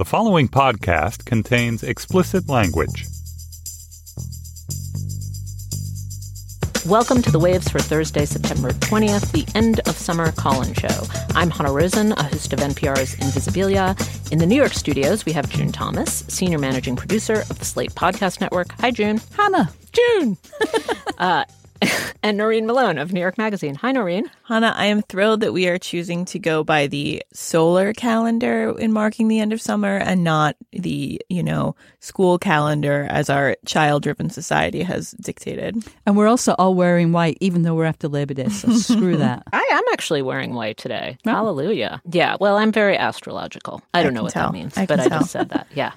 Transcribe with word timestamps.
The 0.00 0.06
following 0.06 0.48
podcast 0.48 1.26
contains 1.26 1.82
explicit 1.82 2.48
language. 2.48 3.04
Welcome 6.86 7.20
to 7.20 7.30
the 7.30 7.38
Waves 7.38 7.68
for 7.68 7.80
Thursday, 7.80 8.24
September 8.24 8.70
20th, 8.70 9.30
the 9.32 9.46
end 9.54 9.80
of 9.80 9.98
summer 9.98 10.32
call 10.32 10.62
in 10.62 10.72
show. 10.72 10.88
I'm 11.34 11.50
Hanna 11.50 11.70
Rosin, 11.70 12.12
a 12.12 12.22
host 12.22 12.54
of 12.54 12.60
NPR's 12.60 13.14
Invisibilia. 13.16 13.94
In 14.32 14.38
the 14.38 14.46
New 14.46 14.56
York 14.56 14.72
studios, 14.72 15.26
we 15.26 15.32
have 15.32 15.50
June 15.50 15.70
Thomas, 15.70 16.24
senior 16.28 16.58
managing 16.58 16.96
producer 16.96 17.42
of 17.50 17.58
the 17.58 17.66
Slate 17.66 17.92
Podcast 17.92 18.40
Network. 18.40 18.72
Hi, 18.80 18.90
June. 18.90 19.20
Hanna. 19.36 19.70
June. 19.92 20.38
uh, 21.18 21.44
and 22.22 22.36
Noreen 22.36 22.66
Malone 22.66 22.98
of 22.98 23.12
New 23.12 23.20
York 23.20 23.38
Magazine. 23.38 23.74
Hi, 23.76 23.92
Noreen. 23.92 24.30
Hanna, 24.44 24.72
I 24.76 24.86
am 24.86 25.02
thrilled 25.02 25.40
that 25.40 25.52
we 25.52 25.68
are 25.68 25.78
choosing 25.78 26.24
to 26.26 26.38
go 26.38 26.62
by 26.64 26.86
the 26.86 27.22
solar 27.32 27.92
calendar 27.92 28.78
in 28.78 28.92
marking 28.92 29.28
the 29.28 29.40
end 29.40 29.52
of 29.52 29.60
summer 29.60 29.96
and 29.96 30.22
not 30.24 30.56
the, 30.72 31.20
you 31.28 31.42
know, 31.42 31.74
school 32.00 32.38
calendar 32.38 33.06
as 33.10 33.30
our 33.30 33.56
child 33.66 34.02
driven 34.02 34.30
society 34.30 34.82
has 34.82 35.12
dictated. 35.12 35.76
And 36.06 36.16
we're 36.16 36.28
also 36.28 36.54
all 36.58 36.74
wearing 36.74 37.12
white, 37.12 37.38
even 37.40 37.62
though 37.62 37.74
we're 37.74 37.84
after 37.84 38.08
Labor 38.08 38.34
Day. 38.34 38.48
So 38.48 38.72
screw 38.76 39.16
that. 39.16 39.44
I 39.52 39.68
am 39.72 39.82
actually 39.92 40.22
wearing 40.22 40.54
white 40.54 40.76
today. 40.76 41.16
Oh. 41.26 41.30
Hallelujah. 41.30 42.02
Yeah. 42.10 42.36
Well, 42.40 42.56
I'm 42.56 42.72
very 42.72 42.96
astrological. 42.96 43.82
I 43.94 44.02
don't 44.02 44.12
I 44.12 44.14
know 44.16 44.22
what 44.24 44.32
tell. 44.32 44.48
that 44.48 44.52
means, 44.52 44.76
I 44.76 44.86
but 44.86 45.00
I 45.00 45.08
just 45.08 45.30
said 45.30 45.50
that. 45.50 45.66
Yeah. 45.74 45.92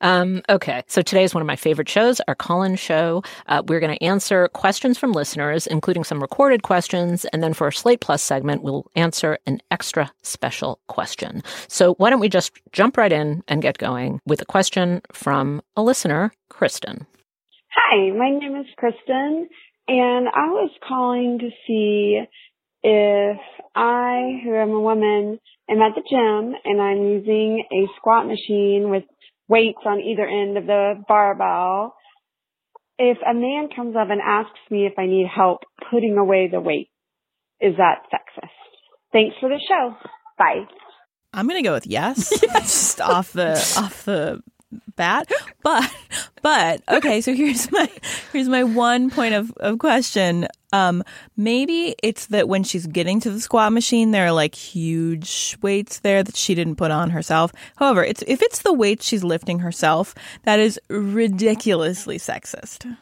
Um, 0.00 0.42
okay. 0.48 0.82
So 0.86 1.02
today 1.02 1.24
is 1.24 1.34
one 1.34 1.42
of 1.42 1.46
my 1.46 1.56
favorite 1.56 1.88
shows, 1.88 2.20
our 2.26 2.34
call 2.34 2.62
in 2.62 2.76
show. 2.76 3.22
Uh, 3.46 3.62
we're 3.66 3.80
going 3.80 3.96
to 3.96 4.02
answer 4.04 4.48
questions 4.48 4.98
from 4.98 5.12
listeners, 5.12 5.27
including 5.36 6.04
some 6.04 6.20
recorded 6.20 6.62
questions. 6.62 7.24
And 7.26 7.42
then 7.42 7.54
for 7.54 7.64
our 7.64 7.72
Slate 7.72 8.00
Plus 8.00 8.22
segment, 8.22 8.62
we'll 8.62 8.90
answer 8.94 9.38
an 9.46 9.60
extra 9.70 10.10
special 10.22 10.80
question. 10.86 11.42
So 11.68 11.94
why 11.94 12.10
don't 12.10 12.20
we 12.20 12.28
just 12.28 12.52
jump 12.72 12.96
right 12.96 13.12
in 13.12 13.42
and 13.48 13.62
get 13.62 13.78
going 13.78 14.20
with 14.26 14.40
a 14.40 14.46
question 14.46 15.02
from 15.12 15.62
a 15.76 15.82
listener, 15.82 16.32
Kristen. 16.48 17.06
Hi, 17.74 18.10
my 18.10 18.30
name 18.30 18.56
is 18.56 18.66
Kristen, 18.76 19.48
and 19.86 20.28
I 20.28 20.48
was 20.50 20.70
calling 20.86 21.38
to 21.40 21.50
see 21.66 22.20
if 22.82 23.38
I, 23.74 24.40
who 24.44 24.54
am 24.54 24.70
a 24.70 24.80
woman, 24.80 25.38
am 25.68 25.82
at 25.82 25.94
the 25.94 26.02
gym 26.08 26.54
and 26.64 26.80
I'm 26.80 27.02
using 27.02 27.64
a 27.72 27.86
squat 27.96 28.26
machine 28.26 28.90
with 28.90 29.04
weights 29.48 29.80
on 29.86 30.00
either 30.00 30.26
end 30.26 30.58
of 30.58 30.66
the 30.66 31.02
barbell. 31.06 31.94
If 32.98 33.18
a 33.18 33.32
man 33.34 33.68
comes 33.74 33.94
up 33.96 34.10
and 34.10 34.20
asks 34.20 34.58
me 34.70 34.86
if 34.86 34.98
I 34.98 35.06
need 35.06 35.26
help 35.32 35.60
putting 35.90 36.16
away 36.18 36.48
the 36.50 36.60
weight, 36.60 36.90
is 37.60 37.76
that 37.76 38.02
sexist? 38.12 38.50
Thanks 39.12 39.36
for 39.40 39.48
the 39.48 39.60
show. 39.68 39.94
Bye. 40.36 40.64
I'm 41.32 41.46
gonna 41.46 41.62
go 41.62 41.74
with 41.74 41.86
yes, 41.86 42.32
yes. 42.42 42.52
just 42.52 43.00
off 43.00 43.32
the 43.32 43.52
off 43.52 44.04
the 44.04 44.42
bat. 44.96 45.30
But 45.62 45.90
but 46.40 46.82
okay, 46.88 47.20
so 47.20 47.34
here's 47.34 47.70
my 47.72 47.90
here's 48.32 48.48
my 48.48 48.64
one 48.64 49.10
point 49.10 49.34
of, 49.34 49.52
of 49.58 49.78
question. 49.78 50.46
Um 50.72 51.02
maybe 51.36 51.94
it's 52.02 52.26
that 52.26 52.48
when 52.48 52.62
she's 52.64 52.86
getting 52.86 53.20
to 53.20 53.30
the 53.30 53.40
squat 53.40 53.72
machine 53.72 54.12
there 54.12 54.26
are 54.26 54.32
like 54.32 54.54
huge 54.54 55.56
weights 55.62 56.00
there 56.00 56.22
that 56.22 56.36
she 56.36 56.54
didn't 56.54 56.76
put 56.76 56.90
on 56.90 57.10
herself. 57.10 57.52
However, 57.76 58.04
it's 58.04 58.22
if 58.26 58.40
it's 58.42 58.62
the 58.62 58.72
weight 58.72 59.02
she's 59.02 59.24
lifting 59.24 59.58
herself, 59.60 60.14
that 60.44 60.58
is 60.58 60.80
ridiculously 60.88 62.18
sexist. 62.18 62.96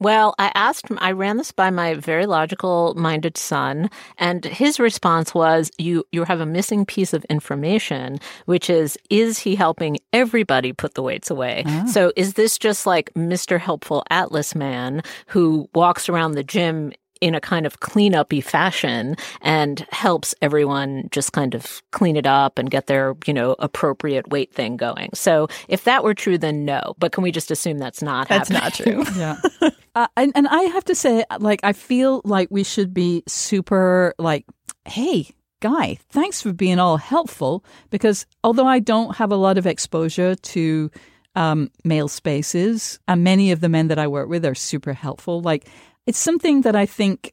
Well, 0.00 0.34
I 0.38 0.50
asked, 0.54 0.86
I 0.98 1.12
ran 1.12 1.36
this 1.36 1.52
by 1.52 1.70
my 1.70 1.94
very 1.94 2.26
logical 2.26 2.94
minded 2.96 3.36
son, 3.36 3.90
and 4.18 4.44
his 4.44 4.80
response 4.80 5.34
was, 5.34 5.70
you, 5.78 6.04
you 6.12 6.24
have 6.24 6.40
a 6.40 6.46
missing 6.46 6.84
piece 6.84 7.12
of 7.12 7.24
information, 7.26 8.18
which 8.46 8.68
is, 8.68 8.98
is 9.10 9.38
he 9.38 9.54
helping 9.54 9.98
everybody 10.12 10.72
put 10.72 10.94
the 10.94 11.02
weights 11.02 11.30
away? 11.30 11.64
Oh. 11.66 11.86
So 11.86 12.12
is 12.16 12.34
this 12.34 12.58
just 12.58 12.86
like 12.86 13.12
Mr. 13.14 13.58
Helpful 13.58 14.04
Atlas 14.10 14.54
man 14.54 15.02
who 15.26 15.68
walks 15.74 16.08
around 16.08 16.32
the 16.32 16.44
gym 16.44 16.92
in 17.20 17.34
a 17.34 17.40
kind 17.40 17.64
of 17.64 17.80
cleanup-y 17.80 18.40
fashion 18.40 19.16
and 19.40 19.86
helps 19.90 20.34
everyone 20.42 21.08
just 21.10 21.32
kind 21.32 21.54
of 21.54 21.82
clean 21.90 22.16
it 22.16 22.26
up 22.26 22.58
and 22.58 22.70
get 22.70 22.86
their, 22.86 23.14
you 23.26 23.32
know, 23.32 23.56
appropriate 23.58 24.28
weight 24.28 24.52
thing 24.52 24.76
going. 24.76 25.08
So 25.14 25.48
if 25.68 25.84
that 25.84 26.04
were 26.04 26.12
true, 26.12 26.36
then 26.36 26.64
no. 26.66 26.94
But 26.98 27.12
can 27.12 27.22
we 27.22 27.32
just 27.32 27.50
assume 27.50 27.78
that's 27.78 28.02
not 28.02 28.28
that's 28.28 28.50
happening? 28.50 28.98
not 28.98 29.06
true. 29.06 29.16
yeah. 29.62 29.70
Uh, 29.94 30.08
and, 30.16 30.32
and 30.34 30.48
I 30.48 30.62
have 30.62 30.84
to 30.84 30.94
say, 30.94 31.24
like, 31.38 31.60
I 31.62 31.72
feel 31.72 32.20
like 32.24 32.48
we 32.50 32.64
should 32.64 32.92
be 32.92 33.22
super, 33.28 34.14
like, 34.18 34.44
hey, 34.86 35.28
guy, 35.60 35.98
thanks 36.10 36.42
for 36.42 36.52
being 36.52 36.78
all 36.78 36.96
helpful. 36.96 37.64
Because 37.90 38.26
although 38.42 38.66
I 38.66 38.80
don't 38.80 39.16
have 39.16 39.30
a 39.30 39.36
lot 39.36 39.56
of 39.56 39.66
exposure 39.66 40.34
to 40.34 40.90
um, 41.36 41.70
male 41.84 42.08
spaces, 42.08 42.98
and 43.06 43.22
many 43.22 43.52
of 43.52 43.60
the 43.60 43.68
men 43.68 43.88
that 43.88 43.98
I 43.98 44.08
work 44.08 44.28
with 44.28 44.44
are 44.44 44.54
super 44.54 44.92
helpful, 44.92 45.40
like, 45.40 45.68
it's 46.06 46.18
something 46.18 46.62
that 46.62 46.76
I 46.76 46.86
think 46.86 47.32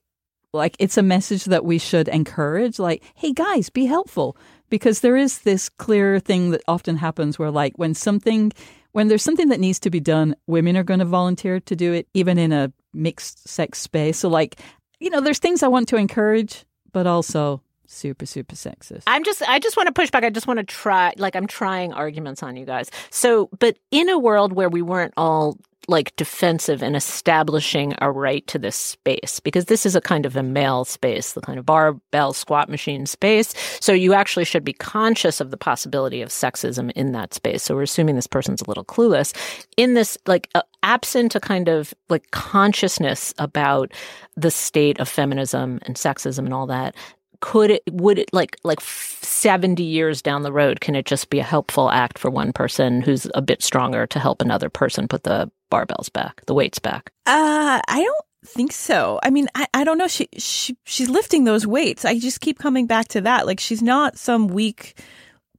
like 0.54 0.76
it's 0.80 0.98
a 0.98 1.04
message 1.04 1.46
that 1.46 1.64
we 1.64 1.78
should 1.78 2.08
encourage 2.08 2.78
like 2.78 3.04
hey 3.16 3.32
guys 3.32 3.70
be 3.70 3.86
helpful 3.86 4.36
because 4.72 5.02
there 5.02 5.16
is 5.16 5.40
this 5.40 5.70
clear 5.70 6.20
thing 6.20 6.50
that 6.50 6.64
often 6.68 6.98
happens 6.98 7.38
where 7.38 7.52
like 7.52 7.74
when 7.78 7.94
something 7.94 8.52
when 8.94 9.08
there's 9.08 9.22
something 9.22 9.50
that 9.50 9.60
needs 9.60 9.80
to 9.82 9.92
be 9.92 10.00
done 10.00 10.36
women 10.48 10.76
are 10.76 10.84
going 10.84 11.00
to 11.00 11.06
volunteer 11.06 11.60
to 11.60 11.76
do 11.76 11.94
it 11.94 12.08
even 12.16 12.40
in 12.40 12.52
a 12.52 12.74
mixed 12.94 13.48
sex 13.48 13.80
space. 13.80 14.18
So 14.18 14.30
like 14.30 14.60
you 15.00 15.12
know 15.12 15.22
there's 15.22 15.40
things 15.40 15.62
i 15.62 15.68
want 15.68 15.88
to 15.90 15.98
encourage 15.98 16.66
but 16.92 17.06
also 17.06 17.62
super 17.92 18.26
super 18.26 18.56
sexist 18.56 19.04
i'm 19.08 19.24
just 19.24 19.42
i 19.50 19.60
just 19.60 19.76
want 19.76 19.88
to 19.88 19.94
push 19.94 20.10
back 20.10 20.24
i 20.24 20.30
just 20.30 20.48
want 20.48 20.58
to 20.58 20.64
try 20.64 21.14
like 21.18 21.36
i'm 21.36 21.48
trying 21.48 21.92
arguments 21.94 22.42
on 22.42 22.56
you 22.56 22.66
guys 22.66 22.90
so 23.10 23.50
but 23.60 23.78
in 23.92 24.10
a 24.10 24.18
world 24.18 24.54
where 24.54 24.70
we 24.70 24.82
weren't 24.82 25.14
all 25.18 25.58
like 25.88 26.16
defensive 26.16 26.84
in 26.84 26.96
establishing 26.96 27.94
a 28.00 28.12
right 28.12 28.46
to 28.48 28.60
this 28.60 28.76
space 28.76 29.40
because 29.40 29.66
this 29.66 29.86
is 29.86 29.96
a 29.96 30.02
kind 30.02 30.26
of 30.26 30.36
a 30.36 30.44
male 30.44 30.86
space, 30.86 31.34
the 31.34 31.42
kind 31.42 31.58
of 31.58 31.66
barbell 31.66 32.34
squat 32.34 32.70
machine 32.70 33.06
space. 33.06 33.54
So 33.82 33.92
you 33.92 34.14
actually 34.14 34.46
should 34.46 34.64
be 34.64 34.74
conscious 34.74 35.42
of 35.42 35.52
the 35.52 35.58
possibility 35.58 36.22
of 36.22 36.30
sexism 36.30 36.92
in 36.92 37.14
that 37.14 37.34
space. 37.34 37.64
So 37.64 37.76
we're 37.76 37.84
assuming 37.84 38.16
this 38.16 38.28
person's 38.28 38.62
a 38.62 38.68
little 38.68 38.86
clueless 38.86 39.36
in 39.76 39.96
this, 39.96 40.18
like, 40.28 40.50
uh, 40.56 40.62
absent 40.84 41.36
a 41.36 41.40
kind 41.40 41.68
of 41.68 41.94
like 42.10 42.32
consciousness 42.32 43.34
about 43.38 43.92
the 44.36 44.50
state 44.50 45.00
of 45.00 45.08
feminism 45.08 45.80
and 45.84 45.96
sexism 45.96 46.40
and 46.40 46.54
all 46.54 46.66
that 46.68 46.96
could 47.42 47.72
it 47.72 47.84
would 47.92 48.18
it 48.18 48.34
like 48.34 48.58
like 48.64 48.80
70 48.80 49.84
years 49.84 50.22
down 50.22 50.44
the 50.44 50.54
road 50.54 50.80
can 50.80 50.96
it 50.96 51.06
just 51.06 51.30
be 51.30 51.40
a 51.40 51.44
helpful 51.44 51.90
act 51.90 52.18
for 52.18 52.30
one 52.30 52.54
person 52.54 53.02
who's 53.02 53.28
a 53.34 53.42
bit 53.42 53.62
stronger 53.62 54.08
to 54.08 54.20
help 54.20 54.42
another 54.42 54.70
person 54.70 55.08
put 55.08 55.24
the 55.24 55.52
barbells 55.72 56.12
back 56.12 56.46
the 56.46 56.54
weights 56.54 56.80
back? 56.80 57.12
Uh 57.26 57.82
i 57.88 58.04
don't 58.04 58.26
think 58.46 58.72
so. 58.72 59.20
I 59.22 59.30
mean 59.30 59.48
i, 59.56 59.68
I 59.74 59.84
don't 59.84 59.98
know. 59.98 60.08
She, 60.08 60.28
she 60.38 60.78
she's 60.84 61.10
lifting 61.10 61.44
those 61.44 61.68
weights. 61.68 62.06
I 62.06 62.18
just 62.18 62.42
keep 62.42 62.60
coming 62.60 62.88
back 62.88 63.10
to 63.10 63.22
that. 63.22 63.46
Like 63.46 63.60
she's 63.60 63.82
not 63.82 64.18
some 64.18 64.48
weak 64.48 65.00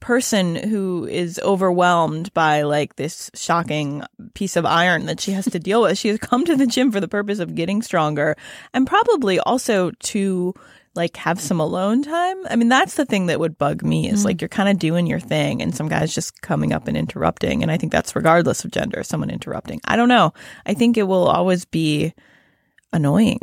person 0.02 0.56
who 0.56 1.06
is 1.06 1.40
overwhelmed 1.44 2.34
by 2.34 2.62
like 2.62 2.96
this 2.96 3.30
shocking 3.34 4.02
piece 4.34 4.56
of 4.56 4.66
iron 4.66 5.06
that 5.06 5.20
she 5.20 5.30
has 5.30 5.44
to 5.44 5.60
deal 5.60 5.82
with. 5.82 5.96
She 5.96 6.08
has 6.08 6.18
come 6.18 6.44
to 6.44 6.56
the 6.56 6.66
gym 6.66 6.90
for 6.90 7.00
the 7.00 7.06
purpose 7.06 7.38
of 7.38 7.54
getting 7.54 7.82
stronger 7.82 8.36
and 8.74 8.84
probably 8.84 9.38
also 9.38 9.92
to 9.92 10.54
like 10.94 11.16
have 11.16 11.40
some 11.40 11.60
alone 11.60 12.02
time. 12.02 12.46
I 12.48 12.56
mean, 12.56 12.68
that's 12.68 12.94
the 12.94 13.06
thing 13.06 13.26
that 13.26 13.40
would 13.40 13.56
bug 13.56 13.82
me 13.82 14.10
is 14.10 14.22
mm. 14.22 14.24
like 14.26 14.40
you're 14.40 14.48
kind 14.48 14.68
of 14.68 14.78
doing 14.78 15.06
your 15.06 15.20
thing 15.20 15.62
and 15.62 15.74
some 15.74 15.88
guy's 15.88 16.14
just 16.14 16.42
coming 16.42 16.72
up 16.72 16.86
and 16.86 16.96
interrupting. 16.96 17.62
And 17.62 17.70
I 17.70 17.78
think 17.78 17.92
that's 17.92 18.14
regardless 18.14 18.64
of 18.64 18.70
gender, 18.70 19.02
someone 19.02 19.30
interrupting. 19.30 19.80
I 19.84 19.96
don't 19.96 20.08
know. 20.08 20.34
I 20.66 20.74
think 20.74 20.96
it 20.96 21.04
will 21.04 21.28
always 21.28 21.64
be 21.64 22.12
annoying 22.92 23.40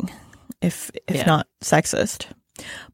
if 0.62 0.90
if 1.06 1.16
yeah. 1.16 1.26
not 1.26 1.48
sexist. 1.62 2.26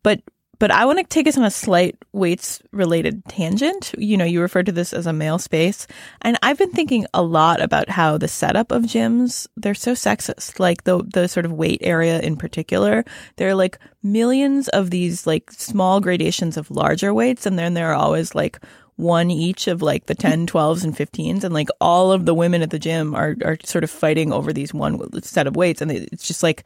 But 0.03 0.21
but 0.59 0.71
I 0.71 0.85
want 0.87 0.99
to 0.99 1.05
take 1.05 1.27
us 1.27 1.37
on 1.37 1.45
a 1.45 1.51
slight 1.51 1.97
weights 2.13 2.63
related 2.73 3.25
tangent. 3.27 3.95
You 3.99 4.17
know, 4.17 4.25
you 4.25 4.41
referred 4.41 4.67
to 4.67 4.73
this 4.73 4.93
as 4.93 5.07
a 5.07 5.13
male 5.13 5.39
space. 5.39 5.87
And 6.23 6.39
I've 6.43 6.59
been 6.59 6.71
thinking 6.71 7.07
a 7.13 7.23
lot 7.23 7.61
about 7.61 7.89
how 7.89 8.19
the 8.19 8.29
setup 8.29 8.73
of 8.73 8.85
gyms, 8.85 9.47
they're 9.57 9.75
so 9.75 9.93
sexist. 9.93 10.59
Like 10.59 10.85
the 10.85 11.03
the 11.03 11.29
sort 11.29 11.47
of 11.47 11.53
weight 11.53 11.81
area 11.83 12.21
in 12.21 12.37
particular. 12.37 13.05
There 13.37 13.49
are 13.49 13.55
like 13.55 13.79
millions 14.03 14.69
of 14.69 14.91
these 14.91 15.27
like 15.27 15.51
small 15.51 16.01
gradations 16.01 16.57
of 16.57 16.71
larger 16.71 17.13
weights 17.13 17.45
and 17.45 17.59
then 17.59 17.75
there 17.75 17.91
are 17.91 17.95
always 17.95 18.35
like 18.35 18.61
one 18.97 19.31
each 19.31 19.69
of 19.69 19.83
like 19.83 20.07
the 20.07 20.15
10, 20.15 20.47
12s, 20.47 20.83
and 20.83 20.97
15s. 20.97 21.45
And 21.45 21.55
like 21.55 21.69
all 21.81 22.13
of 22.13 22.25
the 22.25 22.35
women 22.35 22.63
at 22.63 22.71
the 22.71 22.79
gym 22.79 23.15
are, 23.15 23.37
are 23.45 23.59
sort 23.63 23.85
of 23.85 23.91
fighting 23.91 24.33
over 24.33 24.53
these 24.53 24.73
one 24.73 25.23
set 25.23 25.47
of 25.47 25.55
weights. 25.55 25.83
And 25.83 25.93
it's 25.93 26.27
just 26.27 26.43
like 26.43 26.65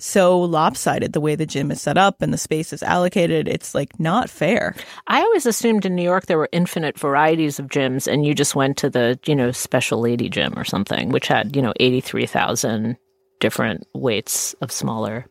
so 0.00 0.40
lopsided 0.40 1.12
the 1.12 1.20
way 1.20 1.34
the 1.34 1.46
gym 1.46 1.70
is 1.70 1.80
set 1.80 1.98
up 1.98 2.22
and 2.22 2.32
the 2.32 2.38
space 2.38 2.72
is 2.72 2.82
allocated. 2.82 3.48
It's 3.48 3.74
like 3.74 3.98
not 3.98 4.30
fair. 4.30 4.74
I 5.06 5.20
always 5.20 5.46
assumed 5.46 5.84
in 5.84 5.94
New 5.94 6.02
York 6.02 6.26
there 6.26 6.38
were 6.38 6.48
infinite 6.52 6.98
varieties 6.98 7.58
of 7.58 7.66
gyms 7.66 8.10
and 8.10 8.24
you 8.24 8.34
just 8.34 8.54
went 8.54 8.76
to 8.78 8.90
the, 8.90 9.18
you 9.26 9.34
know, 9.34 9.50
special 9.50 10.00
lady 10.00 10.28
gym 10.28 10.56
or 10.56 10.64
something, 10.64 11.10
which 11.10 11.28
had, 11.28 11.56
you 11.56 11.62
know, 11.62 11.72
83,000 11.80 12.96
different 13.40 13.86
weights 13.94 14.54
of 14.54 14.70
smaller 14.70 15.26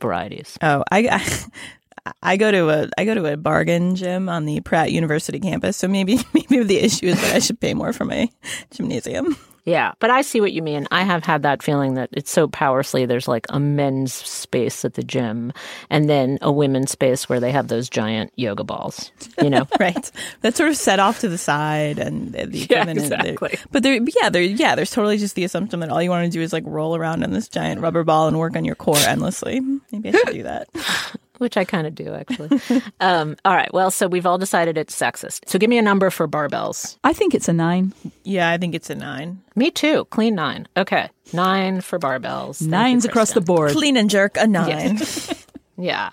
varieties. 0.00 0.58
Oh, 0.62 0.84
I, 0.90 1.08
I 1.10 2.12
I 2.22 2.36
go 2.36 2.50
to 2.50 2.68
a 2.68 2.88
I 2.98 3.04
go 3.06 3.14
to 3.14 3.32
a 3.32 3.36
bargain 3.36 3.94
gym 3.94 4.28
on 4.28 4.44
the 4.44 4.60
Pratt 4.60 4.92
University 4.92 5.40
campus, 5.40 5.76
so 5.76 5.88
maybe 5.88 6.18
maybe 6.34 6.62
the 6.62 6.78
issue 6.78 7.06
is 7.06 7.20
that 7.20 7.34
I 7.34 7.38
should 7.38 7.60
pay 7.60 7.72
more 7.72 7.92
for 7.92 8.04
my 8.04 8.28
gymnasium. 8.70 9.36
Yeah, 9.64 9.92
but 9.98 10.10
I 10.10 10.20
see 10.22 10.42
what 10.42 10.52
you 10.52 10.60
mean. 10.60 10.86
I 10.90 11.04
have 11.04 11.24
had 11.24 11.42
that 11.44 11.62
feeling 11.62 11.94
that 11.94 12.10
it's 12.12 12.30
so 12.30 12.46
powerfully. 12.48 13.06
There's 13.06 13.26
like 13.26 13.46
a 13.48 13.58
men's 13.58 14.12
space 14.12 14.84
at 14.84 14.94
the 14.94 15.02
gym, 15.02 15.52
and 15.88 16.08
then 16.08 16.38
a 16.42 16.52
women's 16.52 16.90
space 16.90 17.28
where 17.30 17.40
they 17.40 17.50
have 17.50 17.68
those 17.68 17.88
giant 17.88 18.32
yoga 18.36 18.62
balls. 18.62 19.10
You 19.40 19.48
know, 19.48 19.66
right? 19.80 20.10
That's 20.42 20.58
sort 20.58 20.68
of 20.68 20.76
set 20.76 20.98
off 20.98 21.20
to 21.20 21.28
the 21.30 21.38
side, 21.38 21.98
and 21.98 22.32
the 22.32 22.58
yeah, 22.58 22.88
exactly. 22.88 23.58
But 23.72 23.82
there, 23.82 23.98
yeah, 24.20 24.28
there, 24.28 24.42
yeah. 24.42 24.74
There's 24.74 24.90
totally 24.90 25.16
just 25.16 25.34
the 25.34 25.44
assumption 25.44 25.80
that 25.80 25.88
all 25.88 26.02
you 26.02 26.10
want 26.10 26.26
to 26.26 26.30
do 26.30 26.42
is 26.42 26.52
like 26.52 26.64
roll 26.66 26.94
around 26.94 27.22
in 27.22 27.32
this 27.32 27.48
giant 27.48 27.80
rubber 27.80 28.04
ball 28.04 28.28
and 28.28 28.38
work 28.38 28.56
on 28.56 28.66
your 28.66 28.74
core 28.74 28.98
endlessly. 28.98 29.60
Maybe 29.90 30.10
I 30.10 30.12
should 30.12 30.32
do 30.34 30.42
that. 30.42 30.68
Which 31.38 31.56
I 31.56 31.64
kind 31.64 31.86
of 31.86 31.94
do, 31.94 32.14
actually. 32.14 32.60
um, 33.00 33.36
all 33.44 33.54
right. 33.54 33.72
Well, 33.74 33.90
so 33.90 34.06
we've 34.06 34.26
all 34.26 34.38
decided 34.38 34.78
it's 34.78 34.94
sexist. 34.98 35.40
So 35.48 35.58
give 35.58 35.68
me 35.68 35.78
a 35.78 35.82
number 35.82 36.10
for 36.10 36.28
barbells. 36.28 36.96
I 37.02 37.12
think 37.12 37.34
it's 37.34 37.48
a 37.48 37.52
nine. 37.52 37.92
Yeah, 38.22 38.50
I 38.50 38.58
think 38.58 38.74
it's 38.74 38.88
a 38.88 38.94
nine. 38.94 39.42
Me 39.56 39.70
too. 39.70 40.04
Clean 40.06 40.34
nine. 40.34 40.68
Okay. 40.76 41.08
Nine 41.32 41.80
for 41.80 41.98
barbells. 41.98 42.58
Thank 42.58 42.70
Nines 42.70 43.04
you, 43.04 43.10
across 43.10 43.32
the 43.32 43.40
board. 43.40 43.72
Clean 43.72 43.96
and 43.96 44.08
jerk, 44.08 44.36
a 44.36 44.46
nine. 44.46 44.98
Yeah. 45.76 46.10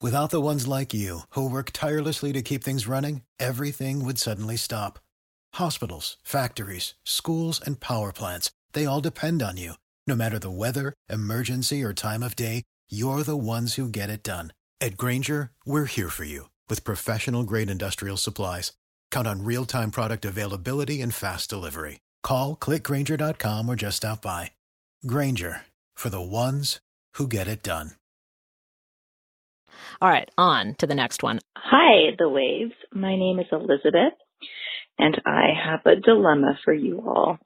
Without 0.00 0.28
the 0.30 0.40
ones 0.40 0.68
like 0.68 0.92
you, 0.92 1.20
who 1.30 1.48
work 1.48 1.70
tirelessly 1.72 2.32
to 2.34 2.42
keep 2.42 2.62
things 2.62 2.86
running, 2.86 3.22
everything 3.40 4.04
would 4.04 4.18
suddenly 4.18 4.56
stop. 4.56 4.98
Hospitals, 5.54 6.18
factories, 6.22 6.94
schools, 7.04 7.60
and 7.64 7.80
power 7.80 8.12
plants, 8.12 8.50
they 8.74 8.84
all 8.84 9.00
depend 9.00 9.42
on 9.42 9.56
you. 9.56 9.74
No 10.06 10.14
matter 10.14 10.38
the 10.38 10.50
weather, 10.50 10.92
emergency, 11.08 11.82
or 11.82 11.94
time 11.94 12.22
of 12.22 12.36
day, 12.36 12.62
you're 12.90 13.22
the 13.22 13.36
ones 13.36 13.76
who 13.76 13.88
get 13.88 14.10
it 14.10 14.22
done. 14.22 14.52
At 14.80 14.98
Grainger, 14.98 15.52
we're 15.64 15.86
here 15.86 16.10
for 16.10 16.24
you 16.24 16.50
with 16.68 16.84
professional 16.84 17.42
grade 17.42 17.70
industrial 17.70 18.18
supplies. 18.18 18.72
Count 19.10 19.26
on 19.26 19.44
real 19.44 19.64
time 19.64 19.90
product 19.90 20.26
availability 20.26 21.00
and 21.00 21.14
fast 21.14 21.48
delivery. 21.48 22.00
Call 22.22 22.54
clickgrainger.com 22.56 23.68
or 23.68 23.76
just 23.76 23.98
stop 23.98 24.20
by. 24.20 24.50
Grainger 25.06 25.62
for 25.94 26.10
the 26.10 26.20
ones 26.20 26.80
who 27.14 27.26
get 27.26 27.48
it 27.48 27.62
done. 27.62 27.92
All 30.00 30.08
right. 30.08 30.30
On 30.36 30.74
to 30.78 30.86
the 30.86 30.94
next 30.94 31.22
one. 31.22 31.40
Hi, 31.56 32.14
the 32.18 32.28
waves. 32.28 32.74
My 32.92 33.16
name 33.16 33.38
is 33.38 33.46
Elizabeth, 33.50 34.14
and 34.98 35.20
I 35.26 35.48
have 35.64 35.80
a 35.86 36.00
dilemma 36.00 36.58
for 36.64 36.72
you 36.72 37.02
all. 37.06 37.38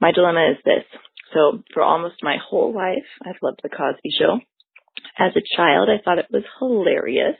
My 0.00 0.12
dilemma 0.12 0.50
is 0.50 0.58
this. 0.64 0.84
So, 1.32 1.62
for 1.72 1.82
almost 1.82 2.22
my 2.22 2.36
whole 2.48 2.72
life, 2.72 3.06
I've 3.24 3.42
loved 3.42 3.60
The 3.62 3.68
Cosby 3.68 4.10
Show. 4.18 4.38
As 5.18 5.32
a 5.36 5.56
child, 5.56 5.88
I 5.88 6.02
thought 6.02 6.18
it 6.18 6.30
was 6.30 6.44
hilarious. 6.58 7.36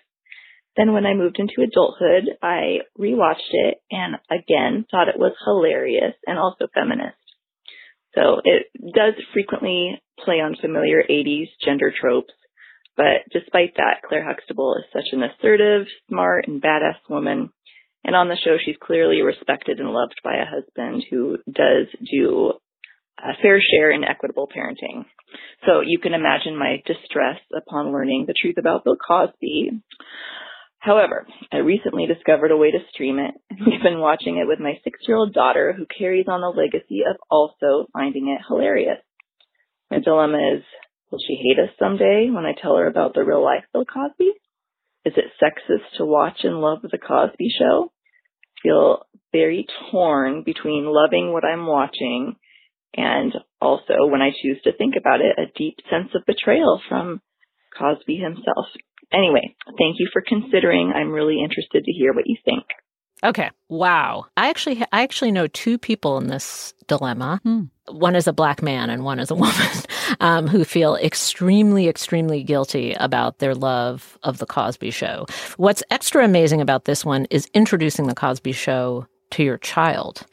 Then, 0.76 0.92
when 0.92 1.06
I 1.06 1.14
moved 1.14 1.38
into 1.38 1.62
adulthood, 1.62 2.36
I 2.42 2.80
rewatched 2.98 3.52
it 3.52 3.78
and 3.90 4.16
again 4.30 4.86
thought 4.90 5.08
it 5.08 5.18
was 5.18 5.32
hilarious 5.44 6.14
and 6.26 6.38
also 6.38 6.66
feminist. 6.72 7.16
So, 8.14 8.40
it 8.44 8.66
does 8.94 9.14
frequently 9.32 10.00
play 10.24 10.40
on 10.40 10.56
familiar 10.60 11.02
80s 11.08 11.48
gender 11.64 11.92
tropes. 11.98 12.32
But 12.96 13.26
despite 13.32 13.74
that, 13.76 14.02
Claire 14.08 14.24
Huxtable 14.24 14.76
is 14.76 14.84
such 14.92 15.12
an 15.12 15.22
assertive, 15.24 15.86
smart, 16.08 16.46
and 16.46 16.62
badass 16.62 16.98
woman. 17.08 17.50
And 18.04 18.14
on 18.14 18.28
the 18.28 18.36
show, 18.36 18.56
she's 18.64 18.76
clearly 18.80 19.22
respected 19.22 19.80
and 19.80 19.90
loved 19.90 20.20
by 20.22 20.36
a 20.36 20.44
husband 20.44 21.04
who 21.10 21.38
does 21.50 21.86
do 22.10 22.52
a 23.24 23.32
fair 23.40 23.60
share 23.60 23.90
in 23.90 24.04
equitable 24.04 24.48
parenting. 24.54 25.06
So 25.66 25.80
you 25.80 25.98
can 25.98 26.14
imagine 26.14 26.56
my 26.56 26.82
distress 26.86 27.40
upon 27.56 27.92
learning 27.92 28.26
the 28.26 28.34
truth 28.40 28.56
about 28.58 28.84
Bill 28.84 28.96
Cosby. 28.96 29.70
However, 30.78 31.26
I 31.50 31.58
recently 31.58 32.06
discovered 32.06 32.50
a 32.50 32.56
way 32.58 32.70
to 32.70 32.78
stream 32.92 33.18
it. 33.18 33.34
And 33.50 33.66
we've 33.66 33.82
been 33.82 34.00
watching 34.00 34.36
it 34.36 34.46
with 34.46 34.60
my 34.60 34.78
six 34.84 35.00
year 35.08 35.16
old 35.16 35.32
daughter 35.32 35.72
who 35.72 35.86
carries 35.86 36.26
on 36.28 36.42
the 36.42 36.48
legacy 36.48 37.00
of 37.08 37.16
also 37.30 37.88
finding 37.92 38.28
it 38.28 38.44
hilarious. 38.46 38.98
My 39.90 40.00
dilemma 40.00 40.56
is 40.56 40.62
Will 41.10 41.20
she 41.26 41.36
hate 41.36 41.62
us 41.62 41.74
someday 41.78 42.28
when 42.28 42.44
I 42.44 42.54
tell 42.60 42.76
her 42.76 42.88
about 42.88 43.14
the 43.14 43.22
real 43.22 43.42
life 43.42 43.62
Bill 43.72 43.84
Cosby? 43.84 44.32
Is 45.04 45.12
it 45.16 45.30
sexist 45.40 45.96
to 45.98 46.04
watch 46.04 46.40
and 46.42 46.60
love 46.60 46.80
The 46.82 46.98
Cosby 46.98 47.54
Show? 47.56 47.92
I 47.92 48.60
feel 48.62 49.06
very 49.30 49.66
torn 49.92 50.42
between 50.42 50.86
loving 50.86 51.32
what 51.32 51.44
I'm 51.44 51.66
watching 51.66 52.34
and 52.96 53.32
also, 53.60 54.06
when 54.06 54.22
I 54.22 54.30
choose 54.30 54.60
to 54.64 54.72
think 54.72 54.94
about 54.98 55.20
it, 55.20 55.38
a 55.38 55.52
deep 55.56 55.78
sense 55.90 56.10
of 56.14 56.26
betrayal 56.26 56.80
from 56.88 57.20
Cosby 57.78 58.16
himself. 58.16 58.66
Anyway, 59.12 59.56
thank 59.78 59.96
you 59.98 60.08
for 60.12 60.22
considering. 60.26 60.92
I'm 60.94 61.10
really 61.10 61.42
interested 61.42 61.84
to 61.84 61.92
hear 61.92 62.12
what 62.12 62.26
you 62.26 62.36
think. 62.44 62.64
Okay. 63.22 63.50
Wow. 63.68 64.26
I 64.36 64.50
actually 64.50 64.82
I 64.92 65.02
actually 65.02 65.32
know 65.32 65.46
two 65.46 65.78
people 65.78 66.18
in 66.18 66.26
this 66.26 66.74
dilemma. 66.86 67.40
Hmm. 67.42 67.62
One 67.88 68.16
is 68.16 68.26
a 68.26 68.32
black 68.34 68.62
man 68.62 68.90
and 68.90 69.02
one 69.02 69.18
is 69.18 69.30
a 69.30 69.34
woman 69.34 69.68
um, 70.20 70.46
who 70.46 70.64
feel 70.64 70.96
extremely, 70.96 71.88
extremely 71.88 72.42
guilty 72.42 72.94
about 72.98 73.38
their 73.38 73.54
love 73.54 74.18
of 74.22 74.38
the 74.38 74.46
Cosby 74.46 74.90
Show. 74.90 75.26
What's 75.56 75.82
extra 75.90 76.24
amazing 76.24 76.60
about 76.60 76.84
this 76.84 77.04
one 77.04 77.26
is 77.30 77.48
introducing 77.54 78.08
the 78.08 78.14
Cosby 78.14 78.52
Show 78.52 79.06
to 79.34 79.42
your 79.44 79.58
child, 79.58 80.26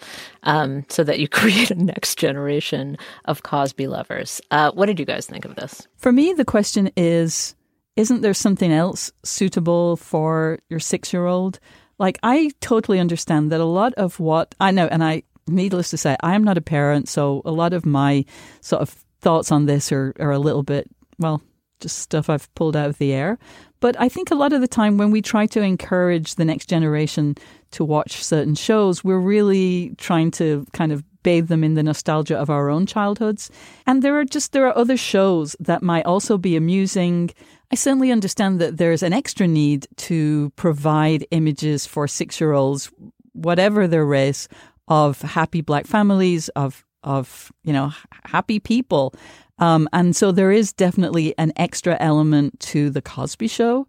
um, 0.43 0.85
so 0.89 1.03
that 1.03 1.19
you 1.19 1.27
create 1.41 1.71
a 1.71 1.75
next 1.75 2.17
generation 2.17 2.97
of 3.25 3.43
Cosby 3.43 3.87
lovers. 3.87 4.41
Uh, 4.51 4.71
what 4.71 4.85
did 4.85 4.99
you 4.99 5.05
guys 5.05 5.25
think 5.25 5.45
of 5.45 5.55
this? 5.55 5.87
For 5.97 6.11
me, 6.11 6.33
the 6.33 6.45
question 6.45 6.91
is 6.95 7.55
isn't 7.97 8.21
there 8.21 8.33
something 8.33 8.71
else 8.71 9.11
suitable 9.23 9.97
for 9.97 10.59
your 10.69 10.79
six 10.79 11.11
year 11.11 11.25
old? 11.25 11.59
Like, 11.99 12.17
I 12.23 12.51
totally 12.61 12.99
understand 12.99 13.51
that 13.51 13.59
a 13.59 13.65
lot 13.65 13.93
of 13.95 14.19
what 14.19 14.55
I 14.59 14.71
know, 14.71 14.87
and 14.87 15.03
I, 15.03 15.23
needless 15.47 15.89
to 15.91 15.97
say, 15.97 16.15
I 16.21 16.33
am 16.35 16.43
not 16.43 16.57
a 16.57 16.61
parent, 16.61 17.09
so 17.09 17.41
a 17.45 17.51
lot 17.51 17.73
of 17.73 17.85
my 17.85 18.25
sort 18.61 18.81
of 18.81 18.89
thoughts 19.19 19.51
on 19.51 19.65
this 19.65 19.91
are, 19.91 20.13
are 20.19 20.31
a 20.31 20.39
little 20.39 20.63
bit, 20.63 20.89
well, 21.19 21.41
just 21.81 21.99
stuff 21.99 22.29
I've 22.29 22.53
pulled 22.55 22.75
out 22.75 22.89
of 22.89 22.97
the 22.97 23.13
air. 23.13 23.37
But 23.79 23.99
I 23.99 24.09
think 24.09 24.31
a 24.31 24.35
lot 24.35 24.53
of 24.53 24.61
the 24.61 24.67
time 24.67 24.97
when 24.97 25.11
we 25.11 25.21
try 25.21 25.47
to 25.47 25.61
encourage 25.61 26.35
the 26.35 26.45
next 26.45 26.69
generation 26.69 27.35
to 27.71 27.83
watch 27.83 28.23
certain 28.23 28.55
shows, 28.55 29.03
we're 29.03 29.19
really 29.19 29.95
trying 29.97 30.31
to 30.31 30.65
kind 30.71 30.91
of 30.91 31.03
bathe 31.23 31.47
them 31.47 31.63
in 31.63 31.73
the 31.73 31.83
nostalgia 31.83 32.37
of 32.37 32.49
our 32.49 32.69
own 32.69 32.85
childhoods. 32.85 33.51
And 33.85 34.01
there 34.01 34.17
are 34.19 34.25
just 34.25 34.51
there 34.51 34.67
are 34.67 34.77
other 34.77 34.97
shows 34.97 35.55
that 35.59 35.83
might 35.83 36.05
also 36.05 36.37
be 36.37 36.55
amusing. 36.55 37.31
I 37.71 37.75
certainly 37.75 38.11
understand 38.11 38.59
that 38.59 38.77
there's 38.77 39.03
an 39.03 39.13
extra 39.13 39.47
need 39.47 39.87
to 39.97 40.51
provide 40.55 41.25
images 41.31 41.85
for 41.85 42.05
6-year-olds 42.05 42.91
whatever 43.33 43.87
their 43.87 44.05
race 44.05 44.47
of 44.87 45.21
happy 45.21 45.61
black 45.61 45.85
families 45.85 46.49
of 46.49 46.83
of 47.03 47.51
you 47.63 47.73
know 47.73 47.91
happy 48.25 48.59
people. 48.59 49.13
Um, 49.59 49.87
and 49.93 50.15
so 50.15 50.31
there 50.31 50.51
is 50.51 50.73
definitely 50.73 51.37
an 51.37 51.53
extra 51.55 51.95
element 51.99 52.59
to 52.61 52.89
the 52.89 53.01
Cosby 53.01 53.47
show. 53.47 53.87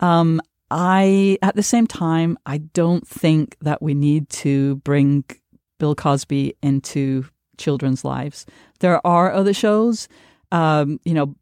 Um, 0.00 0.40
I, 0.70 1.38
at 1.42 1.56
the 1.56 1.62
same 1.62 1.86
time, 1.86 2.38
I 2.46 2.58
don't 2.58 3.06
think 3.06 3.56
that 3.60 3.82
we 3.82 3.94
need 3.94 4.28
to 4.30 4.76
bring 4.76 5.24
Bill 5.78 5.94
Cosby 5.94 6.56
into 6.62 7.26
children's 7.58 8.04
lives. 8.04 8.46
There 8.80 9.06
are 9.06 9.30
other 9.30 9.52
shows, 9.52 10.08
um, 10.52 10.98
you 11.04 11.14
know, 11.14 11.36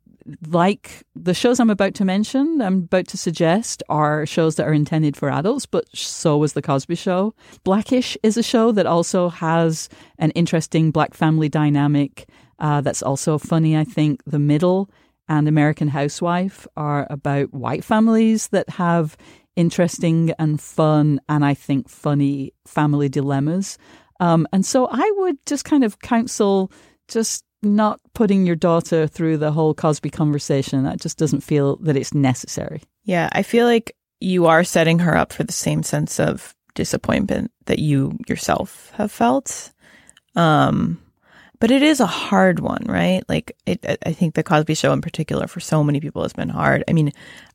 like 0.46 1.02
the 1.14 1.34
shows 1.34 1.60
I'm 1.60 1.70
about 1.70 1.94
to 1.94 2.04
mention, 2.04 2.60
I'm 2.60 2.78
about 2.84 3.08
to 3.08 3.16
suggest 3.16 3.82
are 3.88 4.26
shows 4.26 4.56
that 4.56 4.66
are 4.66 4.72
intended 4.72 5.16
for 5.16 5.30
adults, 5.30 5.66
but 5.66 5.84
so 5.96 6.42
is 6.42 6.52
The 6.52 6.62
Cosby 6.62 6.94
Show. 6.94 7.34
Blackish 7.64 8.16
is 8.22 8.36
a 8.36 8.42
show 8.42 8.72
that 8.72 8.86
also 8.86 9.28
has 9.28 9.88
an 10.18 10.30
interesting 10.32 10.90
black 10.90 11.14
family 11.14 11.48
dynamic 11.48 12.28
uh, 12.58 12.80
that's 12.80 13.02
also 13.02 13.38
funny, 13.38 13.76
I 13.76 13.84
think. 13.84 14.22
The 14.24 14.38
Middle 14.38 14.90
and 15.28 15.48
American 15.48 15.88
Housewife 15.88 16.66
are 16.76 17.06
about 17.10 17.52
white 17.52 17.84
families 17.84 18.48
that 18.48 18.68
have 18.70 19.16
interesting 19.56 20.32
and 20.38 20.60
fun 20.60 21.20
and 21.28 21.44
I 21.44 21.54
think 21.54 21.88
funny 21.88 22.52
family 22.66 23.08
dilemmas. 23.08 23.78
Um, 24.20 24.46
and 24.52 24.64
so 24.64 24.88
I 24.90 25.12
would 25.16 25.36
just 25.46 25.64
kind 25.64 25.84
of 25.84 25.98
counsel 25.98 26.70
just 27.08 27.44
not 27.62 28.00
putting 28.14 28.46
your 28.46 28.56
daughter 28.56 29.06
through 29.06 29.38
the 29.38 29.52
whole 29.52 29.74
Cosby 29.74 30.10
conversation. 30.10 30.84
That 30.84 31.00
just 31.00 31.18
doesn't 31.18 31.42
feel 31.42 31.76
that 31.76 31.96
it's 31.96 32.14
necessary. 32.14 32.82
Yeah, 33.04 33.28
I 33.32 33.42
feel 33.42 33.66
like 33.66 33.96
you 34.20 34.46
are 34.46 34.64
setting 34.64 35.00
her 35.00 35.16
up 35.16 35.32
for 35.32 35.44
the 35.44 35.52
same 35.52 35.82
sense 35.82 36.20
of 36.20 36.54
disappointment 36.74 37.50
that 37.66 37.78
you 37.78 38.18
yourself 38.28 38.92
have 38.94 39.12
felt. 39.12 39.72
Um, 40.36 41.00
but 41.60 41.70
it 41.70 41.82
is 41.82 42.00
a 42.00 42.06
hard 42.06 42.58
one, 42.58 42.84
right? 42.88 43.22
Like, 43.28 43.52
it, 43.66 43.84
I 44.04 44.12
think 44.12 44.34
the 44.34 44.42
Cosby 44.42 44.74
Show 44.74 44.92
in 44.92 45.00
particular 45.00 45.46
for 45.46 45.60
so 45.60 45.84
many 45.84 46.00
people 46.00 46.22
has 46.22 46.32
been 46.32 46.48
hard. 46.48 46.82
I 46.88 46.92
mean, 46.92 47.12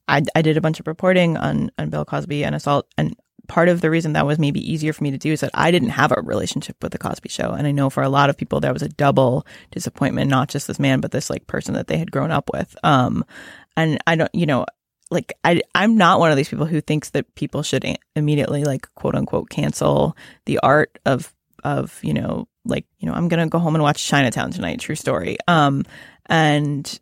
I, 0.08 0.22
I 0.36 0.42
did 0.42 0.56
a 0.56 0.62
bunch 0.62 0.80
of 0.80 0.88
reporting 0.88 1.36
on 1.36 1.72
on 1.78 1.90
Bill 1.90 2.06
Cosby 2.06 2.46
and 2.46 2.56
assault, 2.56 2.88
and 2.98 3.16
part 3.48 3.70
of 3.70 3.82
the 3.82 3.90
reason 3.90 4.14
that 4.14 4.26
was 4.26 4.40
maybe 4.40 4.60
easier 4.60 4.94
for 4.94 5.04
me 5.04 5.12
to 5.12 5.18
do 5.18 5.32
is 5.32 5.42
that 5.42 5.52
I 5.54 5.72
didn't 5.72 5.90
have 5.90 6.12
a 6.12 6.22
relationship 6.22 6.76
with 6.82 6.92
the 6.92 6.98
Cosby 6.98 7.30
Show, 7.30 7.52
and 7.52 7.68
I 7.68 7.72
know 7.72 7.90
for 7.90 8.04
a 8.04 8.10
lot 8.10 8.30
of 8.30 8.38
people 8.38 8.60
that 8.62 8.74
was 8.74 8.82
a 8.82 8.90
double 8.90 9.46
disappointment, 9.72 10.30
not 10.30 10.50
just 10.50 10.68
this 10.68 10.80
man, 10.80 11.00
but 11.00 11.12
this 11.12 11.30
like 11.30 11.48
person 11.48 11.74
that 11.76 11.88
they 11.88 11.98
had 11.98 12.12
grown 12.12 12.32
up 12.32 12.50
with. 12.52 12.76
Um, 12.84 13.26
and 13.76 14.00
I 14.08 14.16
don't, 14.16 14.34
you 14.34 14.46
know, 14.46 14.66
like 15.10 15.34
I 15.44 15.62
I'm 15.74 15.98
not 15.98 16.20
one 16.20 16.32
of 16.32 16.38
these 16.38 16.50
people 16.50 16.66
who 16.66 16.82
thinks 16.82 17.12
that 17.12 17.34
people 17.36 17.64
should 17.64 17.86
immediately 18.16 18.64
like 18.64 18.94
quote 18.96 19.16
unquote 19.16 19.50
cancel 19.50 20.18
the 20.46 20.60
art 20.60 21.00
of 21.06 21.34
of 21.64 22.00
you 22.04 22.14
know 22.14 22.48
like 22.66 22.86
you 23.00 23.08
know 23.08 23.14
I'm 23.14 23.28
gonna 23.28 23.48
go 23.48 23.60
home 23.60 23.76
and 23.76 23.84
watch 23.84 24.06
Chinatown 24.06 24.52
tonight. 24.52 24.80
True 24.80 24.96
story. 24.96 25.38
Um, 25.48 25.84
and 26.28 27.00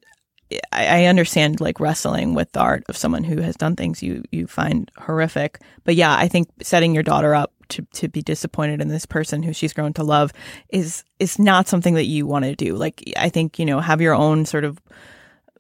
I, 0.72 1.04
I 1.04 1.06
understand 1.06 1.60
like 1.60 1.80
wrestling 1.80 2.36
with 2.36 2.52
the 2.52 2.60
art 2.60 2.84
of 2.88 2.98
someone 2.98 3.24
who 3.24 3.42
has 3.42 3.56
done 3.56 3.76
things 3.76 4.04
you 4.04 4.24
you 4.32 4.48
find 4.48 4.92
horrific. 4.98 5.60
But 5.84 5.96
yeah, 5.96 6.16
I 6.16 6.28
think 6.28 6.48
setting 6.62 6.94
your 6.94 7.04
daughter 7.04 7.34
up 7.34 7.52
to 7.70 7.82
to 7.94 8.08
be 8.08 8.22
disappointed 8.22 8.82
in 8.82 8.88
this 8.88 9.06
person 9.06 9.44
who 9.44 9.54
she's 9.54 9.74
grown 9.74 9.94
to 9.94 10.04
love 10.04 10.32
is 10.70 11.04
is 11.20 11.40
not 11.40 11.68
something 11.68 11.96
that 11.96 12.06
you 12.06 12.28
want 12.28 12.46
to 12.46 12.56
do. 12.56 12.76
Like 12.76 13.04
I 13.18 13.30
think 13.30 13.60
you 13.60 13.66
know 13.66 13.80
have 13.80 14.02
your 14.02 14.14
own 14.14 14.46
sort 14.46 14.64
of 14.64 14.80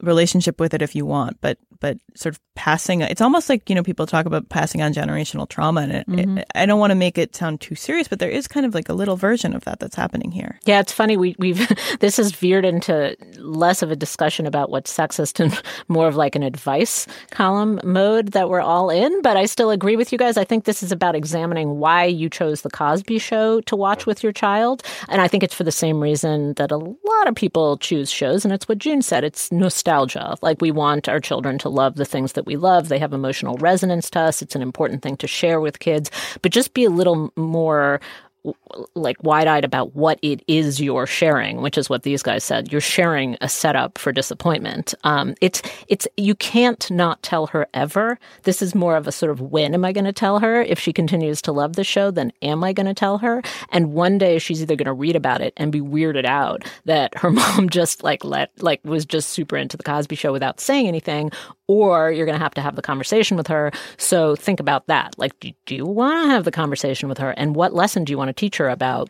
relationship 0.02 0.60
with 0.60 0.74
it 0.74 0.82
if 0.82 0.96
you 0.96 1.06
want, 1.06 1.38
but 1.42 1.58
but 1.80 1.98
sort 2.16 2.34
of 2.36 2.42
passing 2.56 3.02
it's 3.02 3.22
almost 3.22 3.50
like 3.50 3.70
you 3.70 3.76
know 3.76 3.84
people 3.84 4.06
talk 4.06 4.26
about 4.26 4.48
passing 4.50 4.82
on 4.82 4.94
generational 4.94 5.48
trauma 5.48 5.82
and 5.82 5.92
it, 5.92 6.08
mm-hmm. 6.08 6.38
it, 6.38 6.48
i 6.56 6.66
don't 6.66 6.80
want 6.80 6.92
to 6.92 6.96
make 6.96 7.18
it 7.18 7.36
sound 7.36 7.60
too 7.60 7.76
serious 7.76 8.08
but 8.08 8.20
there 8.20 8.30
is 8.30 8.48
kind 8.48 8.66
of 8.66 8.74
like 8.74 8.88
a 8.88 8.94
little 8.94 9.18
version 9.18 9.54
of 9.54 9.64
that 9.66 9.80
that's 9.80 9.96
happening 9.96 10.32
here. 10.32 10.60
Yeah 10.66 10.80
it's 10.80 10.92
funny 10.92 11.18
we, 11.18 11.36
we've 11.38 11.68
this 12.00 12.18
has 12.18 12.32
veered 12.32 12.66
into 12.66 13.16
less 13.38 13.82
of 13.82 13.92
a 13.92 13.96
discussion 13.96 14.46
about 14.46 14.70
what's 14.70 14.96
sexist 14.96 15.40
and 15.40 15.62
more 15.88 16.08
of 16.08 16.16
like 16.16 16.36
an 16.36 16.44
advice 16.44 17.08
column 17.32 17.80
mode 17.84 18.32
that 18.32 18.50
we're 18.50 18.62
all 18.62 18.90
in 18.90 19.22
but 19.22 19.38
i 19.38 19.46
still 19.46 19.72
agree 19.72 19.96
with 19.96 20.12
you 20.12 20.18
guys. 20.18 20.38
I 20.38 20.44
think 20.44 20.66
this 20.66 20.84
is 20.84 20.92
about 20.92 21.16
examining 21.16 21.80
why 21.80 22.06
you 22.06 22.30
chose 22.30 22.62
the 22.62 22.70
cosby 22.70 23.20
show 23.20 23.62
to 23.62 23.76
watch 23.76 24.06
with 24.06 24.24
your 24.24 24.32
child 24.32 24.84
and 25.10 25.22
i 25.22 25.28
think 25.28 25.44
it's 25.44 25.56
for 25.56 25.64
the 25.64 25.72
same 25.72 26.00
reason 26.00 26.54
that 26.54 26.72
a 26.72 26.78
lot 26.78 27.28
of 27.28 27.36
people 27.36 27.78
choose 27.78 28.10
shows 28.10 28.46
and 28.46 28.54
it's 28.54 28.68
what 28.68 28.78
june 28.78 29.02
said 29.02 29.24
it's 29.24 29.52
nostalgia. 29.52 30.38
Like 30.42 30.62
we 30.62 30.72
want 30.72 31.10
our 31.10 31.20
children 31.20 31.58
to 31.60 31.65
love 31.70 31.96
the 31.96 32.06
things 32.06 32.34
that 32.34 32.46
we 32.46 32.56
love. 32.56 32.88
They 32.88 33.00
have 33.00 33.14
emotional 33.14 33.58
resonance 33.58 34.10
to 34.12 34.20
us. 34.22 34.42
It's 34.42 34.56
an 34.56 34.62
important 34.62 35.02
thing 35.02 35.18
to 35.18 35.28
share 35.28 35.60
with 35.60 35.80
kids, 35.80 36.12
but 36.42 36.52
just 36.52 36.74
be 36.74 36.86
a 36.86 36.90
little 36.90 37.32
more 37.36 38.00
like 38.94 39.22
wide 39.24 39.48
eyed 39.48 39.66
about 39.66 39.96
what 39.96 40.20
it 40.22 40.44
is 40.48 40.82
you're 40.82 41.08
sharing, 41.08 41.62
which 41.62 41.78
is 41.78 41.90
what 41.90 42.04
these 42.04 42.24
guys 42.24 42.44
said. 42.44 42.72
You're 42.72 42.82
sharing 42.82 43.38
a 43.42 43.50
setup 43.50 43.98
for 43.98 44.12
disappointment. 44.12 44.94
Um, 45.04 45.36
it's 45.42 45.62
it's 45.88 46.08
you 46.18 46.36
can't 46.36 46.90
not 46.92 47.22
tell 47.24 47.48
her 47.48 47.68
ever. 47.74 48.20
This 48.44 48.62
is 48.62 48.76
more 48.76 48.96
of 48.96 49.08
a 49.08 49.12
sort 49.12 49.32
of 49.32 49.42
when 49.42 49.74
am 49.74 49.86
I 49.86 49.92
going 49.92 50.06
to 50.06 50.14
tell 50.14 50.40
her? 50.40 50.62
If 50.62 50.80
she 50.80 50.94
continues 50.94 51.42
to 51.44 51.52
love 51.52 51.76
the 51.76 51.84
show, 51.84 52.12
then 52.12 52.32
am 52.42 52.64
I 52.64 52.74
going 52.74 52.86
to 52.86 52.94
tell 52.94 53.18
her? 53.20 53.42
And 53.70 53.94
one 53.94 54.18
day 54.18 54.40
she's 54.40 54.62
either 54.62 54.76
going 54.76 54.86
to 54.86 54.94
read 54.94 55.16
about 55.16 55.42
it 55.42 55.54
and 55.58 55.72
be 55.72 55.82
weirded 55.82 56.26
out 56.26 56.64
that 56.86 57.18
her 57.18 57.32
mom 57.36 57.70
just 57.70 58.04
like 58.04 58.24
let 58.24 58.52
like 58.62 58.82
was 58.84 59.06
just 59.06 59.30
super 59.30 59.58
into 59.58 59.78
the 59.78 59.84
Cosby 59.84 60.16
Show 60.16 60.32
without 60.32 60.60
saying 60.60 60.88
anything, 60.88 61.32
or 61.68 62.12
you're 62.12 62.26
going 62.26 62.38
to 62.38 62.44
have 62.44 62.54
to 62.56 62.62
have 62.62 62.76
the 62.76 62.82
conversation 62.82 63.38
with 63.38 63.48
her. 63.48 63.72
So 63.98 64.36
think 64.36 64.60
about 64.60 64.88
that. 64.88 65.18
Like, 65.18 65.40
do, 65.40 65.52
do 65.66 65.76
you 65.76 65.86
want 65.86 66.28
to 66.28 66.32
have 66.32 66.44
the 66.44 66.52
conversation 66.52 67.10
with 67.10 67.18
her? 67.18 67.32
And 67.32 67.56
what 67.56 67.74
lesson 67.74 68.04
do 68.04 68.12
you 68.12 68.18
want 68.18 68.30
to 68.30 68.34
teach 68.34 68.58
her 68.58 68.65
about 68.70 69.10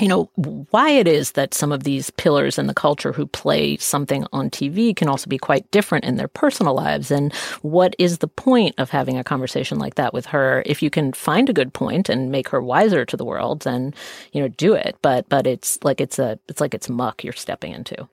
you 0.00 0.08
know, 0.08 0.30
why 0.70 0.90
it 0.90 1.06
is 1.06 1.32
that 1.32 1.52
some 1.52 1.70
of 1.70 1.84
these 1.84 2.08
pillars 2.10 2.58
in 2.58 2.66
the 2.66 2.72
culture 2.72 3.12
who 3.12 3.26
play 3.26 3.76
something 3.76 4.26
on 4.32 4.48
TV 4.48 4.96
can 4.96 5.06
also 5.06 5.28
be 5.28 5.36
quite 5.36 5.70
different 5.70 6.04
in 6.04 6.16
their 6.16 6.28
personal 6.28 6.74
lives. 6.74 7.10
And 7.10 7.32
what 7.60 7.94
is 7.98 8.18
the 8.18 8.28
point 8.28 8.74
of 8.78 8.88
having 8.88 9.18
a 9.18 9.24
conversation 9.24 9.78
like 9.78 9.96
that 9.96 10.14
with 10.14 10.24
her? 10.26 10.62
If 10.64 10.82
you 10.82 10.88
can 10.88 11.12
find 11.12 11.50
a 11.50 11.52
good 11.52 11.74
point 11.74 12.08
and 12.08 12.32
make 12.32 12.48
her 12.48 12.62
wiser 12.62 13.04
to 13.04 13.16
the 13.18 13.24
world, 13.24 13.60
then, 13.60 13.92
you 14.32 14.40
know, 14.40 14.48
do 14.48 14.72
it. 14.72 14.96
But, 15.02 15.28
but 15.28 15.46
it's 15.46 15.78
like 15.84 16.00
it's 16.00 16.18
a, 16.18 16.38
it's 16.48 16.60
like 16.60 16.72
it's 16.72 16.88
muck 16.88 17.22
you're 17.22 17.34
stepping 17.34 17.72
into. 17.72 18.08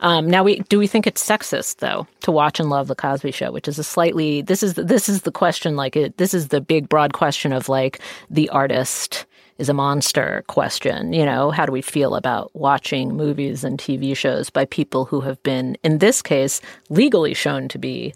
Um, 0.00 0.28
now 0.28 0.42
we, 0.42 0.60
do 0.60 0.80
we 0.80 0.88
think 0.88 1.06
it's 1.06 1.24
sexist 1.24 1.76
though 1.76 2.08
to 2.22 2.32
watch 2.32 2.58
and 2.58 2.70
love 2.70 2.88
the 2.88 2.96
Cosby 2.96 3.30
show, 3.30 3.52
which 3.52 3.68
is 3.68 3.78
a 3.78 3.84
slightly, 3.84 4.42
this 4.42 4.64
is, 4.64 4.74
this 4.74 5.08
is 5.08 5.22
the 5.22 5.32
question, 5.32 5.76
like 5.76 5.94
it, 5.94 6.16
this 6.16 6.34
is 6.34 6.48
the 6.48 6.60
big 6.60 6.88
broad 6.88 7.12
question 7.12 7.52
of 7.52 7.68
like 7.68 8.00
the 8.28 8.48
artist, 8.48 9.26
is 9.60 9.68
a 9.68 9.74
monster 9.74 10.42
question. 10.48 11.12
You 11.12 11.24
know, 11.24 11.50
how 11.50 11.66
do 11.66 11.72
we 11.72 11.82
feel 11.82 12.14
about 12.14 12.50
watching 12.54 13.14
movies 13.14 13.62
and 13.62 13.78
TV 13.78 14.16
shows 14.16 14.50
by 14.50 14.64
people 14.64 15.04
who 15.04 15.20
have 15.20 15.40
been, 15.42 15.76
in 15.84 15.98
this 15.98 16.22
case, 16.22 16.60
legally 16.88 17.34
shown 17.34 17.68
to 17.68 17.78
be 17.78 18.14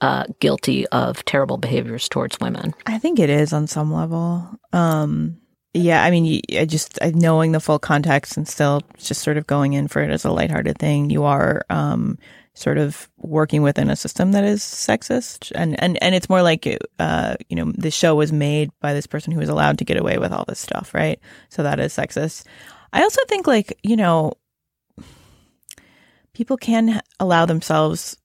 uh, 0.00 0.24
guilty 0.40 0.86
of 0.88 1.24
terrible 1.24 1.56
behaviors 1.56 2.08
towards 2.08 2.38
women? 2.40 2.74
I 2.86 2.98
think 2.98 3.18
it 3.18 3.30
is 3.30 3.52
on 3.52 3.66
some 3.66 3.92
level. 3.92 4.46
Um, 4.72 5.38
yeah, 5.72 6.02
I 6.02 6.10
mean, 6.10 6.40
I 6.52 6.64
just 6.64 6.98
knowing 7.14 7.52
the 7.52 7.60
full 7.60 7.78
context 7.78 8.36
and 8.36 8.48
still 8.48 8.82
just 8.98 9.22
sort 9.22 9.36
of 9.36 9.46
going 9.46 9.74
in 9.74 9.86
for 9.86 10.02
it 10.02 10.10
as 10.10 10.24
a 10.24 10.32
lighthearted 10.32 10.78
thing. 10.78 11.10
You 11.10 11.24
are 11.24 11.62
um, 11.70 12.18
sort 12.60 12.78
of 12.78 13.08
working 13.16 13.62
within 13.62 13.88
a 13.88 13.96
system 13.96 14.32
that 14.32 14.44
is 14.44 14.62
sexist. 14.62 15.50
And 15.54 15.80
and 15.82 16.00
and 16.02 16.14
it's 16.14 16.28
more 16.28 16.42
like 16.42 16.78
uh 16.98 17.36
you 17.48 17.56
know 17.56 17.72
the 17.76 17.90
show 17.90 18.14
was 18.14 18.32
made 18.32 18.70
by 18.80 18.92
this 18.92 19.06
person 19.06 19.32
who 19.32 19.40
was 19.40 19.48
allowed 19.48 19.78
to 19.78 19.84
get 19.84 19.96
away 19.96 20.18
with 20.18 20.32
all 20.32 20.44
this 20.46 20.60
stuff 20.60 20.92
right? 20.94 21.18
So 21.48 21.62
that 21.62 21.80
is 21.80 21.94
sexist. 21.94 22.44
I 22.92 23.02
also 23.02 23.22
think 23.28 23.46
like 23.46 23.78
you 23.82 23.96
know 23.96 24.34
people 26.34 26.56
can 26.56 27.00
allow 27.18 27.46
themselves 27.46 28.16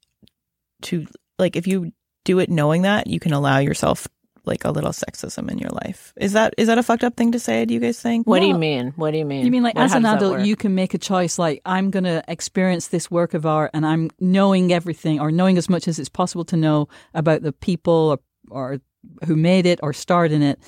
to 0.83 1.07
like 1.39 1.55
if 1.55 1.65
you 1.65 1.91
do 2.25 2.39
it 2.39 2.49
knowing 2.49 2.81
that 2.81 3.07
you 3.07 3.19
can 3.19 3.33
allow 3.33 3.59
yourself 3.59 4.07
like 4.47 4.65
a 4.65 4.71
little 4.71 4.91
sexism 4.91 5.49
in 5.49 5.57
your 5.57 5.69
life. 5.69 6.13
Is 6.17 6.33
that 6.33 6.53
is 6.57 6.67
that 6.67 6.77
a 6.77 6.83
fucked 6.83 7.03
up 7.03 7.15
thing 7.15 7.31
to 7.31 7.39
say? 7.39 7.65
Do 7.65 7.73
you 7.73 7.79
guys 7.79 7.99
think? 7.99 8.27
What 8.27 8.39
well, 8.39 8.41
do 8.41 8.47
you 8.47 8.57
mean? 8.57 8.93
What 8.95 9.11
do 9.11 9.17
you 9.17 9.25
mean? 9.25 9.45
You 9.45 9.51
mean 9.51 9.63
like 9.63 9.75
what, 9.75 9.85
as 9.85 9.93
an 9.93 10.05
adult, 10.05 10.41
you 10.41 10.55
can 10.55 10.75
make 10.75 10.93
a 10.93 10.97
choice. 10.97 11.37
Like 11.39 11.61
I'm 11.65 11.91
going 11.91 12.03
to 12.05 12.23
experience 12.27 12.87
this 12.87 13.09
work 13.09 13.33
of 13.33 13.45
art, 13.45 13.71
and 13.73 13.85
I'm 13.85 14.09
knowing 14.19 14.71
everything 14.71 15.19
or 15.19 15.31
knowing 15.31 15.57
as 15.57 15.69
much 15.69 15.87
as 15.87 15.99
it's 15.99 16.09
possible 16.09 16.45
to 16.45 16.57
know 16.57 16.87
about 17.13 17.41
the 17.41 17.51
people 17.51 18.19
or, 18.49 18.59
or 18.73 18.79
who 19.25 19.35
made 19.35 19.65
it 19.65 19.79
or 19.83 19.93
starred 19.93 20.31
in 20.31 20.41
it, 20.41 20.59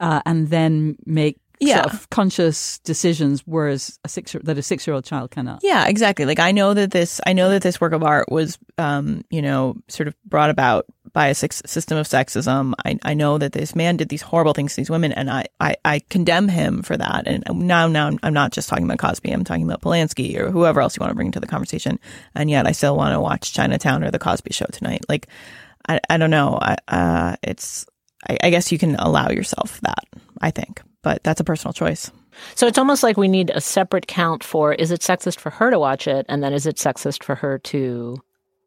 uh, 0.00 0.20
and 0.26 0.48
then 0.48 0.96
make 1.06 1.38
yeah. 1.60 1.82
Sort 1.82 1.94
of 1.94 2.10
conscious 2.10 2.78
decisions, 2.80 3.42
whereas 3.46 3.98
a 4.04 4.08
six 4.08 4.36
that 4.42 4.58
a 4.58 4.62
six 4.62 4.86
year 4.86 4.94
old 4.94 5.04
child 5.04 5.30
cannot. 5.30 5.60
Yeah, 5.62 5.86
exactly. 5.86 6.26
Like 6.26 6.38
I 6.38 6.52
know 6.52 6.74
that 6.74 6.90
this, 6.90 7.20
I 7.26 7.32
know 7.32 7.50
that 7.50 7.62
this 7.62 7.80
work 7.80 7.92
of 7.92 8.02
art 8.02 8.30
was, 8.30 8.58
um, 8.78 9.24
you 9.30 9.42
know, 9.42 9.76
sort 9.88 10.08
of 10.08 10.14
brought 10.24 10.50
about 10.50 10.86
by 11.12 11.28
a 11.28 11.34
system 11.34 11.96
of 11.96 12.06
sexism. 12.06 12.74
I, 12.84 12.98
I 13.02 13.14
know 13.14 13.38
that 13.38 13.52
this 13.52 13.74
man 13.74 13.96
did 13.96 14.10
these 14.10 14.20
horrible 14.20 14.52
things 14.52 14.74
to 14.74 14.82
these 14.82 14.90
women, 14.90 15.12
and 15.12 15.30
I, 15.30 15.46
I, 15.58 15.76
I 15.82 16.00
condemn 16.10 16.48
him 16.48 16.82
for 16.82 16.94
that. 16.94 17.26
And 17.26 17.42
now, 17.66 17.88
now 17.88 18.10
I'm 18.22 18.34
not 18.34 18.52
just 18.52 18.68
talking 18.68 18.84
about 18.84 18.98
Cosby. 18.98 19.30
I'm 19.30 19.44
talking 19.44 19.64
about 19.64 19.80
Polanski 19.80 20.38
or 20.38 20.50
whoever 20.50 20.82
else 20.82 20.94
you 20.94 21.00
want 21.00 21.12
to 21.12 21.14
bring 21.14 21.28
into 21.28 21.40
the 21.40 21.46
conversation. 21.46 21.98
And 22.34 22.50
yet, 22.50 22.66
I 22.66 22.72
still 22.72 22.98
want 22.98 23.14
to 23.14 23.20
watch 23.20 23.54
Chinatown 23.54 24.04
or 24.04 24.10
The 24.10 24.18
Cosby 24.18 24.52
Show 24.52 24.66
tonight. 24.66 25.06
Like, 25.08 25.28
I, 25.88 26.00
I 26.10 26.18
don't 26.18 26.30
know. 26.30 26.58
I, 26.60 26.76
uh, 26.86 27.36
it's, 27.42 27.86
I, 28.28 28.36
I 28.42 28.50
guess 28.50 28.70
you 28.70 28.76
can 28.76 28.96
allow 28.96 29.30
yourself 29.30 29.80
that. 29.80 30.04
I 30.42 30.50
think 30.50 30.82
but 31.06 31.22
that's 31.22 31.40
a 31.40 31.44
personal 31.44 31.72
choice. 31.72 32.10
So 32.56 32.66
it's 32.66 32.78
almost 32.78 33.04
like 33.04 33.16
we 33.16 33.28
need 33.28 33.52
a 33.54 33.60
separate 33.60 34.08
count 34.08 34.42
for 34.42 34.74
is 34.74 34.90
it 34.90 35.02
sexist 35.02 35.38
for 35.38 35.50
her 35.50 35.70
to 35.70 35.78
watch 35.78 36.08
it, 36.08 36.26
and 36.28 36.42
then 36.42 36.52
is 36.52 36.66
it 36.66 36.78
sexist 36.78 37.22
for 37.22 37.36
her 37.36 37.58
to 37.58 38.20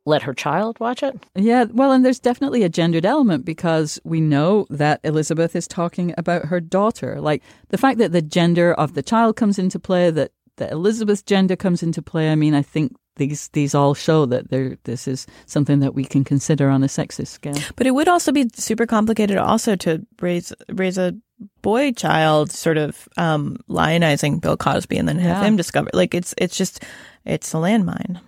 let 0.06 0.22
her 0.22 0.34
child 0.34 0.80
watch 0.80 1.04
it? 1.04 1.22
Yeah, 1.36 1.66
well, 1.66 1.92
and 1.92 2.06
there's 2.06 2.18
definitely 2.18 2.64
a 2.64 2.70
gendered 2.70 3.06
element 3.06 3.44
because 3.44 4.00
we 4.06 4.22
know 4.22 4.68
that 4.70 5.02
Elizabeth 5.04 5.54
is 5.54 5.68
talking 5.68 6.14
about 6.18 6.46
her 6.46 6.62
daughter. 6.62 7.20
Like 7.20 7.44
the 7.68 7.78
fact 7.78 7.98
that 7.98 8.14
the 8.14 8.22
gender 8.22 8.74
of 8.74 8.94
the 8.94 9.04
child 9.04 9.36
comes 9.36 9.60
into 9.60 9.78
play, 9.78 10.10
that, 10.10 10.32
that 10.56 10.72
Elizabeth's 10.72 11.22
gender 11.22 11.58
comes 11.58 11.84
into 11.84 12.02
play. 12.02 12.32
I 12.32 12.36
mean, 12.36 12.54
I 12.54 12.62
think 12.62 12.96
these 13.20 13.50
these 13.50 13.76
all 13.76 13.94
show 13.94 14.26
that 14.26 14.50
there 14.50 14.78
this 14.86 15.08
is 15.08 15.28
something 15.46 15.80
that 15.82 15.94
we 15.94 16.04
can 16.04 16.24
consider 16.24 16.70
on 16.70 16.84
a 16.84 16.88
sexist 16.88 17.28
scale. 17.28 17.60
But 17.76 17.86
it 17.86 17.92
would 17.92 18.08
also 18.08 18.32
be 18.32 18.50
super 18.56 18.88
complicated 18.88 19.38
also 19.38 19.76
to 19.76 20.06
raise 20.20 20.52
raise 20.72 20.98
a 20.98 21.14
boy 21.62 21.92
child 21.92 22.52
sort 22.52 22.78
of 22.78 23.08
um, 23.18 23.58
lionizing 23.70 24.42
Bill 24.42 24.58
Cosby 24.58 24.98
and 24.98 25.08
then 25.08 25.20
have 25.20 25.44
yeah. 25.44 25.48
him 25.48 25.56
discover 25.56 25.90
like 25.94 26.16
it's 26.16 26.34
it's 26.38 26.58
just 26.58 26.84
it's 27.26 27.54
a 27.54 27.58
landmine. 27.58 28.20